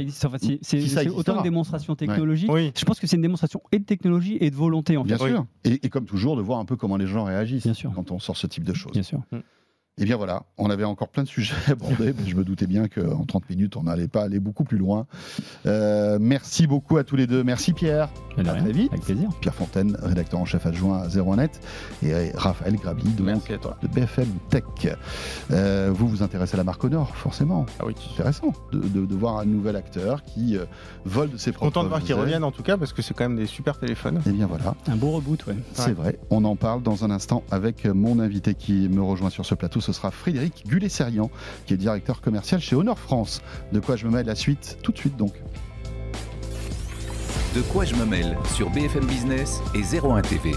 c'est 0.61 1.09
autant 1.09 1.37
une 1.37 1.43
démonstration 1.43 1.95
technologique. 1.95 2.49
Je 2.75 2.85
pense 2.85 2.99
que 2.99 3.07
c'est 3.07 3.15
une 3.15 3.21
démonstration 3.21 3.61
et 3.71 3.79
de 3.79 3.85
technologie 3.85 4.37
et 4.41 4.49
de 4.49 4.55
volonté 4.55 4.97
en 4.97 5.05
fait. 5.05 5.20
Et, 5.63 5.89
comme 5.89 6.05
toujours, 6.05 6.35
de 6.35 6.41
voir 6.41 6.59
un 6.59 6.65
peu 6.65 6.75
comment 6.75 6.97
les 6.97 7.07
gens 7.07 7.23
réagissent 7.23 7.67
quand 7.95 8.11
on 8.11 8.19
sort 8.19 8.37
ce 8.37 8.47
type 8.47 8.63
de 8.63 8.73
choses. 8.73 8.93
Bien 8.93 9.03
sûr. 9.03 9.21
Et 10.01 10.05
eh 10.05 10.07
bien 10.07 10.17
voilà, 10.17 10.41
on 10.57 10.71
avait 10.71 10.83
encore 10.83 11.09
plein 11.09 11.21
de 11.21 11.27
sujets 11.27 11.53
abordés, 11.67 12.11
mais 12.17 12.27
je 12.27 12.35
me 12.35 12.43
doutais 12.43 12.65
bien 12.65 12.87
qu'en 12.87 13.23
30 13.23 13.47
minutes, 13.51 13.77
on 13.77 13.83
n'allait 13.83 14.07
pas 14.07 14.23
aller 14.23 14.39
beaucoup 14.39 14.63
plus 14.63 14.79
loin. 14.79 15.05
Euh, 15.67 16.17
merci 16.19 16.65
beaucoup 16.65 16.97
à 16.97 17.03
tous 17.03 17.15
les 17.15 17.27
deux. 17.27 17.43
Merci 17.43 17.71
Pierre. 17.71 18.09
À 18.35 18.43
très 18.43 18.71
vite. 18.71 18.91
Avec 18.91 19.05
plaisir. 19.05 19.29
Pierre 19.41 19.53
Fontaine, 19.53 19.95
rédacteur 20.01 20.39
en 20.39 20.45
chef 20.45 20.65
adjoint 20.65 21.03
à 21.03 21.07
01net, 21.07 21.61
et 22.01 22.31
Raphaël 22.33 22.77
Grabi 22.77 23.03
de, 23.03 23.23
de 23.23 23.87
BFM 23.93 24.25
Tech. 24.49 24.63
Euh, 25.51 25.91
vous 25.93 26.07
vous 26.07 26.23
intéressez 26.23 26.55
à 26.55 26.57
la 26.57 26.63
marque 26.63 26.83
Honor, 26.83 27.15
forcément. 27.15 27.67
Ah 27.79 27.83
oui. 27.85 27.93
Intéressant 28.13 28.53
de, 28.71 28.79
de, 28.79 29.15
voir 29.15 29.37
un 29.37 29.45
nouvel 29.45 29.75
acteur 29.75 30.23
qui 30.23 30.57
euh, 30.57 30.65
vole 31.05 31.29
de 31.29 31.37
ses 31.37 31.51
propres. 31.51 31.67
Content 31.67 31.83
de 31.83 31.89
voir 31.89 32.01
qu'il 32.01 32.15
revienne 32.15 32.43
en 32.43 32.51
tout 32.51 32.63
cas, 32.63 32.75
parce 32.75 32.91
que 32.91 33.03
c'est 33.03 33.13
quand 33.13 33.25
même 33.25 33.37
des 33.37 33.45
super 33.45 33.77
téléphones. 33.77 34.17
Et 34.25 34.29
eh 34.29 34.31
bien 34.31 34.47
voilà. 34.47 34.73
Un 34.87 34.95
beau 34.95 35.11
reboot, 35.11 35.45
ouais. 35.45 35.57
C'est 35.73 35.93
vrai. 35.93 36.17
On 36.31 36.43
en 36.43 36.55
parle 36.55 36.81
dans 36.81 37.05
un 37.05 37.11
instant 37.11 37.43
avec 37.51 37.85
mon 37.85 38.17
invité 38.17 38.55
qui 38.55 38.89
me 38.89 39.03
rejoint 39.03 39.29
sur 39.29 39.45
ce 39.45 39.53
plateau 39.53 39.79
ce 39.79 39.90
sera 39.93 40.11
Frédéric 40.11 40.63
Gullet-Serian, 40.67 41.29
qui 41.65 41.73
est 41.73 41.77
directeur 41.77 42.21
commercial 42.21 42.61
chez 42.61 42.75
Honor 42.75 42.99
France. 42.99 43.41
De 43.71 43.79
quoi 43.79 43.95
je 43.95 44.05
me 44.05 44.11
mêle 44.11 44.25
la 44.25 44.35
suite 44.35 44.77
tout 44.83 44.91
de 44.91 44.97
suite 44.97 45.17
donc. 45.17 45.33
De 47.55 47.61
quoi 47.61 47.83
je 47.83 47.95
me 47.95 48.05
mêle 48.05 48.37
sur 48.55 48.69
BFM 48.69 49.05
Business 49.05 49.61
et 49.75 49.81
01 49.81 50.21
TV. 50.21 50.51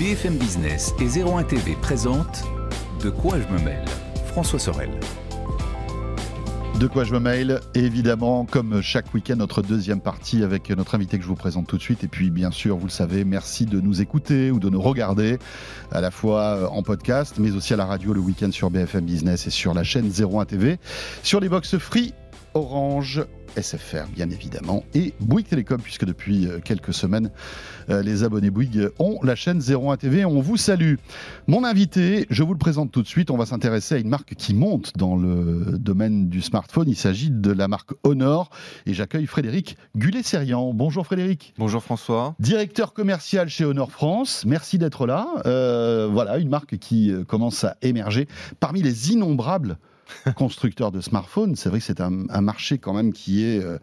BFM 0.00 0.36
Business 0.36 0.92
et 0.98 1.20
01 1.22 1.44
TV 1.44 1.76
présentent 1.80 2.44
De 3.00 3.10
quoi 3.10 3.36
je 3.38 3.46
me 3.54 3.60
mêle. 3.60 3.84
François 4.26 4.58
Sorel. 4.58 4.90
De 6.82 6.88
quoi 6.88 7.04
je 7.04 7.14
me 7.14 7.20
mail 7.20 7.60
Évidemment, 7.76 8.44
comme 8.44 8.82
chaque 8.82 9.14
week-end, 9.14 9.36
notre 9.36 9.62
deuxième 9.62 10.00
partie 10.00 10.42
avec 10.42 10.68
notre 10.70 10.96
invité 10.96 11.16
que 11.16 11.22
je 11.22 11.28
vous 11.28 11.36
présente 11.36 11.68
tout 11.68 11.76
de 11.76 11.80
suite. 11.82 12.02
Et 12.02 12.08
puis, 12.08 12.32
bien 12.32 12.50
sûr, 12.50 12.76
vous 12.76 12.86
le 12.86 12.90
savez, 12.90 13.24
merci 13.24 13.66
de 13.66 13.80
nous 13.80 14.02
écouter 14.02 14.50
ou 14.50 14.58
de 14.58 14.68
nous 14.68 14.80
regarder, 14.80 15.38
à 15.92 16.00
la 16.00 16.10
fois 16.10 16.68
en 16.72 16.82
podcast, 16.82 17.36
mais 17.38 17.52
aussi 17.52 17.72
à 17.72 17.76
la 17.76 17.86
radio 17.86 18.12
le 18.12 18.18
week-end 18.20 18.50
sur 18.50 18.68
BFM 18.68 19.04
Business 19.04 19.46
et 19.46 19.50
sur 19.50 19.74
la 19.74 19.84
chaîne 19.84 20.10
01 20.10 20.44
TV, 20.44 20.80
sur 21.22 21.38
les 21.38 21.48
box 21.48 21.78
free 21.78 22.14
Orange, 22.54 23.24
SFR 23.60 24.06
bien 24.14 24.30
évidemment, 24.30 24.84
et 24.94 25.14
Bouygues 25.20 25.48
Télécom, 25.48 25.80
puisque 25.80 26.04
depuis 26.04 26.46
euh, 26.46 26.58
quelques 26.60 26.94
semaines, 26.94 27.30
euh, 27.90 28.02
les 28.02 28.24
abonnés 28.24 28.50
Bouygues 28.50 28.90
ont 28.98 29.18
la 29.22 29.34
chaîne 29.34 29.60
01 29.60 29.96
TV. 29.96 30.24
On 30.24 30.40
vous 30.40 30.56
salue. 30.56 30.94
Mon 31.46 31.64
invité, 31.64 32.26
je 32.30 32.42
vous 32.42 32.52
le 32.52 32.58
présente 32.58 32.90
tout 32.90 33.02
de 33.02 33.06
suite, 33.06 33.30
on 33.30 33.36
va 33.36 33.46
s'intéresser 33.46 33.96
à 33.96 33.98
une 33.98 34.08
marque 34.08 34.34
qui 34.34 34.54
monte 34.54 34.92
dans 34.96 35.16
le 35.16 35.78
domaine 35.78 36.28
du 36.28 36.40
smartphone. 36.40 36.88
Il 36.88 36.96
s'agit 36.96 37.30
de 37.30 37.52
la 37.52 37.68
marque 37.68 37.92
Honor, 38.04 38.50
et 38.86 38.94
j'accueille 38.94 39.26
Frédéric 39.26 39.76
Gullet-Serian. 39.96 40.72
Bonjour 40.74 41.06
Frédéric. 41.06 41.54
Bonjour 41.58 41.82
François. 41.82 42.34
Directeur 42.38 42.92
commercial 42.92 43.48
chez 43.48 43.64
Honor 43.64 43.90
France, 43.90 44.44
merci 44.46 44.78
d'être 44.78 45.06
là. 45.06 45.26
Euh, 45.46 46.08
voilà, 46.10 46.38
une 46.38 46.48
marque 46.48 46.78
qui 46.78 47.12
commence 47.26 47.64
à 47.64 47.76
émerger 47.82 48.28
parmi 48.60 48.82
les 48.82 49.12
innombrables 49.12 49.78
constructeurs 50.36 50.92
de 50.92 51.00
smartphones, 51.00 51.56
c'est 51.56 51.68
vrai 51.68 51.78
que 51.78 51.84
c'est 51.84 52.00
un, 52.00 52.10
marché 52.10 52.78
quand 52.78 52.92
même 52.92 53.12
qui 53.12 53.44
est, 53.44 53.62
euh, 53.62 53.78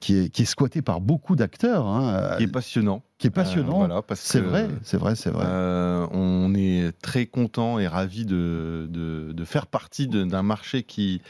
qui 0.00 0.18
est, 0.18 0.28
qui 0.28 0.42
est 0.42 0.46
squatté 0.46 0.82
par 0.82 1.00
beaucoup 1.00 1.36
d'acteurs. 1.36 1.86
Hein. 1.86 2.36
Qui 2.38 2.44
est 2.44 2.48
passionnant. 2.48 3.02
Qui 3.18 3.28
est 3.28 3.30
passionnant. 3.30 3.88
Euh, 3.88 4.00
c'est 4.14 4.40
vrai, 4.40 4.68
c'est 4.82 4.96
vrai, 4.96 5.14
c'est 5.14 5.30
vrai. 5.30 5.44
Euh, 5.46 6.06
on 6.10 6.54
est 6.54 6.92
très 7.00 7.26
content 7.26 7.78
et 7.78 7.86
ravi 7.86 8.24
de, 8.24 8.86
de, 8.90 9.32
de 9.32 9.44
faire 9.44 9.66
partie 9.66 10.08
d'un 10.08 10.42
marché 10.42 10.82
qui, 10.82 11.22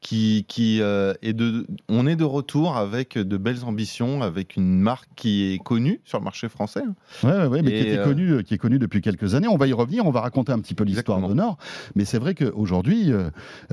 qui, 0.00 0.46
qui 0.48 0.80
euh, 0.80 1.12
est 1.20 1.34
de, 1.34 1.66
on 1.88 2.06
est 2.06 2.16
de 2.16 2.24
retour 2.24 2.76
avec 2.76 3.18
de 3.18 3.36
belles 3.36 3.64
ambitions, 3.64 4.22
avec 4.22 4.56
une 4.56 4.80
marque 4.80 5.08
qui 5.14 5.52
est 5.52 5.58
connue 5.58 6.00
sur 6.04 6.18
le 6.18 6.24
marché 6.24 6.48
français. 6.48 6.82
Oui, 7.22 7.30
ouais, 7.30 7.46
ouais, 7.46 7.62
mais 7.62 7.70
qui, 7.70 7.76
était 7.76 7.98
euh, 7.98 8.04
connue, 8.04 8.44
qui 8.44 8.54
est 8.54 8.58
connue 8.58 8.78
depuis 8.78 9.02
quelques 9.02 9.34
années. 9.34 9.48
On 9.48 9.58
va 9.58 9.66
y 9.66 9.74
revenir, 9.74 10.06
on 10.06 10.10
va 10.10 10.22
raconter 10.22 10.52
un 10.52 10.58
petit 10.58 10.74
peu 10.74 10.84
l'histoire 10.84 11.20
de 11.28 11.34
Nord. 11.34 11.58
Mais 11.94 12.06
c'est 12.06 12.18
vrai 12.18 12.34
qu'aujourd'hui, 12.34 13.12
euh, 13.12 13.30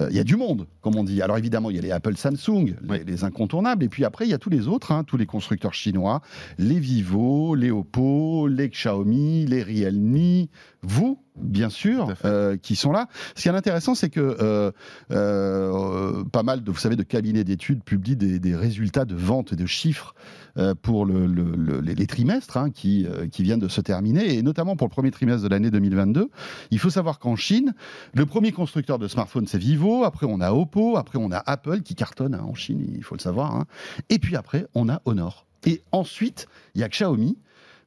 il 0.09 0.15
y 0.15 0.19
a 0.19 0.25
du 0.25 0.35
monde, 0.35 0.67
comme 0.81 0.97
on 0.97 1.03
dit. 1.05 1.21
Alors 1.21 1.37
évidemment, 1.37 1.69
il 1.69 1.77
y 1.77 1.79
a 1.79 1.81
les 1.81 1.91
Apple 1.91 2.17
Samsung, 2.17 2.75
les, 3.05 3.23
incontournables. 3.23 3.85
Et 3.85 3.89
puis 3.89 4.03
après, 4.03 4.25
il 4.25 4.31
y 4.31 4.33
a 4.33 4.37
tous 4.37 4.49
les 4.49 4.67
autres, 4.67 4.91
hein, 4.91 5.05
tous 5.05 5.17
les 5.17 5.25
constructeurs 5.25 5.73
chinois, 5.73 6.21
les 6.57 6.79
Vivo, 6.79 7.55
les 7.55 7.71
Oppo, 7.71 8.47
les 8.47 8.69
Xiaomi, 8.69 9.45
les 9.45 9.63
Realme, 9.63 10.47
vous, 10.81 11.19
bien 11.37 11.69
sûr, 11.69 12.13
euh, 12.25 12.57
qui 12.57 12.75
sont 12.75 12.91
là. 12.91 13.07
Ce 13.35 13.43
qui 13.43 13.47
est 13.47 13.51
intéressant, 13.51 13.95
c'est 13.95 14.09
que 14.09 14.37
euh, 14.41 14.71
euh, 15.11 16.23
pas 16.25 16.43
mal 16.43 16.63
de, 16.63 16.71
vous 16.71 16.77
savez, 16.77 16.95
de 16.95 17.03
cabinets 17.03 17.43
d'études 17.43 17.83
publient 17.83 18.15
des, 18.15 18.55
résultats 18.55 19.05
de 19.05 19.15
vente 19.15 19.53
et 19.53 19.55
de 19.55 19.65
chiffres 19.65 20.15
pour 20.81 21.05
les, 21.05 22.07
trimestres 22.07 22.57
hein, 22.57 22.71
qui, 22.71 23.05
qui 23.31 23.43
viennent 23.43 23.59
de 23.59 23.67
se 23.67 23.81
terminer, 23.81 24.35
et 24.35 24.41
notamment 24.41 24.75
pour 24.75 24.87
le 24.87 24.91
premier 24.91 25.11
trimestre 25.11 25.43
de 25.43 25.49
l'année 25.49 25.69
2022. 25.69 26.29
Il 26.71 26.79
faut 26.79 26.89
savoir 26.89 27.19
qu'en 27.19 27.35
Chine, 27.35 27.75
le 28.13 28.25
premier 28.25 28.51
constructeur 28.51 28.97
de 28.97 29.07
smartphones, 29.07 29.45
c'est 29.45 29.59
Vivo, 29.59 30.03
après 30.03 30.25
on 30.27 30.41
a 30.41 30.51
Oppo, 30.51 30.97
après 30.97 31.19
on 31.19 31.31
a 31.31 31.43
Apple 31.45 31.81
qui 31.81 31.93
cartonne 31.93 32.33
hein, 32.33 32.43
en 32.43 32.55
Chine, 32.55 32.83
il 32.95 33.03
faut 33.03 33.15
le 33.15 33.21
savoir, 33.21 33.55
hein. 33.55 33.65
et 34.09 34.17
puis 34.17 34.35
après 34.35 34.65
on 34.73 34.89
a 34.89 35.01
Honor. 35.05 35.45
Et 35.65 35.83
ensuite, 35.91 36.47
il 36.75 36.81
y 36.81 36.83
a 36.83 36.89
Xiaomi 36.89 37.37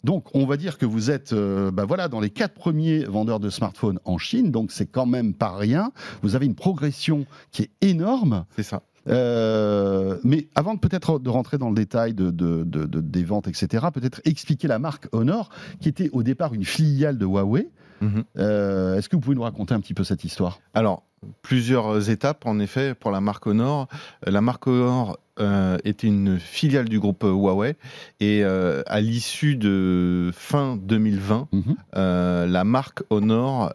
donc, 0.03 0.35
on 0.35 0.47
va 0.47 0.57
dire 0.57 0.79
que 0.79 0.87
vous 0.87 1.11
êtes 1.11 1.33
euh, 1.33 1.71
bah 1.71 1.85
voilà, 1.85 2.09
dans 2.09 2.21
les 2.21 2.31
quatre 2.31 2.55
premiers 2.55 3.05
vendeurs 3.05 3.41
de 3.41 3.51
smartphones 3.51 4.01
en 4.05 4.17
Chine, 4.17 4.51
donc 4.51 4.73
c'est 4.73 4.87
quand 4.87 5.07
même 5.07 5.35
pas 5.35 5.55
rien. 5.55 5.93
Vous 6.23 6.37
avez 6.37 6.47
une 6.47 6.55
progression 6.55 7.27
qui 7.53 7.63
est 7.63 7.71
énorme. 7.83 8.47
C'est 8.57 8.63
ça. 8.63 8.83
Euh, 9.09 10.19
mais 10.25 10.49
avant 10.55 10.77
peut-être 10.77 11.19
de 11.19 11.31
rentrer 11.31 11.59
dans 11.59 11.69
le 11.69 11.75
détail 11.75 12.15
de, 12.15 12.31
des 12.31 13.25
ventes, 13.25 13.49
etc., 13.49 13.87
peut-être 13.93 14.21
expliquer 14.25 14.69
la 14.69 14.79
marque 14.79 15.09
Honor, 15.13 15.51
qui 15.81 15.89
était 15.89 16.11
au 16.13 16.23
départ 16.23 16.55
une 16.55 16.65
filiale 16.65 17.19
de 17.19 17.27
Huawei. 17.27 17.69
Mhm. 18.01 18.25
Euh, 18.39 18.97
est-ce 18.97 19.09
que 19.09 19.17
vous 19.17 19.21
pouvez 19.21 19.37
nous 19.37 19.43
raconter 19.43 19.75
un 19.75 19.81
petit 19.81 19.95
peu 19.95 20.05
cette 20.05 20.25
histoire? 20.25 20.61
Alors, 20.75 21.05
plusieurs 21.43 22.11
étapes, 22.11 22.47
en 22.47 22.59
effet, 22.59 22.95
pour 22.95 23.11
la 23.11 23.21
marque 23.21 23.47
Honor. 23.47 23.89
La 24.27 24.41
marque 24.41 24.67
Honor 24.67 25.19
euh, 25.41 25.79
était 25.85 26.07
une 26.07 26.39
filiale 26.39 26.89
du 26.89 27.01
groupe 27.01 27.23
Huawei 27.25 27.77
et 28.21 28.45
euh, 28.45 28.83
à 28.87 29.01
l'issue 29.01 29.57
de 29.57 30.31
fin 30.35 30.77
2020, 30.77 31.49
mhm. 31.53 31.77
euh, 31.97 32.47
la 32.47 32.65
marque 32.65 33.03
Honor 33.11 33.73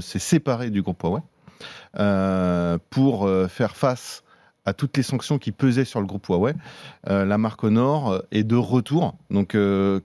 s'est 0.00 0.18
séparée 0.18 0.70
du 0.70 0.80
groupe 0.80 1.02
Huawei 1.02 1.20
pour 2.88 3.30
faire 3.50 3.76
face 3.76 4.24
à 4.64 4.72
toutes 4.72 4.96
les 4.96 5.02
sanctions 5.02 5.38
qui 5.38 5.52
pesaient 5.52 5.84
sur 5.84 6.00
le 6.00 6.06
groupe 6.06 6.26
Huawei. 6.28 6.54
la 7.06 7.36
marque 7.36 7.62
Honor 7.62 8.22
est 8.32 8.42
de 8.42 8.56
retour, 8.56 9.16
donc 9.30 9.52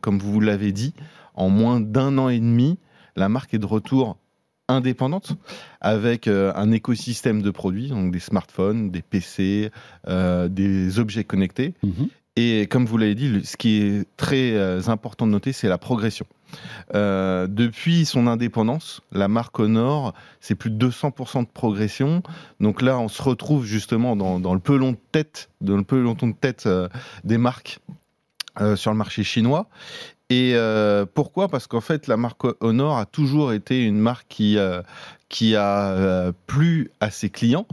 comme 0.02 0.20
vous 0.20 0.42
l'avez 0.42 0.74
dit, 0.74 0.94
en 1.36 1.48
moins 1.48 1.80
d'un 1.80 2.18
an 2.18 2.28
et 2.28 2.40
demi, 2.40 2.78
la 3.16 3.30
marque 3.30 3.54
est 3.54 3.60
de 3.60 3.66
retour 3.66 4.18
indépendante 4.68 5.34
avec 5.82 6.28
euh, 6.28 6.52
un 6.56 6.72
écosystème 6.72 7.42
de 7.42 7.52
produits, 7.52 7.90
donc 7.90 8.12
des 8.12 8.20
smartphones, 8.20 8.90
des 8.90 9.02
PC, 9.02 9.72
euh, 10.08 10.48
des 10.48 11.00
objets 11.00 11.24
connectés. 11.24 11.74
Mhm. 11.84 12.08
Et 12.38 12.68
comme 12.68 12.86
vous 12.86 12.98
l'avez 12.98 13.16
dit, 13.16 13.46
ce 13.46 13.56
qui 13.56 13.82
est 13.82 14.06
très 14.18 14.90
important 14.90 15.26
de 15.26 15.32
noter, 15.32 15.54
c'est 15.54 15.70
la 15.70 15.78
progression. 15.78 16.26
depuis 16.94 18.04
son 18.04 18.28
indépendance, 18.28 19.00
la 19.14 19.30
marque 19.30 19.58
Honor, 19.58 20.14
c'est 20.42 20.56
plus 20.56 20.70
de 20.70 20.78
200% 20.90 21.44
de 21.44 21.48
progression. 21.48 22.24
Donc 22.60 22.82
là, 22.82 23.00
on 23.00 23.08
se 23.08 23.22
retrouve 23.22 23.66
justement 23.66 24.18
dans, 24.18 24.42
dans 24.42 24.54
le 24.54 24.60
pelon 24.60 24.92
de 24.92 24.98
tête, 25.14 25.50
dans 25.62 25.78
le 25.78 25.84
peloton 25.84 26.28
de 26.28 26.34
tête 26.34 26.68
des 27.24 27.38
marques 27.38 27.80
sur 28.76 28.92
le 28.92 28.98
marché 28.98 29.24
chinois. 29.24 29.70
Et 30.30 30.54
euh, 30.56 31.06
pourquoi? 31.12 31.48
Parce 31.50 31.68
qu'en 31.68 31.82
fait, 31.82 32.08
la 32.08 32.18
marque 32.18 32.44
Honor 32.60 32.98
a 32.98 33.06
toujours 33.06 33.54
été 33.54 33.84
une 33.84 34.00
marque 34.00 34.26
qui, 34.28 34.58
euh, 34.58 34.82
qui 35.30 35.56
a 35.56 35.92
euh, 35.92 36.32
plu 36.48 36.90
à 37.00 37.12
ses 37.12 37.30
clients. 37.30 37.68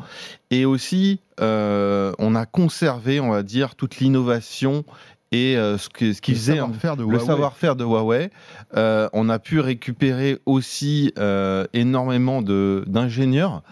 Et 0.50 0.66
aussi, 0.66 1.20
on 1.38 2.34
a 2.34 2.46
conservé, 2.46 3.20
on 3.20 3.30
va 3.30 3.42
dire, 3.42 3.74
toute 3.74 3.98
l'innovation 3.98 4.84
et 5.34 5.54
ce, 5.54 5.88
que, 5.88 6.12
ce 6.12 6.20
qui 6.20 6.34
faisait 6.34 6.60
le 6.98 7.18
savoir-faire 7.18 7.74
de 7.74 7.84
Huawei. 7.84 8.30
on 8.74 9.28
a 9.30 9.38
pu 9.38 9.58
récupérer 9.58 10.38
aussi 10.44 11.12
énormément 11.72 12.42
d'ingénieurs 12.42 13.62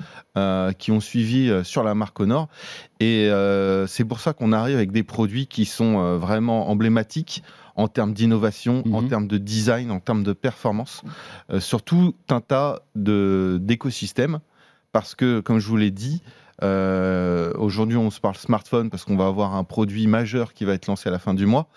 qui 0.78 0.91
ont 0.91 1.01
suivi 1.01 1.53
sur 1.62 1.85
la 1.85 1.95
marque 1.95 2.18
Honor. 2.18 2.49
Et 2.99 3.31
c'est 3.87 4.05
pour 4.05 4.20
ça 4.20 4.33
qu'on 4.33 4.53
arrive 4.53 4.76
avec 4.76 4.91
des 4.91 5.05
produits 5.05 5.47
qui 5.47 5.66
sont 5.66 6.16
vraiment 6.16 6.70
emblématiques 6.70 7.45
en 7.77 7.89
termes 7.89 8.12
d'innovation, 8.12 8.83
en 8.93 9.03
mhm. 9.03 9.09
termes 9.09 9.29
de 9.29 9.39
design, 9.39 9.91
en 9.91 10.01
termes 10.01 10.23
de 10.23 10.33
performance, 10.33 11.03
euh, 11.51 11.61
sur 11.61 11.83
tout 11.83 12.14
un 12.29 12.41
tas 12.41 12.81
d'écosystèmes. 12.95 14.41
Parce 14.93 15.14
que, 15.14 15.41
comme 15.41 15.61
je 15.61 15.68
vous 15.68 15.77
l'ai 15.77 15.93
dit, 15.93 16.21
euh, 16.62 17.53
aujourd'hui, 17.57 17.97
on 17.97 18.11
se 18.11 18.21
parle 18.21 18.37
smartphone 18.37 18.91
parce 18.91 19.05
qu'on 19.05 19.16
va 19.16 19.27
avoir 19.27 19.55
un 19.55 19.64
produit 19.64 20.07
majeur 20.07 20.53
qui 20.53 20.64
va 20.64 20.75
être 20.75 20.87
lancé 20.87 21.09
à 21.09 21.12
la 21.12 21.18
fin 21.18 21.35
du 21.35 21.47
mois, 21.47 21.68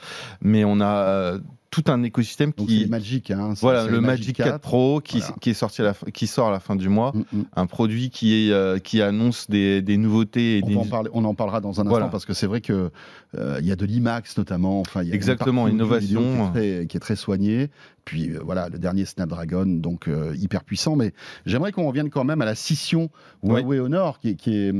mais 0.41 0.65
on 0.65 0.79
a 0.79 0.95
euh, 0.95 1.39
tout 1.73 1.91
un 1.91 2.03
écosystème 2.03 2.53
qui. 2.53 2.85
Magic, 2.87 3.31
hein, 3.31 3.55
voilà, 3.59 3.87
le, 3.87 3.99
Magic 3.99 4.37
4, 4.37 4.59
Pro 4.59 5.01
qui, 5.03 5.23
qui, 5.41 5.49
est 5.49 5.55
sorti 5.55 5.81
à 5.81 5.85
la, 5.85 5.93
qui 6.11 6.27
sort 6.27 6.49
à 6.49 6.51
la 6.51 6.59
fin 6.59 6.75
du 6.75 6.87
mois, 6.87 7.11
mm, 7.15 7.37
mm. 7.37 7.43
un 7.55 7.65
produit 7.65 8.11
qui, 8.11 8.47
est, 8.47 8.51
euh, 8.51 8.77
qui 8.77 9.01
annonce 9.01 9.49
des, 9.49 9.81
des 9.81 9.97
nouveautés. 9.97 10.59
Et 10.59 10.63
on, 10.75 10.81
En 10.81 10.85
parler, 10.85 11.09
on 11.13 11.25
en 11.25 11.33
parlera 11.33 11.61
dans 11.61 11.81
un 11.81 11.87
instant 11.87 12.09
parce 12.09 12.25
que 12.25 12.33
c'est 12.33 12.45
vrai 12.45 12.61
que 12.61 12.91
euh, 13.35 13.57
il 13.59 13.65
y 13.65 13.71
a 13.71 13.75
de 13.75 13.85
l'IMAX 13.85 14.37
notamment. 14.37 14.81
Enfin, 14.81 15.01
y 15.01 15.11
a 15.11 15.15
Exactement, 15.15 15.67
innovation 15.67 16.51
qui 16.53 16.59
est, 16.59 16.75
très, 16.77 16.87
qui 16.87 16.97
est 16.97 16.99
très 16.99 17.15
soignée. 17.15 17.71
Puis 18.05 18.31
euh, 18.31 18.39
voilà, 18.43 18.69
le 18.69 18.79
dernier 18.79 19.05
Snapdragon, 19.05 19.65
donc 19.65 20.09
hyper 20.35 20.63
puissant. 20.63 20.95
Mais 20.95 21.13
j'aimerais 21.45 21.71
qu'on 21.71 21.87
revienne 21.87 22.09
quand 22.09 22.23
même 22.23 22.41
à 22.41 22.45
la 22.45 22.55
scission 22.55 23.09
Huawei 23.43 23.79
Honor, 23.79 24.19
qui, 24.19 24.35
qui, 24.35 24.55
est, 24.55 24.73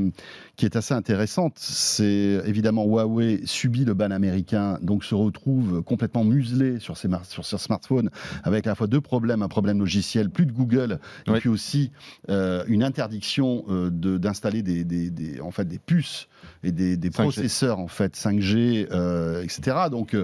qui 0.56 0.64
est 0.64 0.76
assez 0.76 0.94
intéressante. 0.94 1.54
C'est 1.56 2.42
évidemment 2.46 2.84
Huawei 2.84 3.42
subit 3.44 3.84
le 3.84 3.94
ban 3.94 4.10
américain, 4.10 4.78
donc 4.82 5.04
se 5.04 5.14
retrouve 5.14 5.82
complètement 5.82 6.24
muselé 6.24 6.78
sur 6.78 6.96
ses, 6.96 7.08
sur 7.28 7.44
ses 7.44 7.58
smartphones 7.58 8.10
avec 8.42 8.66
à 8.66 8.70
la 8.70 8.74
fois 8.74 8.86
deux 8.86 9.00
problèmes, 9.00 9.42
un 9.42 9.48
problème 9.48 9.78
logiciel, 9.78 10.30
plus 10.30 10.46
de 10.46 10.52
Google, 10.52 10.98
et 11.26 11.32
puis 11.32 11.48
aussi 11.48 11.92
euh, 12.28 12.64
une 12.66 12.82
interdiction 12.82 13.64
euh, 13.68 13.90
d'installer 13.90 14.62
des, 14.62 14.84
des, 14.84 15.40
en 15.40 15.50
fait, 15.50 15.66
des 15.66 15.78
puces 15.78 16.28
et 16.62 16.72
des, 16.72 16.96
des 16.96 17.10
processeurs 17.10 17.78
en 17.78 17.88
fait 17.88 18.16
5G, 18.16 18.88
euh, 18.90 19.42
etc. 19.42 19.76
Donc 19.90 20.16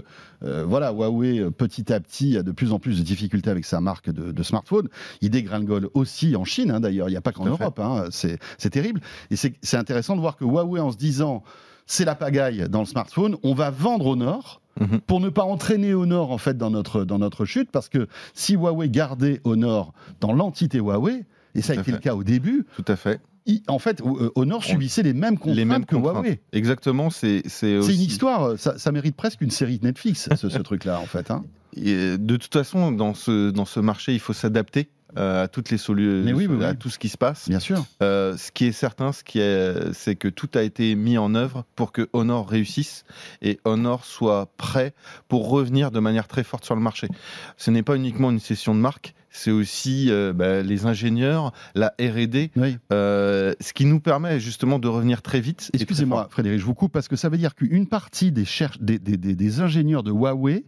voilà, 0.42 0.92
Huawei 0.92 1.50
petit 1.50 1.92
à 1.92 2.00
petit 2.00 2.36
a 2.36 2.42
de 2.42 2.52
plus 2.52 2.72
en 2.72 2.78
plus 2.78 2.98
de 2.98 3.02
difficultés 3.02 3.50
avec 3.50 3.64
sa 3.64 3.80
marque 3.80 4.10
de, 4.10 4.32
de 4.32 4.42
smartphone. 4.42 4.88
Il 5.20 5.30
dégringole 5.30 5.88
aussi 5.94 6.36
en 6.36 6.44
Chine, 6.44 6.70
hein, 6.70 6.80
d'ailleurs. 6.80 7.08
Il 7.08 7.12
n'y 7.12 7.16
a 7.16 7.20
pas 7.20 7.32
qu'en 7.32 7.46
Europe. 7.46 7.78
Hein, 7.78 8.04
c'est 8.10 8.70
terrible. 8.70 9.00
Et 9.30 9.36
c'est 9.36 9.76
intéressant 9.76 10.16
de 10.16 10.20
voir 10.20 10.36
que 10.36 10.44
Huawei, 10.44 10.80
en 10.80 10.92
se 10.92 10.96
disant 10.96 11.42
c'est 11.86 12.04
la 12.04 12.14
pagaille 12.14 12.68
dans 12.70 12.80
le 12.80 12.86
smartphone, 12.86 13.36
on 13.42 13.52
va 13.54 13.70
vendre 13.70 14.06
au 14.06 14.16
nord 14.16 14.60
Mhm. 14.78 15.00
pour 15.00 15.20
ne 15.20 15.28
pas 15.28 15.42
entraîner 15.42 15.94
au 15.94 16.06
nord 16.06 16.30
en 16.30 16.38
fait 16.38 16.56
dans 16.56 16.70
notre, 16.70 17.04
dans 17.04 17.18
notre 17.18 17.44
chute, 17.44 17.70
parce 17.70 17.88
que 17.88 18.06
si 18.34 18.54
Huawei 18.54 18.88
gardait 18.88 19.40
au 19.44 19.56
nord 19.56 19.92
dans 20.20 20.32
l'entité 20.32 20.78
Huawei, 20.78 21.24
et 21.54 21.62
ça 21.62 21.72
a 21.72 21.76
été 21.76 21.90
le 21.90 21.98
cas 21.98 22.14
au 22.14 22.22
début, 22.22 22.64
tout 22.76 22.84
à 22.86 22.96
fait. 22.96 23.20
En 23.68 23.78
fait, 23.78 24.02
au 24.02 24.44
nord 24.44 24.64
subissait 24.64 25.02
les 25.02 25.12
mêmes 25.12 25.38
contraintes 25.38 25.56
les 25.56 25.64
mêmes 25.64 25.86
que 25.86 25.96
Huawei. 25.96 26.40
Exactement, 26.52 27.10
c'est 27.10 27.42
c'est 27.46 27.76
une 27.76 28.00
histoire, 28.00 28.58
ça, 28.58 28.92
mérite 28.92 29.16
presque 29.16 29.40
une 29.40 29.50
série 29.50 29.78
de 29.78 29.86
Netflix, 29.86 30.28
ce, 30.34 30.46
truc-là, 30.58 30.98
en 31.00 31.06
fait. 31.06 31.30
Hein. 31.30 31.44
de 31.76 32.36
toute 32.36 32.52
façon, 32.52 32.92
dans 32.92 33.14
ce, 33.14 33.50
dans 33.50 33.64
ce 33.64 33.80
marché, 33.80 34.12
il 34.12 34.20
faut 34.20 34.32
s'adapter. 34.32 34.90
Euh, 35.16 35.42
à 35.44 35.48
toutes 35.48 35.70
les 35.70 35.78
solutions, 35.78 36.60
à 36.60 36.74
tout 36.74 36.88
ce 36.88 36.98
qui 36.98 37.08
se 37.08 37.18
passe. 37.18 37.48
Bien 37.48 37.58
sûr. 37.58 37.84
Euh, 38.00 38.36
ce 38.36 38.52
qui 38.52 38.66
est 38.66 38.72
certain, 38.72 39.10
ce 39.10 39.24
qui 39.24 39.40
est, 39.40 39.92
c'est 39.92 40.14
que 40.14 40.28
tout 40.28 40.48
a 40.54 40.62
été 40.62 40.94
mis 40.94 41.18
en 41.18 41.34
œuvre 41.34 41.64
pour 41.74 41.90
que 41.90 42.08
Honor 42.12 42.48
réussisse 42.48 43.04
et 43.42 43.58
Honor 43.64 44.04
soit 44.04 44.52
prêt 44.56 44.94
pour 45.26 45.48
revenir 45.50 45.90
de 45.90 45.98
manière 45.98 46.28
très 46.28 46.44
forte 46.44 46.64
sur 46.64 46.76
le 46.76 46.80
marché. 46.80 47.08
Ce 47.56 47.72
n'est 47.72 47.82
pas 47.82 47.96
uniquement 47.96 48.30
une 48.30 48.38
session 48.38 48.72
de 48.72 48.80
marque, 48.80 49.14
c'est 49.30 49.50
aussi 49.50 50.10
euh, 50.10 50.32
bah, 50.32 50.62
les 50.62 50.86
ingénieurs, 50.86 51.52
la 51.74 51.94
R&D, 52.00 52.50
ce 52.90 53.72
qui 53.72 53.84
nous 53.86 54.00
permet 54.00 54.40
justement 54.40 54.78
de 54.78 54.88
revenir 54.88 55.22
très 55.22 55.40
vite. 55.40 55.70
Excusez-moi, 55.72 56.28
Frédéric, 56.30 56.60
je 56.60 56.64
vous 56.64 56.74
coupe 56.74 56.92
parce 56.92 57.08
que 57.08 57.16
ça 57.16 57.28
veut 57.28 57.38
dire 57.38 57.54
qu'une 57.54 57.86
partie 57.86 58.32
des, 58.32 58.44
des, 58.80 58.98
des, 58.98 59.16
des 59.16 59.60
ingénieurs 59.60 60.02
de 60.02 60.10
Huawei 60.10 60.64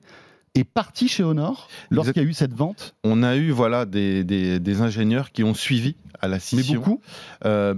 est 0.54 0.64
parti 0.64 1.08
chez 1.08 1.22
Honor 1.22 1.68
lorsqu'il 1.90 2.22
y 2.22 2.26
a 2.26 2.28
eu 2.28 2.34
cette 2.34 2.52
vente 2.52 2.94
On 3.04 3.22
a 3.22 3.36
eu 3.36 3.50
voilà 3.50 3.86
des, 3.86 4.24
des, 4.24 4.80
ingénieurs 4.80 5.32
qui 5.32 5.44
ont 5.44 5.54
suivi 5.54 5.96
à 6.20 6.28
la 6.28 6.38
scission. 6.38 6.74
Mais 6.74 6.78
beaucoup 6.78 7.00
euh, 7.44 7.74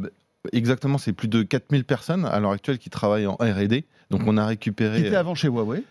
Exactement, 0.52 0.98
c'est 0.98 1.12
plus 1.12 1.28
de 1.28 1.42
4000 1.42 1.84
personnes 1.84 2.26
à 2.26 2.38
l'heure 2.38 2.50
actuelle 2.50 2.78
qui 2.78 2.90
travaillent 2.90 3.26
en 3.26 3.36
R&D. 3.36 3.86
Donc 4.10 4.22
on 4.26 4.36
a 4.36 4.44
récupéré... 4.44 5.00
Qui 5.00 5.06
étaient 5.06 5.16
avant 5.16 5.34
chez 5.34 5.48
Huawei 5.48 5.84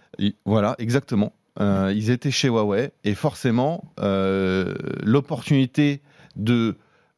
Voilà, 0.45 0.75
exactement. 0.77 1.33
Euh, 1.59 1.93
ils 1.95 2.09
étaient 2.09 2.31
chez 2.31 2.47
Huawei 2.47 2.91
et 3.03 3.13
forcément 3.13 3.93
euh, 3.99 4.73
l'opportunité 5.03 6.01
de, 6.35 6.75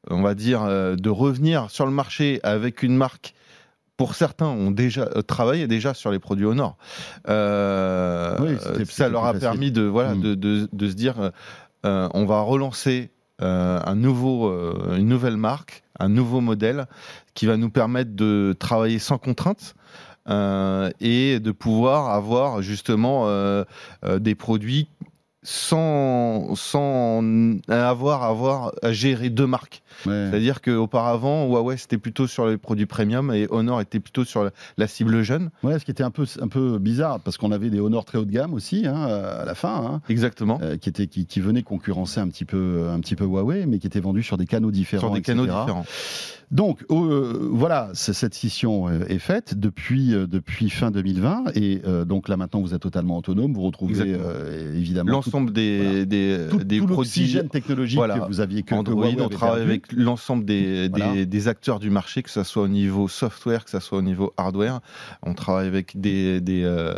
on 0.10 0.22
va 0.22 0.36
dire, 0.36 0.66
de 0.66 1.10
revenir 1.10 1.72
sur 1.72 1.86
le 1.86 1.92
marché 1.92 2.40
avec 2.44 2.84
une 2.84 2.98
marque 2.98 3.34
pour 3.98 4.16
certains, 4.16 4.48
ont 4.48 4.72
déjà 4.72 5.10
euh, 5.16 5.22
travaillé 5.22 5.68
déjà 5.68 5.94
sur 5.94 6.12
les 6.12 6.20
produits 6.20 6.46
Honor. 6.46 6.78
Euh, 7.30 8.58
ça 8.86 9.10
leur 9.10 9.26
a 9.26 9.34
permis 9.34 9.72
de, 9.72 9.84
voilà, 9.84 10.16
hmm. 10.16 10.36
de, 10.36 10.70
de, 10.72 10.90
se 10.90 10.94
dire 10.94 11.32
euh, 11.86 12.10
on 12.14 12.26
va 12.26 12.42
relancer 12.42 13.12
un 13.40 13.96
nouveau, 13.96 14.50
une 14.96 15.10
nouvelle 15.10 15.36
marque, 15.36 15.84
un 16.00 16.08
nouveau 16.08 16.40
modèle 16.40 16.88
qui 17.34 17.46
va 17.46 17.58
nous 17.58 17.70
permettre 17.70 18.16
de 18.16 18.56
travailler 18.58 18.98
sans 18.98 19.18
contrainte. 19.18 19.76
Et 20.28 21.40
de 21.40 21.52
pouvoir 21.52 22.10
avoir 22.10 22.62
justement 22.62 23.28
des 24.04 24.36
produits 24.36 24.88
sans, 25.46 26.56
sans 26.56 27.24
avoir, 27.68 28.24
avoir 28.24 28.74
à 28.82 28.92
gérer 28.92 29.30
deux 29.30 29.46
marques. 29.46 29.84
C'est-à-dire 30.04 30.62
qu'auparavant, 30.62 31.48
Huawei 31.48 31.78
c'était 31.78 31.98
plutôt 31.98 32.28
sur 32.28 32.48
les 32.48 32.58
produits 32.58 32.88
premium 32.88 33.32
et 33.32 33.48
Honor 33.50 33.80
était 33.80 34.00
plutôt 34.00 34.26
sur 34.26 34.50
la, 34.78 34.88
cible 34.88 35.22
jeune. 35.22 35.52
Ouais, 35.64 35.80
ce 35.80 35.86
qui 35.86 35.92
était 35.92 36.04
un 36.04 36.12
peu, 36.12 36.26
un 36.42 36.48
peu 36.48 36.80
bizarre 36.80 37.20
parce 37.20 37.38
qu'on 37.38 37.52
avait 37.52 37.70
des 37.70 37.80
Honor 37.80 38.06
très 38.06 38.18
haut 38.18 38.26
de 38.26 38.32
gamme 38.32 38.54
aussi 38.54 38.88
hein, 38.88 39.04
à 39.04 39.46
la 39.46 39.56
fin. 39.56 39.76
Hein, 39.76 40.02
Exactement. 40.10 40.60
Euh, 40.62 40.78
qui, 40.78 40.90
était, 40.90 41.08
qui, 41.08 41.26
qui 41.26 41.40
venaient 41.40 41.64
concurrencer 41.64 42.20
un 42.20 42.28
petit, 42.28 42.46
peu, 42.46 42.88
un 42.92 43.00
petit 43.00 43.16
peu 43.16 43.26
Huawei, 43.26 43.66
mais 43.68 43.80
qui 43.80 43.88
étaient 43.88 44.00
vendus 44.00 44.24
sur 44.24 44.38
des 44.38 44.48
canaux 44.48 44.72
différents. 44.72 45.08
Sur 45.08 45.14
des 45.14 45.22
canaux 45.22 45.46
différents. 45.46 45.86
Donc 46.56 46.84
euh, 46.90 47.50
voilà, 47.52 47.90
cette 47.94 48.34
scission 48.34 48.88
euh, 48.88 49.06
est 49.08 49.20
faite 49.20 49.60
depuis, 49.60 50.12
depuis 50.12 50.70
fin 50.70 50.90
2020 50.90 51.56
et 51.56 51.82
donc 52.06 52.30
là 52.30 52.38
maintenant 52.38 52.62
vous 52.62 52.74
êtes 52.74 52.82
totalement 52.82 53.18
autonome, 53.18 53.54
vous 53.54 53.62
retrouvez 53.62 54.18
évidemment 54.74 55.12
l'ensemble 55.12 55.52
des, 55.52 56.06
des, 56.06 56.48
des 56.64 56.82
produits 56.82 57.38
technologiques 57.50 58.00
que 58.00 58.28
vous 58.28 58.40
aviez 58.40 58.64
que 58.64 58.74
Android, 58.74 59.08
on 59.20 59.30
travaille 59.30 59.62
avec 59.62 59.92
l'ensemble 59.92 60.46
des, 60.46 60.90
des, 60.90 61.48
acteurs 61.48 61.80
du 61.80 61.90
marché, 61.90 62.24
que 62.24 62.30
ce 62.30 62.44
soit 62.44 62.64
au 62.64 62.68
niveau 62.68 63.08
software, 63.08 63.66
que 63.66 63.72
ce 63.72 63.80
soit 63.80 63.98
au 63.98 64.02
niveau 64.02 64.34
hardware. 64.38 64.80
On 65.24 65.34
travaille 65.34 65.68
avec 65.68 66.00
des, 66.00 66.42
euh, 66.48 66.96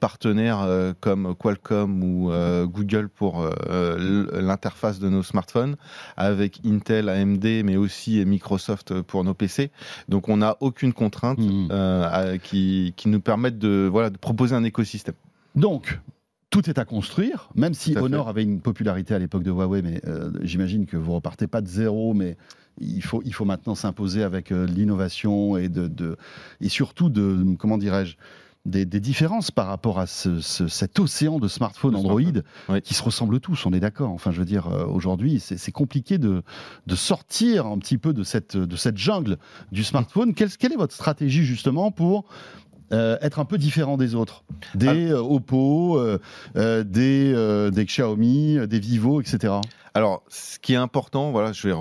partenaires 0.00 0.60
euh, 0.60 0.92
comme 1.00 1.34
Qualcomm 1.34 2.02
ou 2.02 2.30
euh, 2.30 2.66
Google 2.66 3.08
pour 3.08 3.48
l'interface 3.68 4.98
de 4.98 5.08
nos 5.08 5.22
smartphones, 5.22 5.76
avec 6.16 6.60
Intel, 6.64 7.08
AMD, 7.08 7.44
mais 7.64 7.76
aussi 7.76 8.24
Microsoft 8.24 8.81
pour 9.06 9.24
nos 9.24 9.34
PC. 9.34 9.70
Donc 10.08 10.28
on 10.28 10.38
n'a 10.38 10.56
aucune 10.60 10.92
contrainte 10.92 11.38
mmh. 11.38 12.38
qui, 12.42 12.94
qui 12.96 13.08
nous 13.08 13.20
permette 13.20 13.58
de, 13.58 13.88
voilà, 13.90 14.10
de 14.10 14.18
proposer 14.18 14.54
un 14.54 14.64
écosystème. 14.64 15.14
Donc, 15.54 15.98
tout 16.52 16.68
est 16.68 16.78
à 16.78 16.84
construire, 16.84 17.48
même 17.54 17.72
si 17.72 17.96
Honor 17.96 18.28
avait 18.28 18.42
une 18.42 18.60
popularité 18.60 19.14
à 19.14 19.18
l'époque 19.18 19.42
de 19.42 19.50
Huawei, 19.50 19.80
mais 19.82 20.00
euh, 20.06 20.30
j'imagine 20.42 20.84
que 20.84 20.98
vous 20.98 21.14
repartez 21.14 21.46
pas 21.46 21.62
de 21.62 21.66
zéro, 21.66 22.12
mais 22.12 22.36
il 22.78 23.02
faut, 23.02 23.22
il 23.24 23.32
faut 23.32 23.46
maintenant 23.46 23.74
s'imposer 23.74 24.22
avec 24.22 24.52
euh, 24.52 24.66
l'innovation 24.66 25.56
et, 25.56 25.68
de, 25.68 26.16
et 26.60 26.68
surtout 26.68 27.08
de, 27.08 27.56
comment 27.58 27.78
dirais-je, 27.78 28.16
des, 28.64 28.84
différences 28.84 29.50
par 29.50 29.66
rapport 29.66 29.98
à 29.98 30.06
cet 30.06 30.98
océan 30.98 31.38
de 31.38 31.48
smartphones 31.48 31.96
Android 31.96 32.20
qui 32.84 32.94
se 32.94 33.02
ressemblent 33.02 33.40
tous, 33.40 33.66
on 33.66 33.72
est 33.72 33.80
d'accord. 33.80 34.10
Enfin, 34.10 34.30
je 34.30 34.38
veux 34.38 34.44
dire, 34.44 34.68
euh, 34.68 34.86
aujourd'hui, 34.86 35.40
c'est 35.40 35.72
compliqué 35.72 36.18
de, 36.18 36.42
de, 36.86 36.94
sortir 36.94 37.66
un 37.66 37.78
petit 37.78 37.98
peu 37.98 38.12
de 38.12 38.22
cette, 38.22 38.56
de 38.56 38.76
cette 38.76 38.96
jungle 38.96 39.38
du 39.72 39.82
smartphone. 39.82 40.34
Quelle, 40.34 40.50
quelle 40.50 40.72
est 40.72 40.76
votre 40.76 40.94
stratégie 40.94 41.44
justement 41.44 41.90
pour 41.90 42.24
être 42.90 43.38
un 43.38 43.46
peu 43.46 43.56
différent 43.56 43.96
des 43.96 44.14
autres, 44.14 44.44
des 44.74 45.14
Oppo, 45.14 45.98
des, 46.54 47.70
des 47.72 47.84
Xiaomi, 47.86 48.66
des 48.68 48.78
Vivo, 48.80 49.22
etc. 49.22 49.54
Alors, 49.94 50.22
ce 50.28 50.58
qui 50.58 50.74
est 50.74 50.76
important, 50.76 51.30
voilà, 51.30 51.52
je 51.52 51.68
vais 51.68 51.74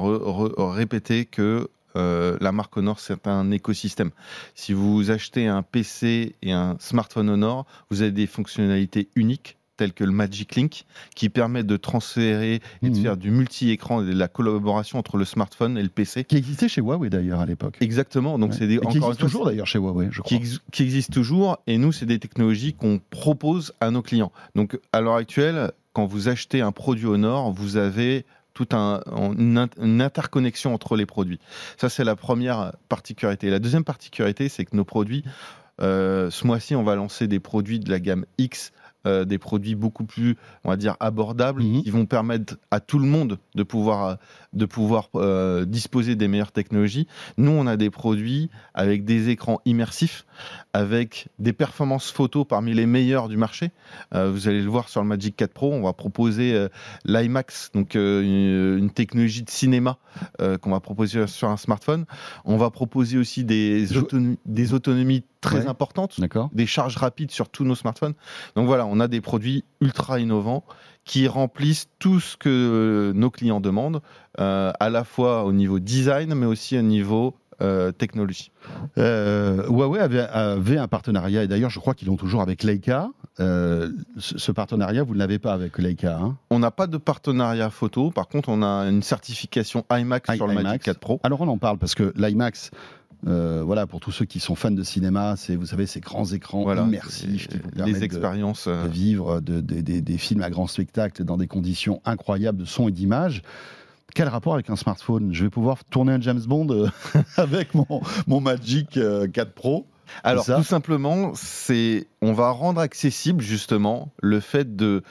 répéter 0.57 1.25
que 1.25 1.69
euh, 1.95 2.37
la 2.41 2.51
marque 2.51 2.75
Honor, 2.77 2.99
c'est 2.99 3.27
un 3.27 3.51
écosystème. 3.51 4.11
Si 4.55 4.73
vous 4.73 5.11
achetez 5.11 5.47
un 5.47 5.63
PC 5.63 6.35
et 6.41 6.51
un 6.51 6.77
smartphone 6.79 7.29
Honor, 7.29 7.65
vous 7.89 8.01
avez 8.01 8.11
des 8.11 8.27
fonctionnalités 8.27 9.09
uniques 9.15 9.57
telles 9.81 9.93
que 9.93 10.03
le 10.03 10.11
Magic 10.11 10.55
Link, 10.55 10.85
qui 11.15 11.29
permet 11.29 11.63
de 11.63 11.75
transférer 11.75 12.61
et 12.83 12.89
de 12.89 12.95
mhm. 12.95 13.01
faire 13.01 13.17
du 13.17 13.31
multi-écran 13.31 14.03
et 14.03 14.05
de 14.05 14.15
la 14.15 14.27
collaboration 14.27 14.99
entre 14.99 15.17
le 15.17 15.25
smartphone 15.25 15.75
et 15.75 15.81
le 15.81 15.89
PC. 15.89 16.23
Qui 16.23 16.37
existait 16.37 16.67
chez 16.67 16.81
Huawei 16.81 17.09
d'ailleurs 17.09 17.39
à 17.39 17.47
l'époque. 17.47 17.77
Exactement. 17.81 18.37
Donc 18.37 18.53
c'est 18.53 18.67
des, 18.67 18.77
qui 18.77 18.97
existe 18.97 19.19
toujours 19.19 19.45
d'ailleurs 19.45 19.65
chez 19.65 19.79
Huawei, 19.79 20.09
je 20.11 20.21
crois. 20.21 20.37
Qui, 20.37 20.59
qui 20.71 20.83
existe 20.83 21.11
toujours. 21.11 21.57
Et 21.65 21.79
nous, 21.79 21.91
c'est 21.91 22.05
des 22.05 22.19
technologies 22.19 22.73
qu'on 22.73 22.99
propose 23.09 23.73
à 23.79 23.89
nos 23.89 24.03
clients. 24.03 24.31
Donc 24.53 24.79
à 24.91 25.01
l'heure 25.01 25.15
actuelle, 25.15 25.71
quand 25.93 26.05
vous 26.05 26.29
achetez 26.29 26.61
un 26.61 26.71
produit 26.71 27.07
Honor, 27.07 27.51
vous 27.51 27.77
avez 27.77 28.25
toute 28.53 28.73
un, 28.73 29.01
une, 29.37 30.01
interconnexion 30.01 30.73
entre 30.73 30.95
les 30.95 31.05
produits. 31.05 31.39
Ça, 31.77 31.89
c'est 31.89 32.03
la 32.03 32.15
première 32.15 32.73
particularité. 32.89 33.49
La 33.49 33.59
deuxième 33.59 33.83
particularité, 33.83 34.49
c'est 34.49 34.65
que 34.65 34.75
nos 34.75 34.85
produits, 34.85 35.23
euh, 35.81 36.29
ce 36.29 36.45
mois-ci, 36.45 36.75
on 36.75 36.83
va 36.83 36.95
lancer 36.95 37.27
des 37.27 37.39
produits 37.39 37.79
de 37.79 37.89
la 37.89 37.99
gamme 37.99 38.25
X 38.37 38.71
euh, 39.07 39.25
des 39.25 39.39
produits 39.39 39.73
beaucoup 39.73 40.05
plus, 40.05 40.37
on 40.63 40.69
va 40.69 40.77
dire, 40.77 40.95
abordables, 40.99 41.63
mhm. 41.63 41.81
qui 41.81 41.89
vont 41.89 42.05
permettre 42.05 42.57
à 42.69 42.79
tout 42.79 42.99
le 42.99 43.07
monde 43.07 43.39
de 43.55 43.63
pouvoir, 43.63 44.17
de 44.53 44.65
pouvoir 44.65 45.09
euh, 45.15 45.65
disposer 45.65 46.15
des 46.15 46.27
meilleures 46.27 46.51
technologies. 46.51 47.07
Nous, 47.37 47.49
on 47.49 47.65
a 47.65 47.77
des 47.77 47.89
produits 47.89 48.51
avec 48.75 49.03
des 49.03 49.29
écrans 49.29 49.59
immersifs, 49.65 50.25
avec 50.73 51.29
des 51.39 51.51
performances 51.51 52.11
photo 52.11 52.45
parmi 52.45 52.75
les 52.75 52.85
meilleures 52.85 53.27
du 53.27 53.37
marché. 53.37 53.71
Euh, 54.13 54.29
vous 54.29 54.47
allez 54.47 54.61
le 54.61 54.69
voir 54.69 54.87
sur 54.87 55.01
le 55.01 55.07
Magic 55.07 55.35
4 55.35 55.51
Pro, 55.51 55.73
on 55.73 55.81
va 55.81 55.93
proposer 55.93 56.67
l'IMAX, 57.05 57.71
donc 57.73 57.95
une, 57.95 58.91
technologie 58.93 59.41
de 59.41 59.49
cinéma 59.49 59.97
qu'on 60.39 60.71
va 60.71 60.79
proposer 60.79 61.25
sur 61.25 61.49
un 61.49 61.57
smartphone. 61.57 62.05
On 62.45 62.57
va 62.57 62.69
proposer 62.69 63.17
aussi 63.17 63.43
des, 63.43 63.87
des 64.45 64.73
autonomies 64.73 65.23
très 65.41 65.67
importantes, 65.67 66.19
des 66.53 66.65
charges 66.67 66.97
rapides 66.97 67.31
sur 67.31 67.49
tous 67.49 67.65
nos 67.65 67.75
smartphones. 67.75 68.13
Donc 68.55 68.67
voilà, 68.67 68.85
on 68.91 68.99
a 68.99 69.07
des 69.07 69.21
produits 69.21 69.63
ultra 69.79 70.19
innovants 70.19 70.63
qui 71.05 71.27
remplissent 71.27 71.87
tout 71.97 72.19
ce 72.19 72.37
que 72.37 73.11
nos 73.15 73.31
clients 73.31 73.61
demandent, 73.61 74.01
euh, 74.39 74.71
à 74.79 74.89
la 74.89 75.03
fois 75.03 75.45
au 75.45 75.53
niveau 75.53 75.79
design, 75.79 76.35
mais 76.35 76.45
aussi 76.45 76.77
au 76.77 76.83
niveau 76.83 77.35
euh, 77.61 77.91
technologie. 77.91 78.51
Euh, 78.97 79.65
Huawei 79.67 79.99
avait, 79.99 80.77
un 80.77 80.87
partenariat, 80.87 81.43
et 81.43 81.47
d'ailleurs 81.47 81.69
je 81.69 81.79
crois 81.79 81.93
qu'ils 81.93 82.07
l'ont 82.07 82.17
toujours 82.17 82.41
avec 82.41 82.63
Leica. 82.63 83.09
ce, 83.37 84.51
partenariat, 84.51 85.03
vous 85.03 85.13
ne 85.13 85.19
l'avez 85.19 85.39
pas 85.39 85.53
avec 85.53 85.77
Leica 85.77 86.17
hein? 86.17 86.37
On 86.49 86.59
n'a 86.59 86.71
pas 86.71 86.87
de 86.87 86.97
partenariat 86.97 87.69
photo, 87.69 88.11
par 88.11 88.27
contre 88.27 88.49
on 88.49 88.61
a 88.61 88.89
une 88.89 89.01
certification 89.01 89.85
IMAX 89.91 90.35
sur 90.35 90.47
le 90.47 90.53
Magic 90.53 90.83
4 90.83 90.99
Pro. 90.99 91.19
Alors 91.23 91.41
on 91.41 91.47
en 91.47 91.57
parle 91.57 91.77
parce 91.77 91.95
que 91.95 92.13
l'IMAX, 92.15 92.71
euh, 93.27 93.61
voilà, 93.63 93.85
pour 93.85 93.99
tous 93.99 94.11
ceux 94.11 94.25
qui 94.25 94.39
sont 94.39 94.55
fans 94.55 94.71
de 94.71 94.83
cinéma, 94.83 95.35
c'est 95.37 95.55
vous 95.55 95.67
savez 95.67 95.85
ces 95.85 95.99
grands 95.99 96.25
écrans 96.25 96.71
immersifs, 96.73 97.47
des 97.75 98.03
expériences, 98.03 98.67
de, 98.67 98.73
euh. 98.73 98.87
vivre 98.87 99.39
des 99.41 100.17
films 100.17 100.41
à 100.41 100.49
grand 100.49 100.67
spectacle 100.67 101.23
dans 101.23 101.37
des 101.37 101.47
conditions 101.47 102.01
incroyables 102.05 102.57
de 102.57 102.65
son 102.65 102.89
et 102.89 102.91
d'image. 102.91 103.43
Quel 104.13 104.27
rapport 104.27 104.55
avec 104.55 104.69
un 104.69 104.75
smartphone? 104.75 105.33
Je 105.33 105.45
vais 105.45 105.49
pouvoir 105.49 105.85
tourner 105.85 106.13
un 106.13 106.21
James 106.21 106.41
Bond 106.45 106.67
euh, 106.71 106.89
avec 107.37 107.73
mon, 107.75 108.01
mon 108.27 108.41
Magic 108.41 108.99
4 109.33 109.53
Pro? 109.53 109.87
Alors 110.25 110.45
tout 110.45 110.63
simplement, 110.63 111.31
c'est 111.35 112.07
on 112.21 112.33
va 112.33 112.49
rendre 112.49 112.81
accessible 112.81 113.41
justement 113.41 114.11
le 114.21 114.41
fait 114.41 114.75
de 114.75 115.03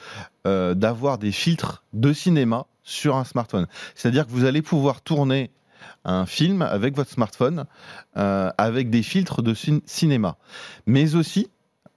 d'avoir 0.45 1.17
des 1.17 1.31
filtres 1.31 1.83
de 1.93 2.13
cinéma 2.13 2.67
sur 2.83 3.15
un 3.15 3.23
smartphone. 3.23 3.67
C'est-à-dire 3.95 4.27
que 4.27 4.31
vous 4.31 4.45
allez 4.45 4.61
pouvoir 4.61 5.01
tourner 5.01 5.49
un 6.05 6.25
film 6.25 6.61
avec 6.61 6.95
votre 6.95 7.11
smartphone, 7.11 7.65
euh, 8.17 8.49
avec 8.57 8.89
des 8.89 9.03
filtres 9.03 9.41
de 9.41 9.53
cinéma. 9.85 10.37
Mais 10.85 11.15
aussi, 11.15 11.49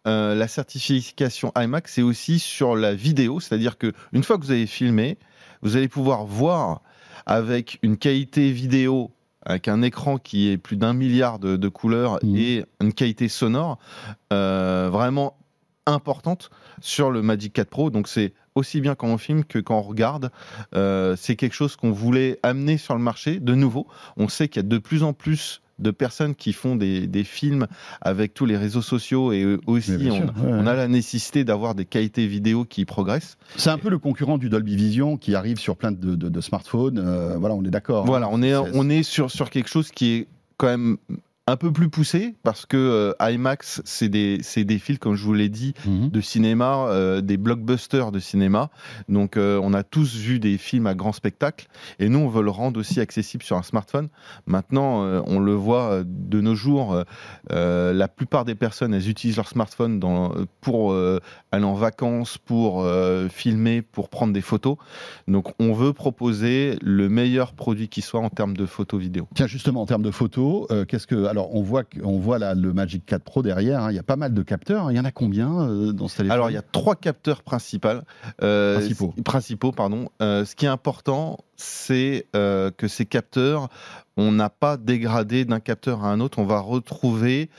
euh, 0.07 0.35
la 0.35 0.49
certification 0.49 1.53
IMAX, 1.57 1.95
c'est 1.95 2.03
aussi 2.03 2.39
sur 2.39 2.77
la 2.77 2.95
vidéo, 2.95 3.41
c'est-à-dire 3.41 3.79
que 3.79 3.93
une 4.13 4.23
fois 4.23 4.39
que 4.39 4.45
vous 4.45 4.51
avez 4.51 4.67
filmé, 4.67 5.19
vous 5.63 5.77
allez 5.77 5.89
pouvoir 5.89 6.25
voir 6.27 6.83
avec 7.27 7.79
une 7.83 7.97
qualité 7.97 8.53
vidéo 8.53 9.11
avec 9.47 9.69
un 9.69 9.83
écran 9.83 10.19
qui 10.19 10.51
est 10.51 10.57
plus 10.57 10.77
d'un 10.77 10.95
milliard 10.95 11.39
de, 11.39 11.69
couleurs 11.69 12.19
mmh. 12.23 12.37
et 12.37 12.65
une 12.81 12.93
qualité 12.93 13.29
sonore 13.29 13.79
euh, 14.33 14.89
vraiment 14.91 15.37
importante 15.87 16.51
sur 16.81 17.11
le 17.11 17.23
Magic 17.23 17.53
4 17.53 17.69
Pro. 17.69 17.91
Donc 17.91 18.09
c'est 18.09 18.33
aussi 18.55 18.81
bien 18.81 18.95
quand 18.95 19.09
on 19.09 19.19
filme 19.19 19.45
que 19.45 19.59
quand 19.59 19.79
on 19.79 19.83
regarde. 19.83 20.31
Euh, 20.75 21.17
c'est 21.17 21.37
quelque 21.37 21.55
chose 21.55 21.77
qu'on 21.77 21.91
voulait 21.91 22.39
amener 22.43 22.79
sur 22.79 22.95
le 22.95 23.01
marché 23.01 23.41
de 23.41 23.55
nouveau. 23.55 23.87
On 24.17 24.29
sait 24.29 24.49
qu'il 24.49 24.63
y 24.63 24.65
a 24.65 24.69
de 24.69 24.79
plus 24.79 25.03
en 25.03 25.13
plus 25.13 25.61
de 25.81 25.91
personnes 25.91 26.37
qui 26.37 26.53
font 26.53 26.77
des, 26.77 27.25
films 27.25 27.67
avec 28.01 28.33
tous 28.33 28.47
les 28.47 28.57
réseaux 28.57 28.81
sociaux 28.81 29.33
et 29.33 29.59
aussi 29.67 30.09
on, 30.39 30.67
a 30.69 30.75
la 30.75 30.87
nécessité 30.87 31.43
d'avoir 31.43 31.75
des 31.75 31.85
qualités 31.85 32.29
vidéo 32.29 32.65
qui 32.65 32.85
progressent. 32.85 33.37
C'est 33.57 33.71
un 33.71 33.79
peu 33.79 33.91
le 33.91 33.99
concurrent 33.99 34.39
du 34.39 34.49
Dolby 34.49 34.77
Vision 34.77 35.17
qui 35.17 35.35
arrive 35.35 35.59
sur 35.59 35.77
plein 35.77 35.91
de, 35.91 36.41
smartphones. 36.41 36.99
Euh, 36.99 37.37
voilà, 37.39 37.57
on 37.57 37.65
est 37.65 37.71
d'accord. 37.71 38.03
Hein. 38.03 38.07
Voilà, 38.07 38.29
on 38.31 38.41
est, 38.41 38.55
on 38.55 38.89
est 38.89 39.03
sur, 39.03 39.33
sur 39.33 39.51
quelque 39.51 39.69
chose 39.69 39.91
qui 39.91 40.13
est 40.13 40.27
quand 40.59 40.69
même 40.69 40.97
un 41.47 41.57
peu 41.57 41.71
plus 41.73 41.91
poussé 41.91 42.35
parce 42.43 42.65
que 42.65 42.77
euh, 43.21 43.31
IMAX, 43.33 43.83
c'est 43.85 44.09
des, 44.09 44.41
des 44.57 44.79
fils, 44.79 44.99
comme 44.99 45.15
je 45.15 45.25
vous 45.25 45.35
l'ai 45.35 45.51
dit, 45.51 45.75
mhm. 45.85 46.09
de 46.09 46.21
cinéma, 46.23 46.87
euh, 46.89 47.21
des 47.21 47.37
blockbusters 47.37 48.13
de 48.13 48.19
cinéma. 48.19 48.71
Donc, 49.11 49.37
euh, 49.37 49.61
on 49.63 49.75
a 49.75 49.83
tous 49.83 50.17
vu 50.17 50.39
des 50.39 50.57
films 50.57 50.87
à 50.87 50.95
grand 50.95 51.13
spectacle 51.13 51.69
et 51.99 52.09
nous, 52.09 52.21
on 52.21 52.29
veut 52.29 52.43
le 52.43 52.51
rendre 52.51 52.81
aussi 52.81 52.99
accessible 53.01 53.43
sur 53.43 53.59
un 53.59 53.63
smartphone. 53.63 54.09
Maintenant, 54.47 55.05
on 55.27 55.39
le 55.39 55.53
voit 55.53 56.03
de 56.05 56.41
nos 56.41 56.55
jours, 56.55 57.03
la 57.51 58.09
plupart 58.09 58.45
des 58.45 58.55
personnes, 58.55 58.95
elles 58.95 59.09
utilisent 59.09 59.37
leur 59.37 59.49
smartphone 59.49 60.01
dans, 60.01 60.33
pour 60.61 60.95
aller 60.95 61.65
en 61.65 61.75
vacances, 61.75 62.39
pour 62.39 62.87
filmer, 63.31 63.83
pour 63.83 64.09
prendre 64.09 64.33
des 64.33 64.41
photos. 64.41 64.77
Donc, 65.29 65.53
on 65.59 65.73
veut 65.73 65.93
proposer 65.93 66.77
le 66.83 67.09
meilleur 67.09 67.53
produit 67.53 67.89
qui 67.89 68.03
soit 68.03 68.21
en 68.21 68.31
termes 68.31 68.57
de 68.57 68.67
photos 68.67 69.01
vidéo. 69.01 69.29
Tiens, 69.35 69.47
justement, 69.47 69.83
en 69.83 69.87
termes 69.87 70.03
de 70.03 70.11
photos, 70.11 70.67
qu'est-ce 70.89 71.07
que 71.07 71.27
alors 71.35 71.53
on 71.53 71.63
voit, 71.63 71.83
on 72.05 72.17
voit 72.19 72.39
là, 72.39 72.55
le 72.55 72.73
Magic 72.73 73.05
4 73.05 73.25
Pro 73.25 73.43
derrière, 73.43 73.83
hein. 73.83 73.91
il 73.91 73.97
y 73.97 73.99
a 73.99 74.05
pas 74.05 74.15
mal 74.15 74.33
de 74.33 74.43
capteurs. 74.43 74.93
Il 74.93 74.97
y 74.97 75.01
en 75.01 75.05
a 75.05 75.11
combien 75.11 75.63
euh, 75.63 75.93
dans 75.93 76.07
ce 76.07 76.19
téléphone 76.19 76.33
Alors 76.33 76.49
il 76.49 76.55
y 76.55 76.57
a 76.57 76.63
trois 76.63 76.95
capteurs 76.95 77.43
principaux. 77.43 77.89
Euh, 78.41 78.77
principaux. 78.77 79.15
principaux. 79.25 79.73
pardon. 79.73 80.11
Euh, 80.23 80.45
ce 80.45 80.55
qui 80.55 80.67
est 80.67 80.69
important, 80.69 81.39
c'est 81.57 82.27
que 82.33 82.89
ces 82.89 83.05
capteurs, 83.05 83.69
on 84.17 84.31
n'a 84.31 84.49
pas 84.49 84.77
dégradé 84.77 85.45
d'un 85.45 85.59
capteur 85.59 86.05
à 86.05 86.13
un 86.13 86.21
autre. 86.21 86.39
On 86.39 86.45
va 86.45 86.61
retrouver 86.61 87.51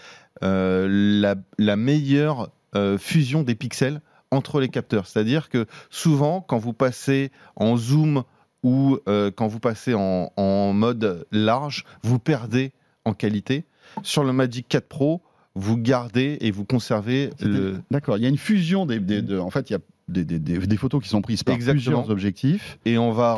la, 0.42 1.36
la, 1.58 1.76
meilleure 1.76 2.50
fusion 2.98 3.44
des 3.44 3.56
pixels 3.56 4.02
entre 4.32 4.62
les 4.62 4.70
capteurs. 4.70 5.08
C'est-à-dire 5.08 5.50
que 5.50 5.66
souvent, 5.90 6.42
quand 6.42 6.58
vous 6.58 6.74
passez 6.74 7.32
en 7.56 7.78
zoom 7.78 8.24
ou 8.64 9.00
quand 9.06 9.48
vous 9.48 9.60
passez 9.60 9.94
en, 9.94 10.32
en 10.36 10.74
mode 10.74 11.26
large, 11.32 11.86
vous 12.04 12.20
perdez 12.20 12.74
en 13.06 13.14
qualité. 13.14 13.66
Sur 14.04 14.24
le 14.24 14.34
Magic 14.34 14.68
4 14.68 14.88
Pro, 14.88 15.22
vous 15.56 15.78
gardez 15.78 16.38
et 16.42 16.52
vous 16.52 16.66
conservez 16.66 17.30
le. 17.40 17.78
D'accord, 17.92 18.18
il 18.18 18.24
y 18.24 18.26
a 18.26 18.30
une 18.30 18.38
fusion 18.38 18.86
des, 18.86 19.00
en 19.40 19.50
fait, 19.50 19.70
il 19.70 19.74
y 19.74 19.76
a 19.76 19.80
des, 20.08 20.78
photos 20.78 21.02
qui 21.02 21.10
sont 21.10 21.22
prises 21.22 21.44
par 21.44 21.58
plusieurs 21.58 22.10
objectifs 22.10 22.78
et 22.86 22.98
on 22.98 23.12
va 23.12 23.38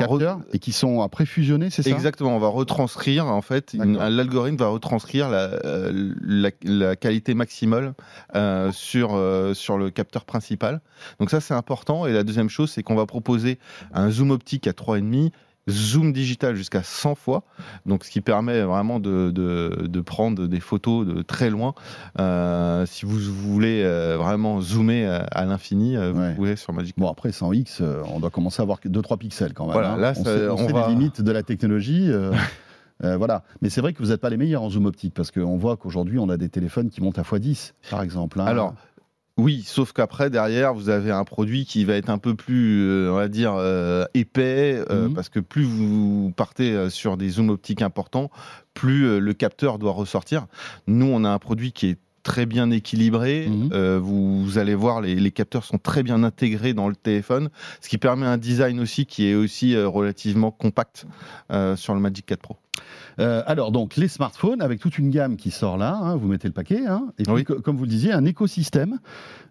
et 0.52 0.60
qui 0.60 0.74
sont 0.74 1.02
après 1.02 1.26
fusionnés, 1.26 1.70
c'est 1.70 1.84
ça? 1.84 1.90
Exactement, 1.92 2.36
on 2.36 2.40
va 2.40 2.50
retranscrire 2.50 3.28
en 3.28 3.42
fait, 3.42 3.74
l'algorithme 3.74 4.58
va 4.58 4.68
retranscrire 4.68 5.30
la, 5.30 6.52
la, 6.64 6.96
qualité 6.96 7.36
maximale 7.36 7.94
euh, 8.36 8.72
sur 8.74 9.16
euh, 9.16 9.54
sur 9.54 9.78
le 9.78 9.90
capteur 9.92 10.26
principal. 10.26 10.82
Donc 11.20 11.30
ça 11.30 11.40
c'est 11.40 11.54
important 11.54 12.06
et 12.06 12.12
la 12.12 12.24
deuxième 12.24 12.50
chose 12.50 12.72
c'est 12.72 12.84
qu'on 12.84 12.96
va 12.96 13.06
proposer 13.06 13.60
un 13.94 14.10
zoom 14.10 14.32
optique 14.32 14.68
à 14.68 14.72
3,5 14.72 15.32
zoom 15.70 16.14
digital 16.14 16.56
jusqu'à 16.56 16.84
100 16.84 17.16
fois, 17.16 17.44
donc 17.86 18.04
ce 18.04 18.12
qui 18.12 18.22
permet 18.22 18.62
vraiment 18.62 19.00
de, 19.00 19.32
de, 19.32 20.02
prendre 20.02 20.48
des 20.48 20.60
photos 20.60 21.06
de 21.06 21.22
très 21.22 21.50
loin. 21.50 21.74
Euh, 22.20 22.86
si 22.86 23.06
vous 23.06 23.18
voulez 23.18 23.84
euh, 23.84 24.18
vraiment 24.18 24.62
zoomer 24.62 25.06
à, 25.06 25.46
l'infini, 25.46 25.98
euh, 25.98 26.12
vous 26.14 26.36
pouvez 26.36 26.56
sur 26.56 26.74
Magic. 26.74 26.96
Bon 26.98 27.10
après 27.10 27.30
100x, 27.30 27.84
on 28.14 28.20
doit 28.20 28.30
commencer 28.30 28.62
à 28.62 28.64
avoir 28.64 28.80
2-3 28.80 29.18
pixels 29.18 29.54
quand 29.54 29.66
même. 29.66 29.74
Voilà, 29.74 29.94
hein. 29.94 29.98
là, 29.98 30.14
on, 30.16 30.24
sait, 30.24 30.48
on, 30.50 30.88
les 30.88 30.96
limites 30.96 31.22
de 31.22 31.32
la 31.32 31.44
technologie. 31.44 32.12
voilà. 33.02 33.44
Mais 33.62 33.70
c'est 33.70 33.82
vrai 33.82 33.94
que 33.94 34.02
vous 34.02 34.10
n'êtes 34.10 34.22
pas 34.22 34.30
les 34.30 34.38
meilleurs 34.38 34.64
en 34.64 34.70
zoom 34.70 34.86
optique 34.86 35.14
parce 35.14 35.32
qu'on 35.32 35.58
voit 35.58 35.78
qu'aujourd'hui 35.78 36.20
on 36.20 36.30
a 36.30 36.38
des 36.38 36.50
téléphones 36.50 36.90
qui 36.90 37.02
montent 37.02 37.20
à 37.20 37.24
x10 37.24 37.74
par 37.90 38.02
exemple. 38.02 38.40
Hein. 38.40 38.46
Alors 38.46 38.74
oui, 39.38 39.64
sauf 39.64 39.94
qu'après, 39.94 40.32
derrière, 40.32 40.74
vous 40.74 40.90
avez 40.90 41.12
un 41.12 41.24
produit 41.24 41.66
qui 41.66 41.86
va 41.86 41.94
être 41.94 42.10
un 42.10 42.18
peu 42.18 42.34
plus, 42.34 42.82
euh, 42.82 43.12
on 43.12 43.16
va 43.16 43.28
dire, 43.28 43.54
euh, 43.56 44.06
épais, 44.16 44.84
euh, 44.90 45.08
mhm. 45.08 45.14
parce 45.14 45.30
que 45.30 45.40
plus 45.40 45.64
vous 45.64 46.34
partez 46.36 46.90
sur 46.90 47.18
des 47.18 47.30
zooms 47.30 47.52
optiques 47.52 47.84
importants, 47.84 48.32
plus 48.74 49.20
le 49.20 49.34
capteur 49.34 49.78
doit 49.78 49.92
ressortir. 49.92 50.48
Nous, 50.88 51.06
on 51.06 51.24
a 51.24 51.30
un 51.30 51.38
produit 51.38 51.72
qui 51.72 51.88
est 51.88 52.00
très 52.24 52.48
bien 52.48 52.72
équilibré. 52.72 53.48
Mhm. 53.48 53.98
vous, 53.98 54.58
allez 54.58 54.76
voir, 54.76 55.02
les, 55.02 55.16
les, 55.16 55.32
capteurs 55.32 55.64
sont 55.64 55.78
très 55.78 56.02
bien 56.02 56.24
intégrés 56.24 56.74
dans 56.74 56.90
le 56.90 56.96
téléphone, 56.96 57.50
ce 57.80 57.90
qui 57.90 58.00
permet 58.00 58.26
un 58.26 58.38
design 58.38 58.80
aussi 58.80 59.06
qui 59.06 59.28
est 59.28 59.36
aussi 59.36 59.78
relativement 59.80 60.50
compact 60.50 61.06
sur 61.76 61.94
le 61.94 62.00
Magic 62.00 62.26
4 62.26 62.42
Pro. 62.42 62.58
Euh, 63.20 63.44
alors, 63.46 63.72
donc, 63.72 63.96
les 63.96 64.08
smartphones, 64.08 64.62
avec 64.62 64.80
toute 64.80 64.98
une 64.98 65.10
gamme 65.10 65.38
qui 65.38 65.52
sort 65.52 65.78
là, 65.78 65.96
hein, 65.96 66.16
vous 66.16 66.28
mettez 66.28 66.48
le 66.48 66.54
paquet, 66.54 66.86
hein, 66.86 67.08
et 67.18 67.24
puis, 67.24 67.44
comme 67.44 67.78
vous 67.78 67.84
le 67.84 67.90
disiez, 67.90 68.12
un 68.12 68.26
écosystème, 68.26 69.00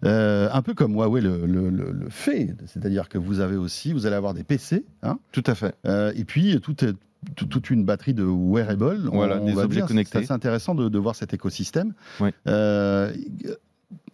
euh, 0.04 0.48
un 0.52 0.62
peu 0.62 0.74
comme 0.74 0.94
Huawei 0.94 1.20
le, 1.20 2.06
fait, 2.10 2.54
c'est-à-dire 2.66 3.08
que 3.08 3.18
vous 3.18 3.40
avez 3.40 3.56
aussi, 3.56 3.92
vous 3.92 4.06
allez 4.06 4.16
avoir 4.16 4.34
des 4.34 4.44
PC. 4.44 4.84
Hein, 5.02 5.18
tout 5.32 5.44
à 5.46 5.54
fait. 5.54 5.74
Euh, 5.86 6.12
et 6.16 6.24
puis, 6.24 6.60
toute 6.60 7.70
une 7.70 7.84
batterie 7.84 8.14
de 8.14 8.24
wearables. 8.24 9.08
Voilà, 9.12 9.38
des 9.38 9.56
objets 9.56 9.82
connectés. 9.82 10.24
C'est 10.24 10.32
intéressant 10.32 10.74
de, 10.74 10.98
voir 10.98 11.14
cet 11.16 11.34
écosystème. 11.34 11.92
Oui 12.20 12.30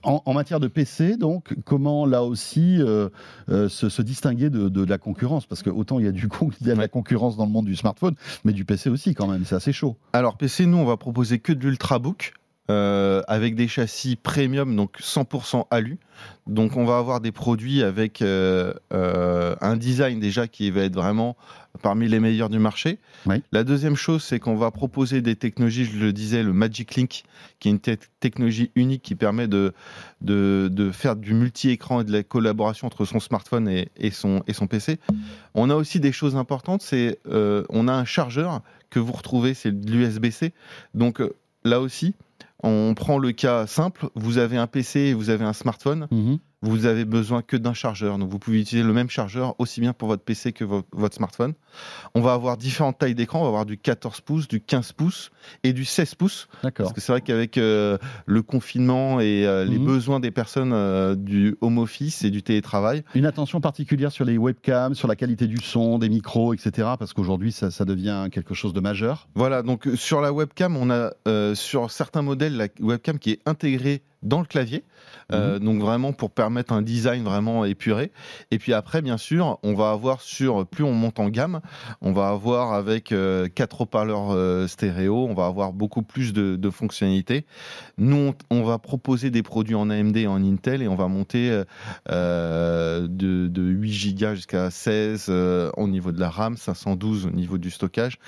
en, 0.03 0.33
matière 0.33 0.61
de 0.61 0.69
PC, 0.69 1.17
donc, 1.17 1.55
comment 1.65 2.07
là 2.07 2.25
aussi 2.25 2.79
euh, 2.81 3.09
euh, 3.51 3.69
se, 3.69 4.03
distinguer 4.03 4.51
de, 4.51 4.85
la 4.85 4.99
concurrence? 4.99 5.47
Parce 5.47 5.63
que 5.63 5.71
autant 5.71 5.99
il 5.99 6.05
y 6.05 6.09
a 6.09 6.13
du 6.13 6.27
a 6.41 6.65
de 6.65 6.73
la 6.73 6.89
concurrence 6.89 7.37
dans 7.37 7.47
le 7.47 7.53
monde 7.53 7.67
du 7.67 7.77
smartphone, 7.77 8.15
mais 8.45 8.53
du 8.53 8.65
PC 8.65 8.91
aussi 8.91 9.15
quand 9.15 9.27
même, 9.27 9.45
c'est 9.45 9.55
assez 9.55 9.73
chaud. 9.73 9.97
Alors 10.13 10.37
PC, 10.37 10.67
nous 10.67 10.79
on 10.79 10.85
va 10.85 10.97
proposer 10.97 11.39
que 11.39 11.53
de 11.53 11.69
l'ultrabook. 11.69 12.35
Euh, 12.71 13.23
avec 13.27 13.57
des 13.57 13.67
châssis 13.67 14.15
premium, 14.15 14.77
donc 14.77 15.01
100% 15.01 15.67
alu. 15.73 15.99
Donc 16.47 16.77
on 16.77 16.85
va 16.85 16.97
avoir 16.97 17.21
des 17.21 17.33
produits 17.33 17.83
avec 17.83 18.23
euh, 18.23 18.73
euh, 18.93 19.57
un 19.61 19.77
design 19.77 20.21
déjà 20.21 20.47
qui 20.47 20.71
va 20.71 20.83
être 20.83 20.95
vraiment 20.95 21.37
parmi 21.83 22.07
les 22.07 22.21
meilleurs 22.21 22.51
du 22.51 22.61
marché. 22.61 23.01
La 23.51 23.65
deuxième 23.65 23.97
chose, 23.97 24.23
c'est 24.23 24.39
qu'on 24.39 24.55
va 24.55 24.71
proposer 24.71 25.23
des 25.23 25.35
technologies, 25.35 25.87
je 25.87 25.99
le 25.99 26.13
disais, 26.13 26.45
le 26.45 26.53
Magic 26.53 26.95
Link, 26.95 27.25
qui 27.59 27.69
est 27.69 27.73
une 27.73 27.97
technologie 28.21 28.71
unique 28.77 29.03
qui 29.03 29.17
permet 29.17 29.49
de, 29.49 29.75
de, 30.21 30.91
faire 30.93 31.17
du 31.17 31.35
multi-écran 31.35 32.03
et 32.03 32.05
de 32.05 32.13
la 32.13 32.23
collaboration 32.23 32.87
entre 32.87 33.05
son 33.05 33.19
smartphone 33.19 33.69
et, 33.69 34.11
son, 34.13 34.45
et 34.47 34.53
son 34.53 34.69
PC. 34.69 35.01
On 35.55 35.69
a 35.69 35.75
aussi 35.75 35.99
des 35.99 36.13
choses 36.13 36.37
importantes, 36.37 36.83
c'est 36.83 37.19
on 37.27 37.89
a 37.89 37.93
un 37.93 38.05
chargeur 38.05 38.63
que 38.89 39.01
vous 39.01 39.13
retrouvez, 39.13 39.53
c'est 39.53 39.73
l'USB-C. 39.73 40.53
Donc 40.95 41.21
là 41.65 41.81
aussi, 41.81 42.15
on 42.63 42.95
prend 42.95 43.19
le 43.19 43.33
cas 43.33 43.67
simple, 43.67 44.09
vous 44.15 44.39
avez 44.39 44.57
un 44.57 44.67
PC 44.67 45.01
et 45.01 45.15
vous 45.15 45.31
avez 45.31 45.45
un 45.45 45.53
smartphone. 45.53 46.09
Mhm 46.11 46.39
vous 46.63 46.87
avez 46.87 47.05
besoin 47.05 47.43
que 47.43 47.57
d'un 47.57 47.75
chargeur. 47.75 48.19
Donc 48.19 48.31
vous 48.31 48.39
pouvez 48.39 48.61
utiliser 48.61 48.87
le 48.87 48.93
même 48.93 49.11
chargeur 49.11 49.55
aussi 49.59 49.81
bien 49.81 49.93
pour 49.93 50.09
votre 50.09 50.23
PC 50.23 50.53
que 50.53 50.65
votre 50.65 51.15
smartphone. 51.15 51.55
On 52.15 52.21
va 52.21 52.33
avoir 52.33 52.57
différentes 52.57 52.99
tailles 52.99 53.15
d'écran. 53.15 53.41
On 53.41 53.43
va 53.43 53.49
avoir 53.49 53.67
du 53.67 53.77
14 53.77 54.21
pouces, 54.21 54.49
du 54.49 54.61
15 54.61 54.93
pouces 54.93 55.31
et 55.65 55.73
du 55.73 55.85
16 55.85 56.15
pouces. 56.15 56.49
Parce 56.63 56.93
que 56.93 57.01
c'est 57.01 57.13
vrai 57.13 57.21
qu'avec 57.21 57.59
euh, 57.59 57.99
le 58.27 58.43
confinement 58.43 59.21
et 59.21 59.47
euh, 59.47 59.65
les 59.65 59.79
mhm. 59.79 59.87
besoins 59.87 60.21
des 60.21 60.31
personnes 60.31 60.73
euh, 60.73 61.17
du 61.17 61.57
home 61.61 61.79
office 61.79 62.23
et 62.25 62.31
du 62.31 62.43
télétravail. 62.43 63.03
Une 63.15 63.27
attention 63.27 63.61
particulière 63.61 64.13
sur 64.13 64.25
les 64.25 64.39
webcams, 64.39 64.95
sur 64.95 65.09
la 65.09 65.17
qualité 65.17 65.47
du 65.47 65.59
son, 65.59 65.99
des 65.99 66.09
micros, 66.09 66.55
etc. 66.55 66.91
Parce 66.99 67.13
qu'aujourd'hui, 67.13 67.53
ça, 67.53 67.71
ça, 67.71 67.85
devient 67.85 68.29
quelque 68.31 68.55
chose 68.55 68.73
de 68.73 68.81
majeur. 68.81 69.29
Voilà, 69.35 69.63
donc 69.63 69.89
sur 69.97 70.21
la 70.21 70.33
webcam, 70.33 70.77
on 70.77 70.91
a 70.91 71.11
sur 71.55 71.91
certains 71.91 72.23
modèles 72.23 72.57
la 72.57 72.69
webcam 72.81 73.19
qui 73.19 73.33
est 73.33 73.41
intégrée 73.45 74.03
dans 74.23 74.41
le 74.41 74.47
clavier. 74.47 74.85
Euh, 75.33 75.59
mhm. 75.59 75.65
donc 75.65 75.81
vraiment 75.81 76.13
pour 76.13 76.31
permettre 76.31 76.73
un 76.73 76.83
design 76.83 77.23
vraiment 77.23 77.65
épuré. 77.65 78.13
Et 78.51 78.59
puis 78.59 78.73
après, 78.73 79.03
bien 79.03 79.17
sûr, 79.17 79.59
on 79.63 79.75
va 79.75 79.91
avoir 79.91 80.21
sur, 80.21 80.67
plus 80.67 80.85
on 80.85 80.93
monte 80.93 81.21
en 81.21 81.29
gamme, 81.29 81.61
on 82.01 82.13
va 82.13 82.29
avoir 82.29 82.73
avec 82.73 83.13
euh, 83.13 83.49
quatre 83.49 83.83
haut-parleurs 83.83 84.33
euh, 84.33 84.67
stéréo, 84.67 85.27
on 85.29 85.35
va 85.35 85.47
avoir 85.47 85.73
beaucoup 85.73 86.03
plus 86.03 86.33
de, 86.33 86.71
fonctionnalités. 86.71 87.45
Nous, 87.99 88.33
on, 88.51 88.63
va 88.63 88.79
proposer 88.79 89.31
des 89.31 89.43
produits 89.43 89.75
en 89.75 89.91
AMD 89.91 90.17
et 90.17 90.27
en 90.27 90.43
Intel 90.43 90.81
et 90.81 90.89
on 90.89 90.95
va 90.95 91.07
monter 91.09 91.63
de, 92.09 93.07
de, 93.09 93.63
8 93.63 94.15
Go 94.15 94.35
jusqu'à 94.35 94.71
16 94.71 95.29
au 95.29 95.89
niveau 95.89 96.13
de 96.13 96.21
la 96.21 96.31
RAM, 96.31 96.57
512 96.57 97.27
au 97.27 97.31
niveau 97.31 97.59
du 97.59 97.71
stockage 97.71 98.19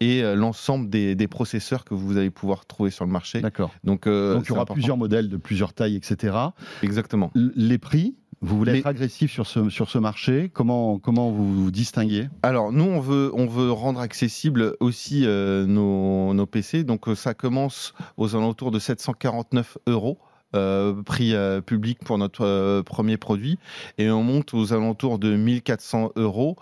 et 0.00 0.22
euh, 0.22 0.34
l'ensemble 0.34 0.88
des, 0.88 1.28
processeurs 1.28 1.84
que 1.84 1.94
vous 1.94 2.16
allez 2.16 2.30
pouvoir 2.30 2.66
trouver 2.66 2.90
sur 2.90 3.04
le 3.04 3.12
marché. 3.12 3.40
D'accord. 3.40 3.70
Donc, 3.84 4.06
euh, 4.06 4.34
Donc 4.34 4.46
il 4.46 4.48
y 4.48 4.52
aura 4.52 4.64
plusieurs 4.64 4.96
modèles 4.96 5.28
de 5.28 5.36
plusieurs 5.36 5.72
tailles, 5.72 5.96
etc. 5.96 6.36
Exactement. 6.82 7.30
les 7.34 7.78
prix 7.78 8.16
vous 8.42 8.56
voulez 8.56 8.78
être 8.78 8.86
agressif 8.86 9.30
sur 9.30 9.46
ce, 9.46 9.68
sur 9.68 9.90
ce 9.90 9.98
marché 9.98 10.50
comment, 10.52 10.98
comment 10.98 11.30
vous 11.30 11.64
vous 11.64 11.70
distinguez? 11.70 12.28
Alors, 12.42 12.72
nous, 12.72 12.84
on 12.84 12.98
veut, 12.98 13.30
on 13.34 13.46
veut 13.46 13.70
rendre 13.70 14.00
accessible 14.00 14.76
aussi 14.80 15.26
euh, 15.26 15.66
nos, 15.66 16.32
nos, 16.32 16.46
PC. 16.46 16.84
Donc, 16.84 17.04
ça 17.16 17.34
commence 17.34 17.92
aux 18.16 18.34
alentours 18.34 18.70
de 18.70 18.78
749 18.78 19.76
euros. 19.86 20.18
Euh, 20.56 21.00
prix 21.04 21.32
euh, 21.32 21.60
public 21.60 22.00
pour 22.04 22.18
notre 22.18 22.44
euh, 22.44 22.82
premier 22.82 23.16
produit. 23.16 23.56
Et 23.98 24.10
on 24.10 24.24
monte 24.24 24.52
aux 24.52 24.72
alentours 24.72 25.20
de 25.20 25.36
1400 25.36 26.10
euros 26.16 26.56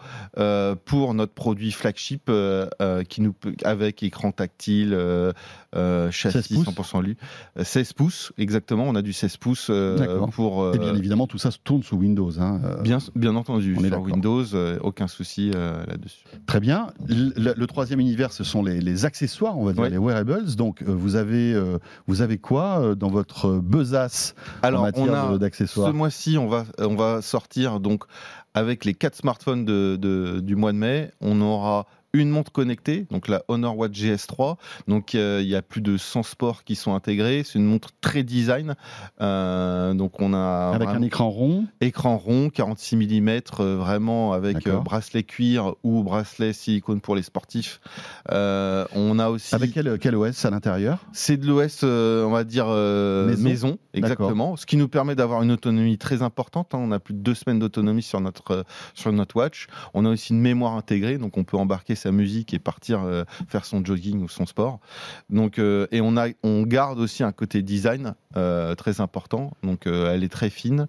pour 0.85 1.15
notre 1.15 1.33
produit 1.33 1.73
flagship 1.73 2.31
qui 3.09 3.21
nous 3.23 3.35
avec 3.65 4.03
écran 4.03 4.33
tactile 4.33 4.97
châssis 6.11 6.63
100% 6.63 7.03
lu. 7.03 7.17
16 7.61 7.93
pouces 7.95 8.33
exactement. 8.39 8.85
On 8.85 8.95
a 8.95 9.03
du 9.03 9.13
16 9.13 9.37
pouces 9.39 9.71
pour 10.33 10.75
et 10.75 10.79
bien 10.79 10.95
évidemment 10.95 11.27
tout 11.27 11.39
ça 11.39 11.51
se 11.51 11.59
tourne 11.63 11.83
sous 11.83 11.97
Windows 11.97 12.31
hein, 12.41 12.61
bien 12.83 12.99
bien 13.15 13.37
entendu 13.37 13.77
on 13.79 13.85
sur 13.85 14.01
Windows 14.01 14.45
aucun 14.83 15.09
souci 15.09 15.51
là-dessus. 15.51 16.25
Très 16.47 16.61
bien. 16.61 16.89
Le, 17.09 17.67
troisième 17.67 18.01
univers 18.01 18.33
ce 18.33 18.45
sont 18.45 18.63
les, 18.63 19.05
accessoires 19.05 19.59
on 19.59 19.65
va 19.65 19.73
dire 19.73 19.89
les 19.89 19.99
wearables. 19.99 20.55
Donc 20.57 20.83
vous 20.83 21.17
avez 21.17 21.61
vous 22.07 22.23
avez 22.23 22.39
quoi 22.39 22.95
dans 22.95 23.11
votre 23.11 23.61
alors, 24.63 24.81
en 24.81 24.85
matière 24.85 25.39
d'accessoires 25.39 25.89
Ce 25.89 25.93
mois-ci, 25.93 26.39
on 26.39 26.49
va, 26.49 26.65
on 26.79 26.95
va 26.95 27.23
sortir 27.23 27.81
donc 27.81 28.05
avec 28.55 28.85
les 28.85 28.95
quatre 28.95 29.17
smartphones 29.17 29.65
de, 29.65 30.41
du 30.41 30.57
mois 30.57 30.73
de 30.73 30.79
mai. 30.79 31.13
On 31.21 31.41
aura 31.41 31.87
une 32.21 32.31
montre 32.31 32.53
connectée, 32.53 33.07
donc 33.11 33.29
la 33.29 33.43
Honor 33.49 33.77
Watch 33.77 33.93
GS3. 33.93 34.57
Donc 34.87 35.15
euh, 35.15 35.41
il 35.43 35.49
y 35.49 35.55
a 35.55 35.63
plus 35.63 35.81
de 35.81 35.97
100 35.97 36.23
sports 36.23 36.65
qui 36.65 36.77
sont 36.77 36.95
intégrés. 36.95 37.43
C'est 37.45 37.59
une 37.59 37.65
montre 37.65 37.91
très 38.01 38.23
design. 38.23 38.75
Euh, 39.21 39.95
donc 39.95 40.21
on 40.21 40.35
a 40.35 40.73
avec 40.75 40.89
un 40.89 41.03
écran 41.03 41.31
rond. 41.31 41.67
Écran 41.81 42.17
rond, 42.17 42.51
46 42.51 42.97
mm, 42.97 43.29
euh, 43.61 43.77
vraiment 43.77 44.33
avec 44.33 44.69
bracelet 44.69 45.23
cuir 45.23 45.75
ou 45.83 46.03
bracelet 46.03 46.53
silicone 46.53 47.01
pour 47.01 47.17
les 47.17 47.23
sportifs. 47.23 47.81
on 48.31 49.19
a 49.19 49.29
aussi 49.29 49.55
avec 49.55 49.73
quel, 49.73 49.99
quel 49.99 50.17
OS 50.17 50.45
à 50.45 50.51
l'intérieur? 50.51 50.99
C'est 51.13 51.37
de 51.37 51.47
l'OS, 51.47 51.83
on 51.83 52.31
va 52.31 52.45
dire 52.45 52.67
maison, 52.69 53.79
exactement. 53.95 54.57
Ce 54.57 54.67
qui 54.67 54.77
nous 54.77 54.89
permet 54.89 55.15
d'avoir 55.15 55.43
une 55.43 55.53
autonomie 55.53 55.99
très 55.99 56.23
importante. 56.23 56.75
Hein. 56.75 56.79
On 56.81 56.93
a 56.93 56.99
plus 56.99 57.15
de 57.15 57.21
deux 57.21 57.35
semaines 57.35 57.59
d'autonomie 57.59 58.03
sur 58.03 58.21
notre 58.21 58.65
sur 58.95 59.13
notre 59.13 59.37
watch. 59.37 59.67
On 59.95 60.05
a 60.05 60.11
aussi 60.11 60.33
une 60.33 60.41
mémoire 60.41 60.75
intégrée, 60.75 61.19
donc 61.19 61.37
on 61.37 61.45
peut 61.45 61.57
embarquer 61.57 61.95
musique 62.13 62.55
et 62.55 62.59
partir 62.59 63.03
euh, 63.03 63.25
faire 63.49 63.65
son 63.65 63.85
jogging 63.85 64.23
ou 64.23 64.29
son 64.29 64.47
sport. 64.47 64.81
Donc, 65.31 65.59
euh, 65.59 65.87
et 65.91 66.01
on, 66.01 66.17
a, 66.17 66.29
on 66.43 66.63
garde 66.63 66.99
aussi 66.99 67.23
un 67.23 67.33
côté 67.33 67.63
design 67.63 68.15
euh, 68.37 68.75
très 68.75 69.01
important. 69.01 69.53
Donc, 69.63 69.87
elle 69.87 70.25
est 70.25 70.33
très 70.33 70.51
fine. 70.51 70.87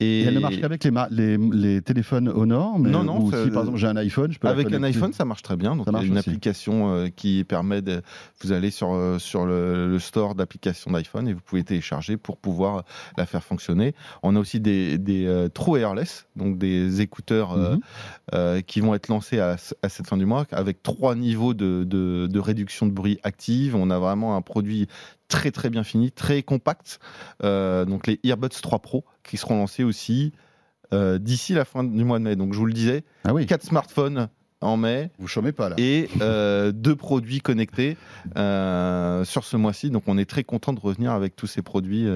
Et... 0.00 0.22
elle 0.22 0.34
ne 0.34 0.40
marche 0.40 0.60
qu'avec 0.60 0.82
les, 0.82 0.90
les, 1.10 1.36
les, 1.38 1.82
téléphones 1.82 2.28
Honor 2.28 2.80
mais 2.80 2.90
Non, 2.90 3.04
non. 3.04 3.26
si 3.26 3.50
par 3.50 3.62
exemple 3.62 3.76
j'ai 3.76 3.86
un 3.86 3.96
iPhone, 3.96 4.32
je 4.32 4.40
peux 4.40 4.48
Avec 4.48 4.72
un 4.72 4.82
iPhone, 4.82 5.12
ça 5.12 5.24
marche 5.24 5.42
très 5.42 5.56
bien. 5.56 5.76
Donc 5.76 5.86
il 5.88 5.96
y 5.96 5.96
a 5.96 6.02
une 6.02 6.18
application 6.18 6.92
euh, 6.92 7.08
qui 7.14 7.44
permet 7.44 7.80
de. 7.80 8.02
Vous 8.42 8.50
allez 8.50 8.70
sur, 8.70 8.92
euh, 8.92 9.18
sur 9.20 9.46
le, 9.46 9.98
store 10.00 10.34
d'applications 10.34 10.90
d'iPhone 10.90 11.28
et 11.28 11.32
vous 11.32 11.40
pouvez 11.40 11.62
télécharger 11.62 12.16
pour 12.16 12.38
pouvoir 12.38 12.84
la 13.16 13.24
faire 13.24 13.44
fonctionner. 13.44 13.94
On 14.24 14.34
a 14.34 14.40
aussi 14.40 14.58
des, 14.58 14.98
des 14.98 15.26
euh, 15.26 15.48
True 15.48 15.78
Wireless, 15.78 16.26
donc 16.34 16.58
des 16.58 17.00
écouteurs 17.00 17.56
mhm. 17.56 18.62
qui 18.62 18.80
vont 18.80 18.94
être 18.94 19.08
lancés 19.08 19.38
à, 19.38 19.56
à, 19.82 19.88
cette 19.88 20.06
fin 20.08 20.16
du 20.16 20.26
mois 20.26 20.44
avec 20.50 20.82
trois 20.82 21.14
niveaux 21.14 21.54
de, 21.54 21.84
de, 21.84 22.26
de 22.26 22.38
réduction 22.40 22.86
de 22.86 22.92
bruit 22.92 23.18
active. 23.22 23.76
On 23.76 23.90
a 23.90 23.98
vraiment 23.98 24.36
un 24.36 24.42
produit 24.42 24.88
très 25.34 25.50
très 25.50 25.70
bien 25.70 25.84
fini, 25.84 26.12
très 26.12 26.42
compact. 26.42 27.00
Euh, 27.42 27.84
donc 27.84 28.06
les 28.06 28.20
Earbuds 28.22 28.48
3 28.48 28.78
Pro 28.78 29.04
qui 29.22 29.36
seront 29.36 29.56
lancés 29.56 29.84
aussi 29.84 30.32
euh, 30.92 31.18
d'ici 31.18 31.54
la 31.54 31.64
fin 31.64 31.82
du 31.82 32.04
mois 32.04 32.18
de 32.18 32.24
mai. 32.24 32.36
Donc 32.36 32.52
je 32.52 32.58
vous 32.58 32.66
le 32.66 32.72
disais, 32.72 33.04
ah 33.24 33.34
oui. 33.34 33.46
4 33.46 33.64
smartphones 33.64 34.28
en 34.60 34.76
mai. 34.76 35.10
Vous 35.18 35.26
chômez 35.26 35.52
pas 35.52 35.68
là. 35.68 35.76
Et 35.78 36.08
euh, 36.20 36.72
deux 36.72 36.96
produits 36.96 37.40
connectés 37.40 37.96
sur 38.34 39.44
ce 39.44 39.56
mois-ci. 39.56 39.90
Donc 39.90 40.04
on 40.06 40.18
est 40.18 40.28
très 40.28 40.44
content 40.44 40.72
de 40.72 40.80
revenir 40.80 41.12
avec 41.12 41.36
tous 41.36 41.46
ces 41.46 41.62
produits. 41.62 42.06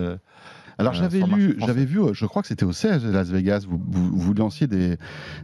Alors 0.78 0.92
euh, 0.92 0.96
j'avais 0.96 1.20
lu, 1.20 1.56
j'avais 1.58 1.84
vu, 1.84 2.00
je 2.12 2.24
crois 2.24 2.42
que 2.42 2.48
c'était 2.48 2.64
au 2.64 2.72
CES 2.72 3.02
de 3.02 3.10
Las 3.10 3.28
Vegas, 3.28 3.66
vous, 3.68 3.80
vous, 3.88 4.34
lanciez 4.34 4.68
des, 4.68 4.96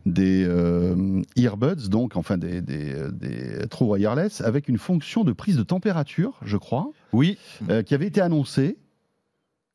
des 0.06 0.44
euh, 0.46 1.22
earbuds, 1.36 1.88
donc 1.88 2.16
enfin 2.16 2.38
des, 2.38 2.60
des, 2.60 2.94
des 3.10 3.66
trous 3.68 3.86
wireless, 3.86 4.40
avec 4.40 4.68
une 4.68 4.78
fonction 4.78 5.24
de 5.24 5.32
prise 5.32 5.56
de 5.56 5.64
température, 5.64 6.38
je 6.44 6.56
crois. 6.56 6.90
Oui. 7.12 7.36
Euh, 7.68 7.82
qui 7.82 7.94
avait 7.94 8.06
été 8.06 8.20
annoncée. 8.20 8.78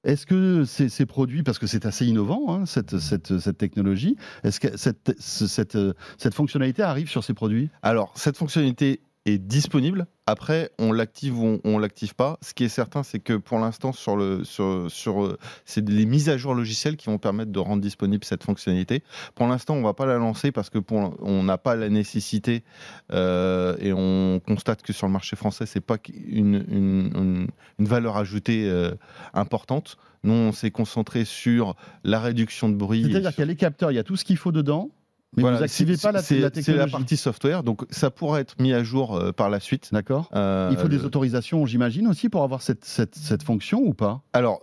Est-ce 0.05 0.25
que 0.25 0.63
ces, 0.63 0.87
ces, 0.87 1.05
produits, 1.05 1.43
parce 1.43 1.59
que 1.59 1.67
c'est 1.67 1.85
assez 1.85 2.05
innovant, 2.05 2.55
hein, 2.55 2.65
cette, 2.65 2.99
cette, 2.99 3.37
cette, 3.37 3.57
technologie, 3.57 4.15
est-ce 4.43 4.61
que 4.61 4.77
cette, 4.77 6.33
fonctionnalité 6.33 6.83
arrive 6.83 7.09
sur 7.09 7.25
ces 7.25 7.33
produits? 7.33 7.69
Alors, 7.81 8.13
cette 8.15 8.37
fonctionnalité 8.37 9.01
est 9.29 9.37
disponible. 9.37 10.07
Après, 10.25 10.69
on 10.77 10.91
l'active 10.91 11.39
ou 11.39 11.59
on, 11.63 11.77
ne 11.77 11.81
l'active 11.81 12.13
pas. 12.13 12.37
Ce 12.41 12.53
qui 12.53 12.63
est 12.63 12.69
certain, 12.69 13.01
c'est 13.01 13.19
que 13.19 13.33
pour 13.33 13.57
l'instant, 13.57 13.93
sur 13.93 14.15
le, 14.15 14.43
sur, 14.43 14.85
sur, 14.89 15.23
euh, 15.23 15.39
c'est 15.65 15.87
les 15.89 16.05
mises 16.05 16.29
à 16.29 16.37
jour 16.37 16.53
logicielles 16.53 16.97
qui 16.97 17.07
vont 17.07 17.17
permettre 17.17 17.51
de 17.51 17.59
rendre 17.59 17.81
disponible 17.81 18.23
cette 18.23 18.43
fonctionnalité. 18.43 19.03
Pour 19.33 19.47
l'instant, 19.47 19.73
on 19.73 19.81
va 19.81 19.93
pas 19.93 20.05
la 20.05 20.17
lancer 20.17 20.51
parce 20.51 20.69
que 20.69 20.77
pour, 20.77 21.15
on 21.21 21.43
n'a 21.43 21.57
pas 21.57 21.75
la 21.75 21.89
nécessité 21.89 22.63
euh, 23.11 23.75
et 23.79 23.91
on 23.91 24.39
constate 24.39 24.83
que 24.83 24.93
sur 24.93 25.07
le 25.07 25.13
marché 25.13 25.35
français, 25.35 25.65
c'est 25.65 25.81
pas 25.81 25.97
une, 26.13 26.63
une, 26.69 27.47
une, 27.79 27.85
valeur 27.85 28.17
ajoutée 28.17 28.69
euh, 28.69 28.91
importante. 29.33 29.97
Nous, 30.23 30.33
on 30.33 30.51
s'est 30.51 30.71
concentré 30.71 31.25
sur 31.25 31.75
la 32.03 32.19
réduction 32.19 32.69
de 32.69 32.75
bruit. 32.75 33.07
C'est-à-dire 33.09 33.31
qu'il 33.31 33.39
y 33.39 33.43
a 33.43 33.45
les 33.45 33.55
capteurs, 33.55 33.91
il 33.91 33.95
y 33.95 33.99
a 33.99 34.03
tout 34.03 34.15
ce 34.15 34.25
qu'il 34.25 34.37
faut 34.37 34.51
dedans. 34.51 34.91
Mais 35.37 35.43
vous 35.43 35.49
n'activez 35.49 35.95
pas 35.97 36.11
la, 36.11 36.23
technologie. 36.23 36.63
C'est 36.63 36.75
la 36.75 36.87
partie 36.87 37.17
software, 37.17 37.63
donc 37.63 37.85
ça 37.91 38.09
pourra 38.09 38.39
être 38.39 38.55
mis 38.59 38.73
à 38.73 38.83
jour 38.83 39.15
euh, 39.15 39.31
par 39.31 39.49
la 39.49 39.59
suite. 39.59 39.89
D'accord. 39.91 40.29
Euh, 40.33 40.69
Il 40.71 40.77
faut 40.77 40.87
des 40.87 41.05
autorisations, 41.05 41.65
j'imagine 41.65 42.07
aussi, 42.07 42.29
pour 42.29 42.43
avoir 42.43 42.61
cette, 42.61 42.83
cette, 42.85 43.15
cette 43.15 43.43
fonction 43.43 43.79
ou 43.79 43.93
pas? 43.93 44.21
Alors, 44.33 44.59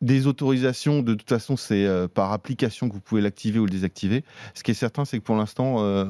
des 0.00 0.26
autorisations, 0.26 1.02
de 1.02 1.14
toute 1.14 1.28
façon, 1.28 1.56
c'est 1.56 1.84
euh, 1.84 2.06
par 2.06 2.32
application 2.32 2.88
que 2.88 2.94
vous 2.94 3.00
pouvez 3.00 3.20
l'activer 3.20 3.58
ou 3.58 3.64
le 3.64 3.70
désactiver. 3.70 4.24
Ce 4.54 4.62
qui 4.62 4.70
est 4.70 4.74
certain, 4.74 5.04
c'est 5.04 5.18
que 5.18 5.24
pour 5.24 5.34
l'instant, 5.34 5.76
euh, 5.80 6.04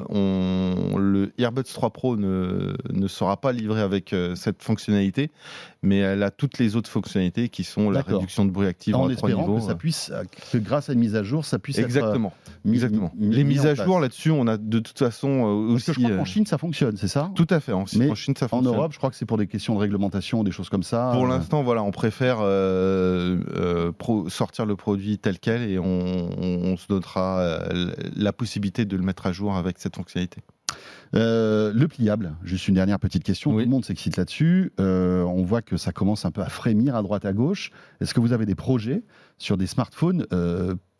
le 0.97 1.31
Earbuds 1.39 1.63
3 1.63 1.89
Pro 1.89 2.15
ne, 2.15 2.75
ne, 2.91 3.07
sera 3.07 3.37
pas 3.37 3.51
livré 3.51 3.81
avec 3.81 4.15
cette 4.35 4.61
fonctionnalité, 4.61 5.31
mais 5.81 5.97
elle 5.97 6.21
a 6.23 6.31
toutes 6.31 6.59
les 6.59 6.75
autres 6.75 6.89
fonctionnalités 6.89 7.49
qui 7.49 7.63
sont 7.63 7.89
la 7.89 8.01
réduction 8.01 8.45
de 8.45 8.51
bruit 8.51 8.67
active 8.67 8.95
en, 8.95 9.03
en 9.03 9.09
espérant 9.09 9.55
que 9.55 9.61
ça 9.61 9.75
puisse, 9.75 10.11
que 10.51 10.57
grâce 10.57 10.89
à 10.89 10.93
une 10.93 10.99
mise 10.99 11.15
à 11.15 11.23
jour, 11.23 11.45
ça 11.45 11.59
puisse 11.59 11.79
exactement, 11.79 12.33
être 12.65 12.71
exactement. 12.71 13.11
les 13.19 13.43
mises 13.43 13.65
à 13.65 13.73
jour 13.75 13.99
là-dessus, 13.99 14.31
on 14.31 14.47
a 14.47 14.57
de 14.57 14.79
toute 14.79 14.99
façon 14.99 15.41
aussi. 15.41 15.85
Parce 15.85 15.97
que 15.97 16.01
je 16.01 16.07
crois 16.07 16.17
qu'en 16.17 16.25
Chine, 16.25 16.45
ça 16.45 16.57
fonctionne, 16.57 16.97
c'est 16.97 17.07
ça? 17.07 17.31
Tout 17.35 17.47
à 17.49 17.59
fait. 17.59 17.73
En, 17.73 17.85
Chine, 17.85 18.35
ça 18.37 18.47
fonctionne. 18.47 18.73
En 18.73 18.77
Europe, 18.77 18.93
je 18.93 18.97
crois 18.97 19.09
que 19.09 19.15
c'est 19.15 19.25
pour 19.25 19.37
des 19.37 19.47
questions 19.47 19.75
de 19.75 19.79
réglementation, 19.79 20.43
des 20.43 20.51
choses 20.51 20.69
comme 20.69 20.83
ça. 20.83 21.11
Pour 21.13 21.25
l'instant, 21.25 21.63
voilà, 21.63 21.83
on 21.83 21.91
préfère 21.91 22.37
euh, 23.55 23.91
sortir 24.29 24.65
le 24.65 24.75
produit 24.75 25.17
tel 25.17 25.39
quel 25.39 25.61
et 25.63 25.79
on, 25.79 26.77
se 26.77 26.87
donnera 26.87 27.39
euh, 27.39 27.91
la 28.15 28.33
possibilité 28.33 28.85
de 28.85 28.97
le 28.97 29.03
mettre 29.03 29.25
à 29.27 29.31
jour 29.31 29.55
avec 29.55 29.77
cette 29.79 29.95
fonctionnalité. 29.95 30.41
Euh, 31.15 31.71
le 31.73 31.87
pliable, 31.87 32.35
juste 32.43 32.67
une 32.67 32.75
dernière 32.75 32.99
petite 32.99 33.23
question. 33.23 33.51
Tout 33.51 33.59
le 33.59 33.65
monde 33.65 33.85
s'excite 33.85 34.17
là-dessus. 34.17 34.73
on 34.79 35.43
voit 35.43 35.61
que 35.61 35.77
ça 35.77 35.91
commence 35.91 36.25
un 36.25 36.31
peu 36.31 36.41
à 36.41 36.49
frémir 36.49 36.95
à 36.95 37.03
droite 37.03 37.25
à 37.25 37.33
gauche. 37.33 37.71
Est-ce 38.01 38.13
que 38.13 38.19
vous 38.19 38.33
avez 38.33 38.45
des 38.45 38.55
projets 38.55 39.03
sur 39.37 39.57
des 39.57 39.67
smartphones 39.67 40.25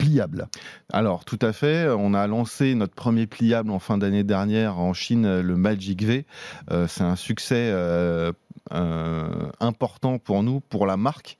pliables 0.04 0.48
Alors, 0.92 1.26
tout 1.26 1.40
à 1.42 1.54
fait. 1.54 1.88
On 1.90 2.14
a 2.14 2.28
lancé 2.28 2.76
notre 2.76 2.96
premier 2.96 3.28
pliable 3.28 3.72
en 3.72 3.80
fin 3.80 3.98
d'année 3.98 4.24
dernière 4.24 4.80
en 4.80 4.94
Chine, 4.94 5.42
le 5.42 5.56
Magic 5.56 6.04
V. 6.04 6.26
C'est 6.88 7.04
un 7.04 7.16
succès 7.16 7.72
euh, 8.72 9.52
important 9.60 10.20
pour 10.20 10.42
nous, 10.42 10.62
pour 10.62 10.86
la 10.86 10.96
marque. 10.96 11.38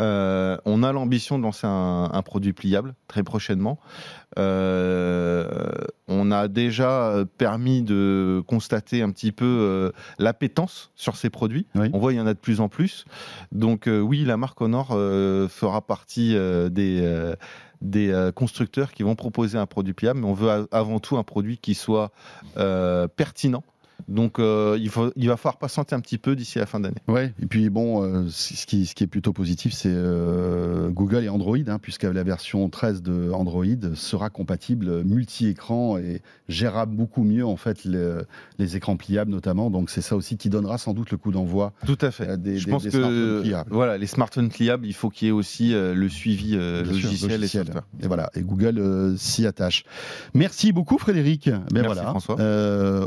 Euh, 0.00 0.56
on 0.64 0.82
a 0.82 0.92
l'ambition 0.92 1.38
de 1.38 1.42
lancer 1.42 1.66
un, 1.66 2.22
produit 2.24 2.54
pliable 2.54 2.94
très 3.08 3.22
prochainement. 3.22 3.78
Euh, 4.38 5.46
on 6.08 6.30
a 6.30 6.48
déjà 6.48 7.24
permis 7.36 7.82
de 7.82 8.42
constater 8.46 9.02
un 9.02 9.10
petit 9.10 9.32
peu 9.32 9.92
l'appétence 10.18 10.90
sur 10.94 11.16
ces 11.16 11.28
produits. 11.28 11.66
On 11.74 11.98
voit 11.98 12.14
il 12.14 12.16
y 12.16 12.20
en 12.20 12.26
a 12.26 12.34
de 12.34 12.38
plus 12.38 12.60
en 12.60 12.68
plus. 12.68 13.04
Donc 13.52 13.86
oui, 13.86 14.24
la 14.24 14.38
marque 14.38 14.60
Honor 14.60 14.88
fera 14.88 15.82
partie 15.82 16.34
des 16.70 17.34
des 17.82 18.30
constructeurs 18.34 18.92
qui 18.92 19.02
vont 19.02 19.14
proposer 19.14 19.58
un 19.58 19.66
produit 19.66 19.92
pliable, 19.92 20.20
mais 20.20 20.26
on 20.26 20.34
veut 20.34 20.68
avant 20.70 21.00
tout 21.00 21.16
un 21.16 21.24
produit 21.24 21.58
qui 21.58 21.74
soit 21.74 22.12
pertinent 23.16 23.64
donc 24.08 24.38
euh, 24.38 24.76
il, 24.80 24.88
faut, 24.88 25.12
il 25.16 25.28
va 25.28 25.36
falloir 25.36 25.58
patienter 25.58 25.94
un 25.94 26.00
petit 26.00 26.18
peu 26.18 26.36
d'ici 26.36 26.58
la 26.58 26.66
fin 26.66 26.80
d'année. 26.80 26.96
Ouais, 27.08 27.32
et 27.40 27.46
puis 27.46 27.70
bon, 27.70 28.02
euh, 28.02 28.26
ce, 28.28 28.66
qui, 28.66 28.86
ce 28.86 28.94
qui 28.94 29.04
est 29.04 29.08
plutôt 29.08 29.32
positif, 29.32 29.72
c'est 29.72 29.92
euh, 29.92 30.88
Google 30.90 31.24
et 31.24 31.28
Android, 31.28 31.56
hein, 31.66 31.78
puisque 31.80 32.04
la 32.04 32.22
version 32.22 32.68
13 32.68 33.02
de 33.02 33.30
Android 33.32 33.64
sera 33.94 34.30
compatible 34.30 35.02
multi-écran 35.04 35.98
et 35.98 36.22
gérable 36.48 36.94
beaucoup 36.94 37.24
mieux 37.24 37.46
en 37.46 37.56
fait 37.56 37.84
les 37.84 38.76
écrans 38.76 38.96
pliables 38.96 39.30
notamment. 39.30 39.70
Donc 39.70 39.90
c'est 39.90 40.02
ça 40.02 40.16
aussi 40.16 40.36
qui 40.36 40.48
donnera 40.48 40.78
sans 40.78 40.94
doute 40.94 41.10
le 41.10 41.16
coup 41.16 41.32
d'envoi. 41.32 41.72
Tout 41.86 41.98
à 42.00 42.10
fait. 42.10 42.40
Des, 42.40 42.58
Je 42.58 42.68
pense 42.68 42.84
que 42.84 43.42
voilà, 43.70 43.98
les 43.98 44.06
smartphones 44.06 44.50
pliables, 44.50 44.86
il 44.86 44.94
faut 44.94 45.10
qu'il 45.10 45.26
y 45.26 45.28
ait 45.28 45.32
aussi 45.32 45.72
le 45.72 46.08
suivi 46.08 46.56
logiciel, 46.56 47.44
et 47.44 48.04
Et 48.04 48.06
voilà, 48.06 48.30
et 48.34 48.42
Google 48.42 49.14
s'y 49.16 49.46
attache. 49.46 49.84
Merci 50.34 50.72
beaucoup 50.72 50.98
Frédéric. 50.98 51.48
Ben 51.48 51.62
Merci 51.72 51.86
voilà, 51.86 52.02
François. 52.10 52.36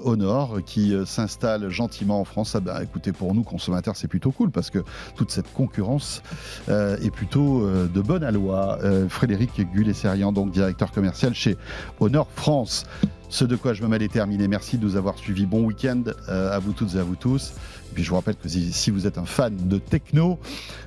Honor 0.03 0.59
qui 0.65 0.84
euh, 0.93 1.05
s'installe 1.05 1.69
gentiment 1.69 2.19
en 2.19 2.25
France, 2.25 2.55
ah 2.55 2.59
ben, 2.59 2.81
écoutez, 2.81 3.11
pour 3.11 3.33
nous 3.33 3.43
consommateurs, 3.43 3.95
c'est 3.95 4.07
plutôt 4.07 4.31
cool 4.31 4.51
parce 4.51 4.69
que 4.69 4.79
toute 5.15 5.31
cette 5.31 5.51
concurrence 5.53 6.21
euh, 6.69 6.97
est 6.97 7.11
plutôt 7.11 7.63
euh, 7.63 7.87
de 7.87 8.01
bonne 8.01 8.23
aloi. 8.23 8.79
Frédéric 9.09 9.61
Gullet-Serian, 9.73 10.31
donc 10.31 10.51
directeur 10.51 10.91
commercial 10.91 11.33
chez 11.33 11.57
Honor 11.99 12.27
France. 12.35 12.85
Ce 13.29 13.43
de 13.43 13.55
quoi 13.55 13.73
je 13.73 13.81
me 13.81 13.87
mêle 13.87 14.03
est 14.03 14.11
terminé. 14.11 14.47
Merci 14.47 14.77
de 14.77 14.85
nous 14.85 14.95
avoir 14.95 15.17
suivis. 15.17 15.45
Bon 15.45 15.63
week-end 15.63 16.03
à 16.27 16.59
vous 16.59 16.73
toutes 16.73 16.95
et 16.95 16.99
à 16.99 17.03
vous 17.03 17.15
tous 17.15 17.53
puis 17.95 18.03
je 18.03 18.09
vous 18.09 18.15
rappelle 18.15 18.35
que 18.35 18.47
si 18.47 18.91
vous 18.91 19.07
êtes 19.07 19.17
un 19.17 19.25
fan 19.25 19.55
de 19.55 19.79
techno, 19.79 20.37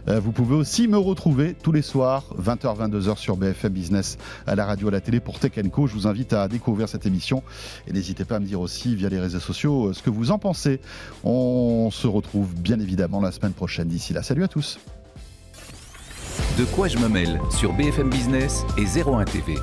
euh, 0.09 0.21
vous 0.21 0.31
pouvez 0.31 0.55
aussi 0.55 0.87
me 0.87 0.99
retrouver 0.99 1.55
tous 1.61 1.73
les 1.73 1.83
soirs, 1.83 2.25
20h, 2.41 2.91
22h 2.91 3.17
sur 3.17 3.37
BFM 3.37 3.73
Business, 3.73 4.19
à 4.47 4.55
la 4.55 4.67
radio, 4.67 4.89
à 4.89 4.91
la 4.93 5.01
télé 5.01 5.19
pour 5.19 5.39
Tech 5.41 5.53
Co. 5.73 5.87
Je 5.87 5.95
vous 5.95 6.07
invite 6.07 6.35
à 6.35 6.47
découvrir 6.47 6.89
cette 6.89 7.07
émission 7.07 7.43
et 7.89 7.93
n'hésitez 7.93 8.25
pas 8.25 8.37
à 8.37 8.41
me 8.41 8.47
dire 8.47 8.61
aussi 8.61 8.95
via 8.95 9.09
les 9.09 9.19
réseaux 9.19 9.41
sociaux 9.41 9.89
euh, 9.89 9.93
ce 9.95 10.03
que 10.03 10.11
vous 10.11 10.31
en 10.31 10.39
pensez. 10.39 10.81
On 11.25 11.91
se 11.91 12.07
retrouve 12.07 12.55
bien 12.55 12.79
évidemment 12.79 13.21
la 13.21 13.33
semaine 13.33 13.55
prochaine. 13.55 13.89
D'ici 13.89 14.13
là, 14.13 14.23
salut 14.23 14.45
à 14.45 14.49
tous. 14.49 14.79
De 16.59 16.65
quoi 16.67 16.89
je 16.89 16.99
me 16.99 17.09
mêle 17.09 17.41
sur 17.51 17.73
BFM 17.73 18.11
Business 18.11 18.65
et 18.77 18.85
01 18.85 19.25
TV. 19.25 19.55